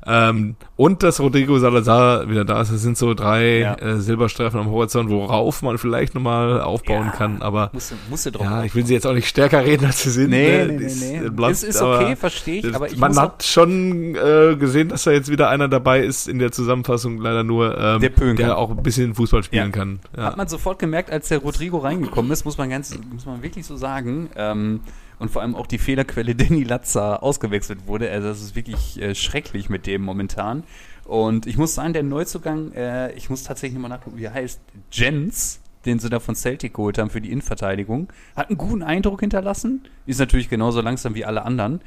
Ähm, 0.09 0.55
und 0.77 1.03
dass 1.03 1.19
Rodrigo 1.21 1.59
Salazar 1.59 2.29
wieder 2.31 2.45
da 2.45 2.61
ist. 2.61 2.71
Das 2.73 2.81
sind 2.83 2.97
so 2.97 3.12
drei 3.14 3.59
Ja. 3.59 3.75
äh, 3.75 3.97
Silberstreifen 3.99 4.61
am 4.61 4.71
Horizont, 4.71 5.11
worauf 5.11 5.62
man 5.62 5.79
vielleicht 5.79 6.14
nochmal 6.14 6.61
aufbauen 6.61 7.07
Ja. 7.07 7.12
kann. 7.12 7.42
Aber 7.42 7.71
Musst 7.73 7.90
du, 7.90 7.95
musst 8.09 8.27
du 8.27 8.31
drauf 8.31 8.45
ja, 8.47 8.62
ich 8.64 8.75
will 8.75 8.87
sie 8.87 8.95
jetzt 8.95 9.07
auch 9.07 9.14
nicht 9.14 9.27
stärker 9.29 9.64
reden, 9.64 9.85
als 9.87 10.03
sie 10.03 10.11
sind. 10.11 10.31
Nee, 10.31 10.59
ne? 10.59 10.66
nee, 10.66 10.77
nee, 10.79 10.85
Das, 10.85 11.01
nee. 11.01 11.29
bleibt, 11.31 11.53
es 11.55 11.62
ist 11.64 11.83
okay, 11.83 12.14
verstehe 12.14 12.61
ich, 12.61 12.75
aber 12.75 12.87
ich 12.87 12.97
man 12.99 13.19
hat 13.19 13.42
schon 13.42 14.14
äh, 14.14 14.55
gesehen, 14.57 14.90
dass 14.90 15.05
da 15.05 15.11
jetzt 15.11 15.31
wieder 15.31 15.49
einer 15.49 15.69
dabei 15.69 16.01
ist 16.01 16.29
in 16.29 16.38
der 16.38 16.53
Zusammenfassung, 16.53 17.19
leider 17.19 17.42
nur, 17.42 17.77
ähm, 17.77 18.01
Der 18.01 18.11
Pöhn 18.11 18.37
kann. 18.37 18.47
der 18.47 18.59
auch 18.59 18.71
ein 18.71 18.83
bisschen 18.83 19.14
Fußball 19.14 19.42
spielen 19.42 19.66
Ja. 19.66 19.71
kann. 19.73 19.99
Ja. 20.16 20.25
Hat 20.25 20.37
man 20.37 20.47
sofort 20.47 20.79
gemerkt, 20.79 21.11
als 21.11 21.29
der 21.29 21.38
Rodrigo 21.38 21.79
reingekommen 21.79 22.31
ist, 22.31 22.45
muss 22.45 22.59
man 22.59 22.71
ganz, 22.71 22.97
muss 23.12 23.27
man 23.27 23.42
wirklich 23.42 23.66
so 23.66 23.77
sagen. 23.77 24.29
Ähm, 24.37 24.81
und 25.18 25.31
vor 25.31 25.42
allem 25.42 25.55
auch 25.55 25.66
die 25.66 25.79
Fehlerquelle 25.79 26.35
Danny 26.37 26.62
Latza 26.62 27.16
ausgewechselt 27.16 27.87
wurde. 27.87 28.11
Also 28.11 28.29
das 28.29 28.40
ist 28.40 28.57
wirklich 28.57 29.00
äh, 29.00 29.14
schrecklich 29.14 29.68
mit 29.68 29.87
dem 29.87 30.02
momentan. 30.02 30.64
Und 31.05 31.46
ich 31.46 31.57
muss 31.57 31.74
sagen, 31.74 31.92
der 31.92 32.02
Neuzugang, 32.02 32.72
äh, 32.72 33.12
ich 33.12 33.31
muss 33.31 33.44
tatsächlich 33.44 33.79
mal 33.79 33.88
nachgucken, 33.88 34.18
wie 34.18 34.24
er 34.24 34.35
heißt, 34.35 34.61
Jens, 34.90 35.61
den 35.85 36.00
sie 36.00 36.11
da 36.11 36.18
von 36.18 36.35
Celtic 36.35 36.74
geholt 36.74 36.98
haben 36.98 37.11
für 37.11 37.20
die 37.20 37.31
Innenverteidigung, 37.31 38.09
hat 38.35 38.48
einen 38.48 38.59
guten 38.59 38.83
Eindruck 38.83 39.20
hinterlassen. 39.20 39.83
Ist 40.05 40.18
natürlich 40.18 40.48
genauso 40.48 40.81
langsam 40.81 41.14
wie 41.14 41.24
alle 41.24 41.44
anderen. 41.44 41.81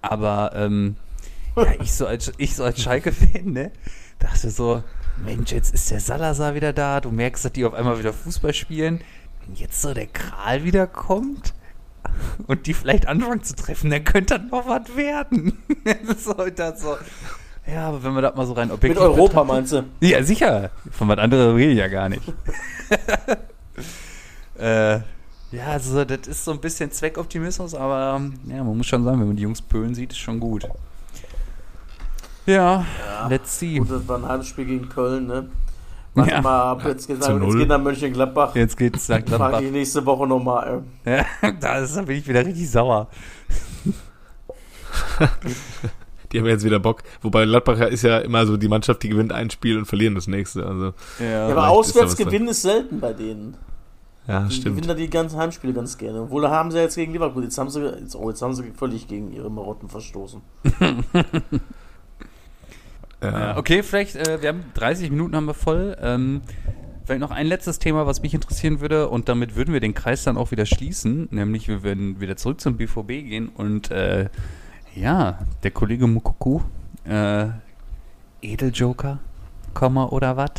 Aber 0.00 0.52
ähm, 0.54 0.96
ja, 1.56 1.74
ich 1.80 1.92
so 1.92 2.06
als, 2.06 2.32
ich 2.38 2.56
so 2.56 2.64
als 2.64 2.80
Schalke-Fan, 2.80 3.52
ne, 3.52 3.70
dachte 4.18 4.50
so, 4.50 4.82
Mensch, 5.22 5.52
jetzt 5.52 5.74
ist 5.74 5.90
der 5.90 6.00
Salazar 6.00 6.54
wieder 6.54 6.72
da, 6.72 7.00
du 7.00 7.10
merkst, 7.10 7.44
dass 7.44 7.52
die 7.52 7.64
auf 7.64 7.74
einmal 7.74 7.98
wieder 7.98 8.12
Fußball 8.12 8.54
spielen. 8.54 9.00
Wenn 9.44 9.56
jetzt 9.56 9.82
so 9.82 9.92
der 9.92 10.06
Kral 10.06 10.64
wiederkommt 10.64 11.52
und 12.46 12.66
die 12.66 12.74
vielleicht 12.74 13.06
anfangen 13.06 13.42
zu 13.42 13.56
treffen, 13.56 13.90
dann 13.90 14.04
könnte 14.04 14.38
das 14.38 14.50
noch 14.50 14.66
was 14.66 14.96
werden. 14.96 15.58
das 16.06 16.24
so. 16.80 16.96
Ja, 17.66 17.88
aber 17.88 18.02
wenn 18.02 18.14
wir 18.14 18.22
das 18.22 18.34
mal 18.34 18.46
so 18.46 18.54
rein 18.54 18.70
objektiv 18.70 19.00
Mit 19.00 19.08
Europa 19.10 19.44
meinst 19.44 19.72
du? 19.72 19.84
Ja, 20.00 20.22
sicher. 20.22 20.70
Von 20.90 21.08
was 21.08 21.18
anderem 21.18 21.56
rede 21.56 21.72
ich 21.72 21.78
ja 21.78 21.88
gar 21.88 22.08
nicht. 22.08 22.22
äh, 24.58 25.00
ja, 25.50 25.66
also 25.66 26.04
das 26.04 26.26
ist 26.26 26.44
so 26.44 26.52
ein 26.52 26.60
bisschen 26.60 26.90
Zweckoptimismus, 26.90 27.74
aber 27.74 28.20
ja, 28.46 28.64
man 28.64 28.76
muss 28.76 28.86
schon 28.86 29.04
sagen, 29.04 29.20
wenn 29.20 29.28
man 29.28 29.36
die 29.36 29.42
Jungs 29.42 29.62
pölen 29.62 29.94
sieht, 29.94 30.12
ist 30.12 30.18
schon 30.18 30.40
gut. 30.40 30.64
Ja, 32.46 32.86
ja, 33.06 33.28
let's 33.28 33.58
see. 33.58 33.78
Gut, 33.78 33.90
das 33.90 34.08
war 34.08 34.18
ein 34.18 34.26
Heimspiel 34.26 34.64
gegen 34.64 34.88
Köln, 34.88 35.26
ne? 35.26 35.48
Warte 36.18 36.30
ja. 36.32 36.40
mal 36.40 36.62
ab, 36.72 36.82
jetzt 36.84 37.06
geht 37.06 37.20
es 37.20 37.28
nach 37.28 37.78
Mönchengladbach. 37.78 38.54
Jetzt 38.56 38.76
geht's 38.76 39.08
nach 39.08 39.24
Gladbach. 39.24 39.50
Frage 39.50 39.66
ich 39.66 39.72
nächste 39.72 40.04
Woche 40.04 40.26
nochmal. 40.26 40.82
Ja, 41.04 41.24
da, 41.60 41.78
ist, 41.78 41.96
da 41.96 42.02
bin 42.02 42.18
ich 42.18 42.26
wieder 42.26 42.44
richtig 42.44 42.68
sauer. 42.70 43.08
die 46.32 46.38
haben 46.38 46.46
jetzt 46.46 46.64
wieder 46.64 46.80
Bock. 46.80 47.02
Wobei 47.22 47.44
Gladbach 47.44 47.78
ist 47.80 48.02
ja 48.02 48.18
immer 48.18 48.46
so 48.46 48.56
die 48.56 48.68
Mannschaft, 48.68 49.02
die 49.02 49.10
gewinnt 49.10 49.32
ein 49.32 49.48
Spiel 49.50 49.78
und 49.78 49.84
verlieren 49.86 50.16
das 50.16 50.26
nächste. 50.26 50.66
Also, 50.66 50.92
ja, 51.20 51.26
ja 51.26 51.48
aber 51.48 51.68
auswärts 51.68 52.16
gewinnen 52.16 52.48
ist 52.48 52.62
selten 52.62 52.98
bei 53.00 53.12
denen. 53.12 53.56
Ja, 54.26 54.40
die 54.40 54.54
stimmt. 54.54 54.76
gewinnen 54.76 54.88
da 54.88 54.94
die 54.94 55.08
ganzen 55.08 55.38
Heimspiele 55.38 55.72
ganz 55.72 55.96
gerne. 55.96 56.22
Obwohl, 56.22 56.42
da 56.42 56.50
haben 56.50 56.70
sie 56.70 56.78
jetzt 56.78 56.96
gegen 56.96 57.12
Liverpool. 57.12 57.44
Jetzt 57.44 57.56
haben 57.58 57.70
sie, 57.70 57.80
jetzt, 57.80 58.14
oh, 58.14 58.28
jetzt 58.28 58.42
haben 58.42 58.54
sie 58.54 58.72
völlig 58.76 59.08
gegen 59.08 59.32
ihre 59.32 59.50
Marotten 59.50 59.88
verstoßen. 59.88 60.42
Ja. 63.22 63.56
Okay, 63.56 63.82
vielleicht, 63.82 64.16
äh, 64.16 64.40
wir 64.40 64.50
haben 64.50 64.64
30 64.74 65.10
Minuten 65.10 65.34
haben 65.34 65.46
wir 65.46 65.54
voll. 65.54 65.96
Ähm, 66.00 66.42
vielleicht 67.04 67.20
noch 67.20 67.30
ein 67.30 67.46
letztes 67.46 67.78
Thema, 67.78 68.06
was 68.06 68.22
mich 68.22 68.34
interessieren 68.34 68.80
würde, 68.80 69.08
und 69.08 69.28
damit 69.28 69.56
würden 69.56 69.72
wir 69.72 69.80
den 69.80 69.94
Kreis 69.94 70.24
dann 70.24 70.36
auch 70.36 70.50
wieder 70.50 70.66
schließen, 70.66 71.28
nämlich 71.30 71.66
wir 71.66 71.82
würden 71.82 72.20
wieder 72.20 72.36
zurück 72.36 72.60
zum 72.60 72.76
BVB 72.76 73.06
gehen 73.06 73.48
und 73.48 73.90
äh, 73.90 74.28
ja, 74.94 75.38
der 75.62 75.70
Kollege 75.70 76.06
Mukuku, 76.06 76.60
äh, 77.04 77.46
Edeljoker, 78.42 79.18
Komma 79.74 80.06
oder 80.06 80.36
was? 80.36 80.50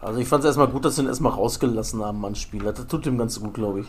Also 0.00 0.20
ich 0.20 0.28
fand 0.28 0.44
es 0.44 0.48
erstmal 0.48 0.68
gut, 0.68 0.84
dass 0.84 0.96
sie 0.96 1.02
ihn 1.02 1.08
erstmal 1.08 1.32
rausgelassen 1.32 2.04
haben 2.04 2.24
an 2.24 2.34
Spieler. 2.34 2.72
Das 2.72 2.86
tut 2.86 3.06
ihm 3.06 3.18
ganz 3.18 3.40
gut, 3.40 3.54
glaube 3.54 3.80
ich. 3.80 3.86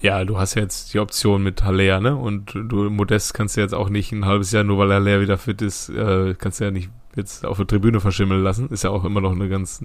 Ja, 0.00 0.24
du 0.24 0.38
hast 0.38 0.54
ja 0.54 0.62
jetzt 0.62 0.94
die 0.94 1.00
Option 1.00 1.42
mit 1.42 1.64
Haller, 1.64 2.00
ne? 2.00 2.14
Und 2.14 2.52
du 2.54 2.88
Modest 2.88 3.34
kannst 3.34 3.56
du 3.56 3.60
jetzt 3.60 3.74
auch 3.74 3.88
nicht 3.88 4.12
ein 4.12 4.24
halbes 4.24 4.52
Jahr, 4.52 4.64
nur 4.64 4.78
weil 4.78 4.92
Haller 4.92 5.20
wieder 5.20 5.38
fit 5.38 5.60
ist, 5.60 5.88
äh, 5.88 6.34
kannst 6.38 6.60
du 6.60 6.64
ja 6.64 6.70
nicht 6.70 6.90
jetzt 7.16 7.44
auf 7.44 7.56
der 7.56 7.66
Tribüne 7.66 8.00
verschimmeln 8.00 8.42
lassen. 8.42 8.68
Ist 8.68 8.84
ja 8.84 8.90
auch 8.90 9.04
immer 9.04 9.20
noch 9.20 9.32
eine 9.32 9.48
ganz 9.48 9.84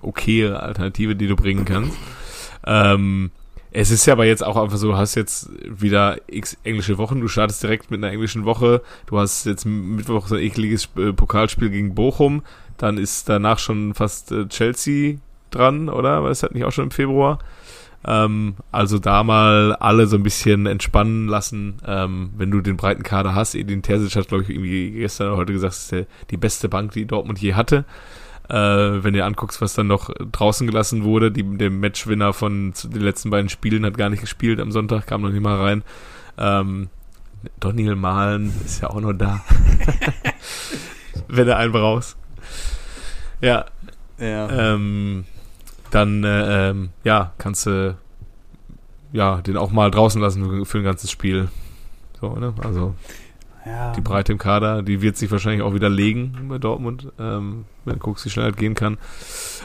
okaye 0.00 0.58
Alternative, 0.60 1.16
die 1.16 1.26
du 1.26 1.34
bringen 1.34 1.64
kannst. 1.64 1.96
Ähm, 2.64 3.30
es 3.70 3.90
ist 3.90 4.06
ja 4.06 4.14
aber 4.14 4.24
jetzt 4.24 4.44
auch 4.44 4.56
einfach 4.56 4.76
so, 4.78 4.88
du 4.88 4.96
hast 4.96 5.14
jetzt 5.14 5.50
wieder 5.64 6.16
x 6.26 6.56
englische 6.64 6.96
Wochen, 6.96 7.20
du 7.20 7.28
startest 7.28 7.62
direkt 7.62 7.90
mit 7.90 8.02
einer 8.02 8.12
englischen 8.12 8.44
Woche, 8.44 8.82
du 9.06 9.18
hast 9.18 9.44
jetzt 9.44 9.66
Mittwoch 9.66 10.28
so 10.28 10.36
ein 10.36 10.42
ekliges 10.42 10.88
äh, 10.96 11.12
Pokalspiel 11.12 11.68
gegen 11.68 11.94
Bochum, 11.94 12.42
dann 12.78 12.96
ist 12.96 13.28
danach 13.28 13.58
schon 13.58 13.94
fast 13.94 14.32
äh, 14.32 14.46
Chelsea 14.48 15.18
dran, 15.50 15.88
oder? 15.88 16.22
War 16.22 16.30
es 16.30 16.42
halt 16.42 16.54
nicht 16.54 16.64
auch 16.64 16.72
schon 16.72 16.84
im 16.84 16.90
Februar? 16.90 17.38
Ähm, 18.06 18.54
also 18.70 18.98
da 18.98 19.24
mal 19.24 19.74
alle 19.74 20.06
so 20.06 20.16
ein 20.16 20.22
bisschen 20.22 20.66
entspannen 20.66 21.26
lassen, 21.26 21.78
ähm, 21.86 22.30
wenn 22.36 22.50
du 22.50 22.60
den 22.60 22.76
breiten 22.76 23.02
Kader 23.02 23.34
hast. 23.34 23.54
Edin 23.54 23.82
Terzic 23.82 24.14
hat, 24.16 24.28
glaube 24.28 24.44
ich, 24.44 24.50
irgendwie 24.50 24.92
gestern 24.92 25.28
oder 25.28 25.38
heute 25.38 25.52
gesagt, 25.52 25.72
das 25.72 25.82
ist 25.82 25.92
der, 25.92 26.06
die 26.30 26.36
beste 26.36 26.68
Bank, 26.68 26.92
die 26.92 27.06
Dortmund 27.06 27.40
je 27.40 27.54
hatte. 27.54 27.84
Äh, 28.48 28.54
wenn 28.54 29.12
du 29.12 29.24
anguckst, 29.24 29.60
was 29.60 29.74
dann 29.74 29.88
noch 29.88 30.10
draußen 30.32 30.66
gelassen 30.66 31.04
wurde, 31.04 31.30
die, 31.30 31.42
der 31.58 31.70
Matchwinner 31.70 32.32
von 32.32 32.72
den 32.84 33.02
letzten 33.02 33.30
beiden 33.30 33.50
Spielen 33.50 33.84
hat 33.84 33.98
gar 33.98 34.08
nicht 34.08 34.20
gespielt 34.20 34.60
am 34.60 34.72
Sonntag, 34.72 35.06
kam 35.06 35.22
noch 35.22 35.30
nicht 35.30 35.42
mal 35.42 35.60
rein. 35.60 35.82
Ähm, 36.38 36.88
Daniel 37.60 37.94
Mahlen 37.94 38.52
ist 38.64 38.80
ja 38.80 38.90
auch 38.90 39.00
noch 39.00 39.12
da. 39.12 39.44
wenn 41.28 41.48
er 41.48 41.58
einen 41.58 41.72
brauchst. 41.72 42.16
Ja. 43.40 43.66
Ja. 44.18 44.74
Ähm, 44.74 45.24
dann 45.90 46.24
äh, 46.24 46.70
ähm, 46.70 46.90
ja, 47.04 47.32
kannst 47.38 47.66
du 47.66 47.96
ja, 49.12 49.40
den 49.40 49.56
auch 49.56 49.70
mal 49.70 49.90
draußen 49.90 50.20
lassen 50.20 50.64
für 50.64 50.78
ein 50.78 50.84
ganzes 50.84 51.10
Spiel. 51.10 51.48
So, 52.20 52.34
ne? 52.34 52.52
Also 52.62 52.94
ja. 53.64 53.92
die 53.92 54.00
Breite 54.00 54.32
im 54.32 54.38
Kader, 54.38 54.82
die 54.82 55.02
wird 55.02 55.16
sich 55.16 55.30
wahrscheinlich 55.30 55.62
auch 55.62 55.74
wieder 55.74 55.88
legen 55.88 56.46
bei 56.48 56.58
Dortmund, 56.58 57.12
ähm, 57.18 57.64
wenn 57.84 58.00
Cooks 58.00 58.24
wie 58.24 58.30
schnell 58.30 58.46
halt 58.46 58.56
gehen 58.56 58.74
kann. 58.74 58.98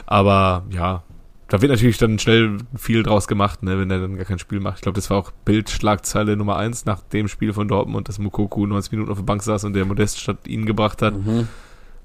Aber 0.06 0.64
ja, 0.70 1.02
da 1.48 1.60
wird 1.60 1.70
natürlich 1.70 1.98
dann 1.98 2.18
schnell 2.18 2.58
viel 2.74 3.02
draus 3.02 3.28
gemacht, 3.28 3.62
ne, 3.62 3.78
wenn 3.78 3.90
er 3.90 4.00
dann 4.00 4.16
gar 4.16 4.24
kein 4.24 4.38
Spiel 4.38 4.60
macht. 4.60 4.76
Ich 4.76 4.82
glaube, 4.82 4.96
das 4.96 5.10
war 5.10 5.18
auch 5.18 5.30
Bildschlagzeile 5.44 6.36
Nummer 6.36 6.56
eins 6.56 6.84
nach 6.84 7.00
dem 7.00 7.28
Spiel 7.28 7.52
von 7.52 7.68
Dortmund, 7.68 8.08
dass 8.08 8.18
Mukoku 8.18 8.66
90 8.66 8.92
Minuten 8.92 9.10
auf 9.10 9.18
der 9.18 9.24
Bank 9.24 9.42
saß 9.42 9.64
und 9.64 9.74
der 9.74 9.84
Modest 9.84 10.20
statt 10.20 10.46
ihn 10.46 10.64
gebracht 10.64 11.02
hat. 11.02 11.14
Mhm. 11.14 11.48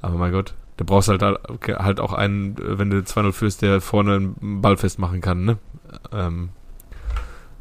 Aber 0.01 0.17
mein 0.17 0.31
Gott, 0.31 0.53
da 0.79 0.85
brauchst 0.85 1.09
du 1.09 1.11
halt, 1.11 1.39
halt 1.67 1.99
auch 1.99 2.13
einen, 2.13 2.55
wenn 2.57 2.89
du 2.89 2.99
2-0 2.99 3.33
führst, 3.33 3.61
der 3.61 3.81
vorne 3.81 4.15
einen 4.15 4.61
Ball 4.61 4.77
festmachen 4.77 5.19
kann, 5.19 5.43
ne? 5.43 5.57
Ähm, 6.13 6.49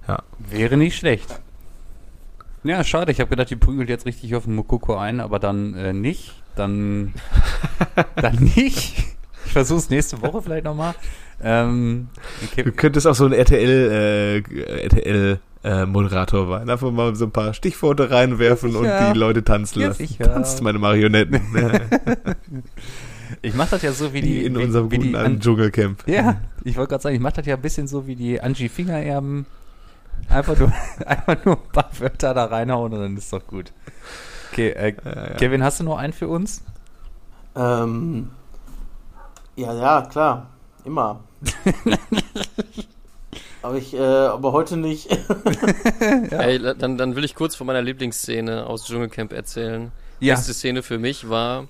ja. 0.06 0.22
Wäre 0.38 0.76
nicht 0.76 0.96
schlecht. 0.96 1.40
Ja, 2.62 2.84
schade. 2.84 3.10
Ich 3.10 3.18
habe 3.18 3.28
gedacht, 3.28 3.50
die 3.50 3.56
prügelt 3.56 3.88
jetzt 3.88 4.06
richtig 4.06 4.36
auf 4.36 4.44
den 4.44 4.54
Mokoko 4.54 4.96
ein, 4.96 5.18
aber 5.18 5.40
dann 5.40 5.74
äh, 5.74 5.92
nicht. 5.92 6.40
Dann, 6.54 7.12
dann 8.14 8.36
nicht. 8.36 8.94
Ich 9.46 9.52
versuche 9.52 9.78
es 9.78 9.90
nächste 9.90 10.22
Woche 10.22 10.40
vielleicht 10.40 10.64
nochmal. 10.64 10.94
Ähm, 11.42 12.10
okay. 12.44 12.62
Du 12.62 12.70
könntest 12.70 13.08
auch 13.08 13.16
so 13.16 13.26
ein 13.26 13.32
RTL, 13.32 14.44
äh, 14.46 14.82
RTL 14.84 15.40
äh, 15.64 15.86
Moderator 15.86 16.46
sein. 16.46 16.70
Einfach 16.70 16.92
mal 16.92 17.16
so 17.16 17.24
ein 17.24 17.32
paar 17.32 17.52
Stichworte 17.52 18.12
reinwerfen 18.12 18.72
ja, 18.72 18.78
und 19.08 19.14
die 19.14 19.18
Leute 19.18 19.42
tanzen 19.42 19.80
lassen. 19.80 20.08
Ja, 20.20 20.28
Tanzt 20.28 20.62
meine 20.62 20.78
Marionetten. 20.78 21.40
Ich 23.42 23.54
mache 23.54 23.70
das 23.70 23.82
ja 23.82 23.92
so 23.92 24.12
wie 24.12 24.20
die. 24.20 24.40
die 24.40 24.44
in 24.44 24.56
wie, 24.56 24.64
unserem 24.64 24.90
wie 24.90 24.96
guten 24.96 25.16
An 25.16 25.40
Dschungelcamp. 25.40 26.06
Ja, 26.06 26.40
ich 26.64 26.76
wollte 26.76 26.90
gerade 26.90 27.02
sagen, 27.02 27.14
ich 27.14 27.20
mache 27.20 27.34
das 27.34 27.46
ja 27.46 27.56
ein 27.56 27.62
bisschen 27.62 27.86
so 27.88 28.06
wie 28.06 28.16
die 28.16 28.40
Angie 28.40 28.68
Fingererben. 28.68 29.46
Einfach 30.28 30.58
nur, 30.58 30.72
einfach 31.06 31.44
nur 31.44 31.56
ein 31.56 31.72
paar 31.72 31.90
Wörter 31.98 32.34
da 32.34 32.46
reinhauen 32.46 32.92
und 32.92 33.00
dann 33.00 33.16
ist 33.16 33.32
doch 33.32 33.46
gut. 33.46 33.72
Okay, 34.52 34.70
äh, 34.70 34.94
ja, 35.04 35.28
ja. 35.30 35.34
Kevin, 35.34 35.62
hast 35.62 35.80
du 35.80 35.84
noch 35.84 35.98
einen 35.98 36.12
für 36.12 36.28
uns? 36.28 36.62
Ähm, 37.54 38.30
ja, 39.56 39.74
ja, 39.74 40.02
klar. 40.02 40.50
Immer. 40.84 41.20
aber 43.62 43.76
ich, 43.76 43.94
äh, 43.94 43.98
aber 43.98 44.52
heute 44.52 44.76
nicht. 44.76 45.10
ja. 46.30 46.40
Ey, 46.40 46.58
dann, 46.76 46.96
dann 46.96 47.16
will 47.16 47.24
ich 47.24 47.34
kurz 47.34 47.56
von 47.56 47.66
meiner 47.66 47.82
Lieblingsszene 47.82 48.66
aus 48.66 48.84
Dschungelcamp 48.86 49.32
erzählen. 49.32 49.92
Die 50.20 50.26
ja. 50.26 50.34
erste 50.34 50.54
Szene 50.54 50.82
für 50.82 50.98
mich 50.98 51.28
war, 51.28 51.68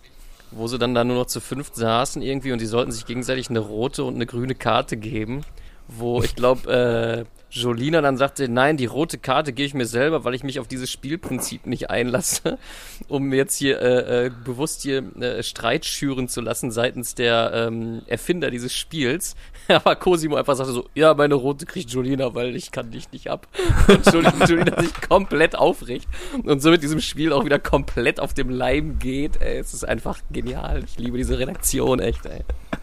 wo 0.51 0.67
sie 0.67 0.79
dann 0.79 0.95
da 0.95 1.05
nur 1.05 1.17
noch 1.17 1.27
zu 1.27 1.41
fünft 1.41 1.77
saßen 1.77 2.23
irgendwie 2.23 2.53
und 2.53 2.61
die 2.61 2.67
sollten 2.67 2.93
sich 2.93 3.07
gegenseitig 3.07 3.51
eine 3.51 3.61
rote 3.61 4.05
und 4.05 4.15
eine 4.15 4.27
grüne 4.27 4.55
Karte 4.55 4.97
geben, 4.97 5.43
wo 5.87 6.23
ich 6.23 6.35
glaube, 6.35 7.27
äh, 7.27 7.38
Jolina 7.51 8.01
dann 8.01 8.17
sagte, 8.17 8.49
nein, 8.49 8.77
die 8.77 8.87
rote 8.87 9.17
Karte 9.19 9.53
gebe 9.53 9.67
ich 9.67 9.75
mir 9.75 9.87
selber, 9.87 10.25
weil 10.25 10.35
ich 10.35 10.45
mich 10.45 10.61
auf 10.61 10.69
dieses 10.69 10.91
Spielprinzip 10.91 11.67
nicht 11.67 11.91
einlasse, 11.91 12.59
um 13.09 13.33
jetzt 13.33 13.57
hier 13.57 13.81
äh, 13.81 14.27
äh, 14.27 14.31
bewusst 14.45 14.83
hier 14.83 15.03
äh, 15.21 15.43
Streit 15.43 15.87
schüren 15.87 16.29
zu 16.29 16.41
lassen 16.41 16.71
seitens 16.71 17.15
der 17.15 17.53
ähm, 17.55 18.03
Erfinder 18.07 18.51
dieses 18.51 18.75
Spiels. 18.75 19.35
Aber 19.69 19.97
Cosimo 19.97 20.37
einfach 20.37 20.57
sagte 20.57 20.73
so, 20.73 20.89
ja, 20.95 21.15
meine 21.15 21.35
rote 21.35 21.67
kriegt 21.67 21.91
Jolina, 21.91 22.35
weil 22.35 22.55
ich 22.55 22.71
kann 22.71 22.91
dich 22.91 23.11
nicht 23.13 23.31
ab. 23.31 23.47
Und 23.89 24.07
Jolina, 24.13 24.45
Jolina 24.45 24.81
sich 24.81 24.95
komplett 25.09 25.57
aufricht 25.57 26.09
und 26.45 26.61
so 26.61 26.71
mit 26.71 26.83
diesem 26.83 27.01
Spiel 27.01 27.33
auch 27.33 27.45
wieder 27.45 27.59
komplett 27.59 28.21
auf 28.21 28.35
dem 28.35 28.51
Leim 28.51 28.99
geht. 28.99 29.41
Ey, 29.41 29.59
es 29.59 29.73
ist 29.75 29.85
einfach 29.85 30.21
genial. 30.31 30.83
Ich 30.85 30.99
liebe 30.99 31.17
diese 31.17 31.39
Redaktion, 31.39 32.01
echt, 32.01 32.27
ey. 32.27 32.41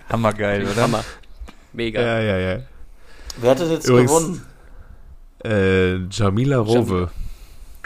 Hammergeil, 0.10 0.64
oder? 0.64 0.82
Hammer. 0.82 1.04
Mega. 1.74 2.02
Ja, 2.02 2.20
ja, 2.22 2.38
ja. 2.38 2.60
Wer 3.38 3.52
hat 3.52 3.60
das 3.60 3.70
jetzt 3.70 3.88
Übrigens, 3.88 4.12
gewonnen? 4.12 4.46
Äh, 5.46 6.08
Jamila 6.10 6.60
Rowe. 6.60 7.10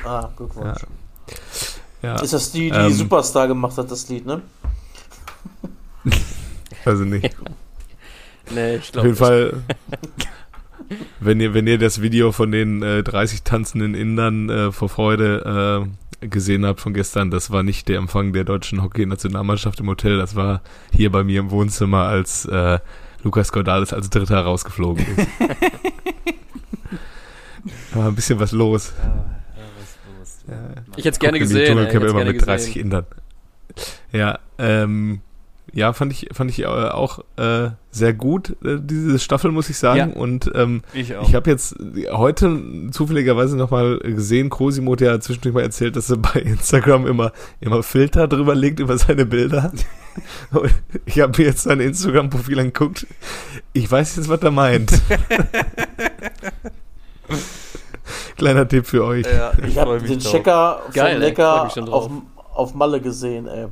Ah, 0.03 0.29
Glückwunsch. 0.35 0.81
Ja. 2.01 2.15
ja. 2.15 2.21
Ist 2.21 2.33
das 2.33 2.51
die, 2.51 2.71
die 2.71 2.77
ähm, 2.77 2.93
Superstar 2.93 3.47
gemacht 3.47 3.77
hat, 3.77 3.91
das 3.91 4.07
Lied, 4.09 4.25
ne? 4.25 4.41
Also 6.85 7.03
nicht. 7.03 7.35
nee, 8.51 8.77
ich 8.77 8.91
glaube 8.91 8.99
Auf 8.99 9.05
jeden 9.05 9.17
Fall. 9.17 9.63
wenn 11.19 11.39
ihr, 11.41 11.53
wenn 11.53 11.67
ihr 11.67 11.77
das 11.77 12.01
Video 12.01 12.31
von 12.31 12.51
den 12.51 12.81
äh, 12.81 13.03
30 13.03 13.43
tanzenden 13.43 13.95
Indern 13.95 14.49
äh, 14.49 14.71
vor 14.71 14.87
Freude 14.87 15.89
äh, 16.21 16.27
gesehen 16.27 16.65
habt 16.65 16.79
von 16.79 16.93
gestern, 16.93 17.31
das 17.31 17.51
war 17.51 17.63
nicht 17.63 17.89
der 17.89 17.97
Empfang 17.97 18.33
der 18.33 18.45
deutschen 18.45 18.81
Hockey-Nationalmannschaft 18.81 19.81
im 19.81 19.87
Hotel, 19.87 20.17
das 20.17 20.35
war 20.35 20.61
hier 20.93 21.11
bei 21.11 21.23
mir 21.23 21.41
im 21.41 21.51
Wohnzimmer, 21.51 22.03
als 22.03 22.45
äh, 22.45 22.79
Lukas 23.23 23.51
Cordalis 23.51 23.91
als 23.93 24.09
Dritter 24.09 24.39
rausgeflogen 24.39 25.05
ist. 25.05 25.27
War 27.93 28.07
ein 28.07 28.15
bisschen 28.15 28.39
was 28.39 28.51
los. 28.51 28.93
Ich 30.95 31.05
hätte 31.05 31.09
es 31.09 31.19
gerne 31.19 31.39
gesehen. 31.39 31.77
Ich 31.77 31.93
immer 31.93 32.13
mit 32.13 32.33
gesehen. 32.33 32.39
30 32.39 32.77
Indern. 32.77 33.05
Ja, 34.11 34.39
ähm, 34.57 35.21
ja, 35.73 35.93
fand 35.93 36.11
ich, 36.11 36.29
fand 36.31 36.49
ich 36.49 36.59
äh, 36.59 36.65
auch 36.65 37.19
äh, 37.37 37.69
sehr 37.91 38.13
gut, 38.13 38.55
äh, 38.63 38.77
diese 38.81 39.19
Staffel, 39.19 39.51
muss 39.51 39.69
ich 39.69 39.77
sagen. 39.77 40.13
Ja, 40.13 40.19
und 40.19 40.51
ähm, 40.55 40.81
ich, 40.93 41.11
ich 41.11 41.35
habe 41.35 41.49
jetzt 41.49 41.75
heute 42.11 42.59
zufälligerweise 42.91 43.57
nochmal 43.57 43.99
gesehen, 43.99 44.49
Cosimo, 44.49 44.95
hat 44.99 45.23
zwischendurch 45.23 45.53
mal 45.53 45.61
erzählt, 45.61 45.95
dass 45.95 46.09
er 46.09 46.17
bei 46.17 46.39
Instagram 46.41 47.07
immer, 47.07 47.31
immer 47.59 47.83
Filter 47.83 48.27
drüber 48.27 48.55
legt 48.55 48.79
über 48.79 48.97
seine 48.97 49.25
Bilder. 49.25 49.71
ich 51.05 51.19
habe 51.19 51.37
mir 51.37 51.47
jetzt 51.47 51.63
sein 51.63 51.79
Instagram-Profil 51.79 52.59
angeguckt. 52.59 53.07
Ich 53.73 53.89
weiß 53.89 54.15
jetzt, 54.15 54.29
was 54.29 54.41
er 54.41 54.51
meint. 54.51 54.91
Kleiner 58.37 58.67
Tipp 58.67 58.85
für 58.85 59.03
euch. 59.03 59.25
Ja, 59.25 59.51
ich 59.67 59.77
habe 59.77 59.99
den 59.99 60.19
drauf. 60.19 60.31
Checker 60.31 60.81
Geil, 60.93 61.13
von 61.13 61.21
Lecker 61.21 61.93
auf, 61.93 62.09
auf 62.53 62.73
Malle 62.73 63.01
gesehen, 63.01 63.47
ey 63.47 63.67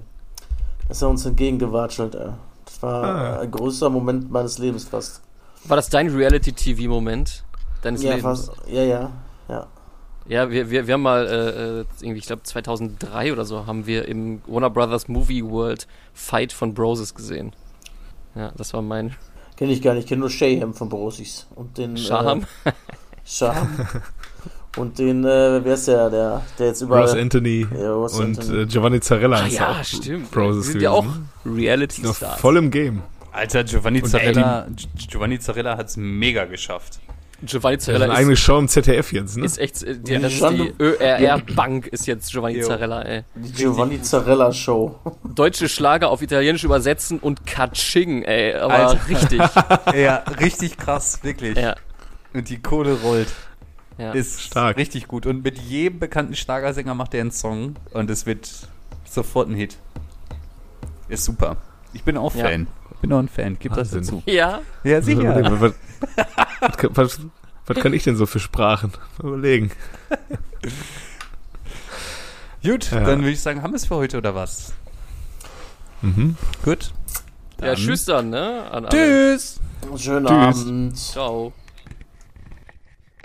ist 0.90 1.02
er 1.02 1.10
uns 1.10 1.26
entgegengewatschelt. 1.26 2.16
Ey. 2.16 2.30
Das 2.66 2.82
war 2.82 3.04
ah. 3.04 3.40
ein 3.40 3.52
größter 3.52 3.90
Moment 3.90 4.32
meines 4.32 4.58
Lebens 4.58 4.86
fast. 4.86 5.22
War 5.66 5.78
das 5.78 5.90
dein 5.90 6.10
Reality-TV-Moment 6.10 7.44
deines 7.82 8.04
ja, 8.04 8.16
Lebens? 8.16 8.24
Fast, 8.24 8.52
ja, 8.68 8.84
ja, 8.84 9.12
ja. 9.50 9.68
Ja, 10.30 10.50
wir, 10.50 10.70
wir, 10.70 10.88
wir 10.88 10.94
haben 10.94 11.02
mal, 11.02 11.26
äh, 11.26 11.80
äh 11.80 11.86
irgendwie, 12.02 12.20
ich 12.20 12.26
glaube 12.26 12.44
2003 12.44 13.32
oder 13.32 13.46
so, 13.46 13.66
haben 13.66 13.88
wir 13.88 14.08
im 14.08 14.42
Warner 14.46 14.70
Brothers 14.70 15.08
Movie 15.08 15.44
World 15.44 15.88
Fight 16.14 16.52
von 16.52 16.74
Broses 16.74 17.16
gesehen. 17.16 17.54
Ja, 18.36 18.52
das 18.58 18.74
war 18.74 18.82
mein... 18.82 19.16
Kenne 19.56 19.72
ich 19.72 19.82
gar 19.82 19.94
nicht, 19.94 20.04
ich 20.04 20.10
kenne 20.10 20.20
nur 20.20 20.30
Shayham 20.30 20.74
von 20.74 20.90
Brosis. 20.90 21.48
Und 21.56 21.78
den... 21.78 21.96
Shaham? 21.98 22.46
Äh, 22.66 22.74
Shaham. 23.28 23.68
Und 24.78 25.00
den, 25.00 25.26
äh, 25.26 25.60
wer 25.64 25.74
ist 25.74 25.88
der, 25.88 26.10
der, 26.10 26.44
der 26.60 26.68
jetzt 26.68 26.82
überall... 26.82 27.02
Ross 27.02 27.16
Anthony 27.16 27.66
ja, 27.76 27.92
Ross 27.92 28.20
und 28.20 28.38
Anthony. 28.38 28.62
Äh, 28.62 28.66
Giovanni 28.68 29.00
Zarella. 29.00 29.38
Ah, 29.38 29.48
ja, 29.48 29.84
stimmt. 29.84 30.30
Bros 30.30 30.68
sind 30.68 30.82
ja 30.84 30.92
auch 30.92 31.06
Reality 31.44 32.02
Stars. 32.02 32.22
Noch 32.22 32.38
voll 32.38 32.58
im 32.58 32.70
Game. 32.70 33.02
Alter, 33.32 33.64
Giovanni 33.64 34.04
und 34.04 34.10
Zarella, 34.10 34.68
Giovanni 34.96 35.40
Zarella 35.40 35.78
hat 35.78 35.88
es 35.88 35.98
mega 35.98 36.46
geschafft. 36.46 37.00
Giovanni 37.44 37.80
Zarella 37.80 38.06
ist... 38.06 38.12
eine 38.12 38.20
eigene 38.20 38.36
Show 38.36 38.60
im 38.60 38.68
ZDF 38.68 39.14
jetzt, 39.14 39.38
ne? 39.38 39.46
Ist 39.46 39.58
echt, 39.58 39.82
äh, 39.82 39.98
die, 39.98 40.20
das 40.20 40.34
ist 40.34 40.44
die 40.44 40.74
ÖRR-Bank 40.80 41.88
ist 41.88 42.06
jetzt 42.06 42.32
Giovanni 42.32 42.62
Zarella, 42.62 43.02
ey. 43.02 43.24
Die 43.34 43.52
Giovanni 43.54 44.02
Zarella 44.02 44.52
Show. 44.54 45.00
Deutsche 45.36 45.70
Schlager 45.70 46.10
auf 46.10 46.22
Italienisch 46.22 46.64
übersetzen 46.64 47.18
und 47.18 47.48
Katsching, 47.48 48.22
ey. 48.24 48.54
Aber 48.54 48.74
Alter. 48.74 49.10
richtig. 49.10 49.40
ja, 49.96 50.24
richtig 50.40 50.78
krass, 50.78 51.20
wirklich. 51.24 51.58
Ja. 51.58 51.76
Und 52.38 52.50
die 52.50 52.62
Kohle 52.62 52.94
rollt. 53.02 53.34
Ja. 53.98 54.12
Ist 54.12 54.42
stark. 54.42 54.78
Richtig 54.78 55.08
gut. 55.08 55.26
Und 55.26 55.44
mit 55.44 55.58
jedem 55.58 55.98
bekannten 55.98 56.36
Schlagersänger 56.36 56.94
macht 56.94 57.16
er 57.16 57.22
einen 57.22 57.32
Song 57.32 57.78
und 57.94 58.12
es 58.12 58.28
wird 58.28 58.48
sofort 59.10 59.50
ein 59.50 59.56
Hit. 59.56 59.78
Ist 61.10 61.26
super. 61.26 61.58
Ich 61.94 62.04
bin 62.04 62.16
auch 62.16 62.32
Fan. 62.32 62.68
Ja. 62.92 62.98
Bin 63.02 63.12
auch 63.12 63.18
ein 63.18 63.28
Fan. 63.28 63.58
Gib 63.60 63.76
Wahnsinn. 63.76 64.02
das 64.02 64.08
dazu. 64.08 64.22
Ja? 64.28 64.62
Ja, 64.84 65.02
sicher. 65.02 65.34
Was, 65.60 65.74
was, 66.60 66.90
was, 66.92 67.20
was, 67.66 67.78
kann 67.78 67.92
ich 67.94 68.04
denn 68.04 68.16
so 68.18 68.28
für 68.28 68.40
Sprachen? 68.40 68.92
Überlegen. 69.18 69.72
Gut, 72.62 72.92
ja. 72.92 73.00
dann 73.00 73.22
würde 73.22 73.32
ich 73.32 73.42
sagen, 73.42 73.64
haben 73.64 73.72
wir 73.72 73.78
es 73.78 73.86
für 73.86 73.96
heute 73.96 74.18
oder 74.20 74.36
was? 74.36 74.74
Mhm. 76.04 76.38
Gut. 76.64 76.92
Dann. 77.58 77.70
Ja, 77.70 77.76
tschüss 77.76 78.06
dann, 78.06 78.30
ne? 78.30 78.70
An 78.70 78.88
tschüss. 78.90 79.60
Schönen 79.96 80.28
Tschüss. 80.28 80.62
Abend. 80.62 80.98
Ciao. 80.98 81.54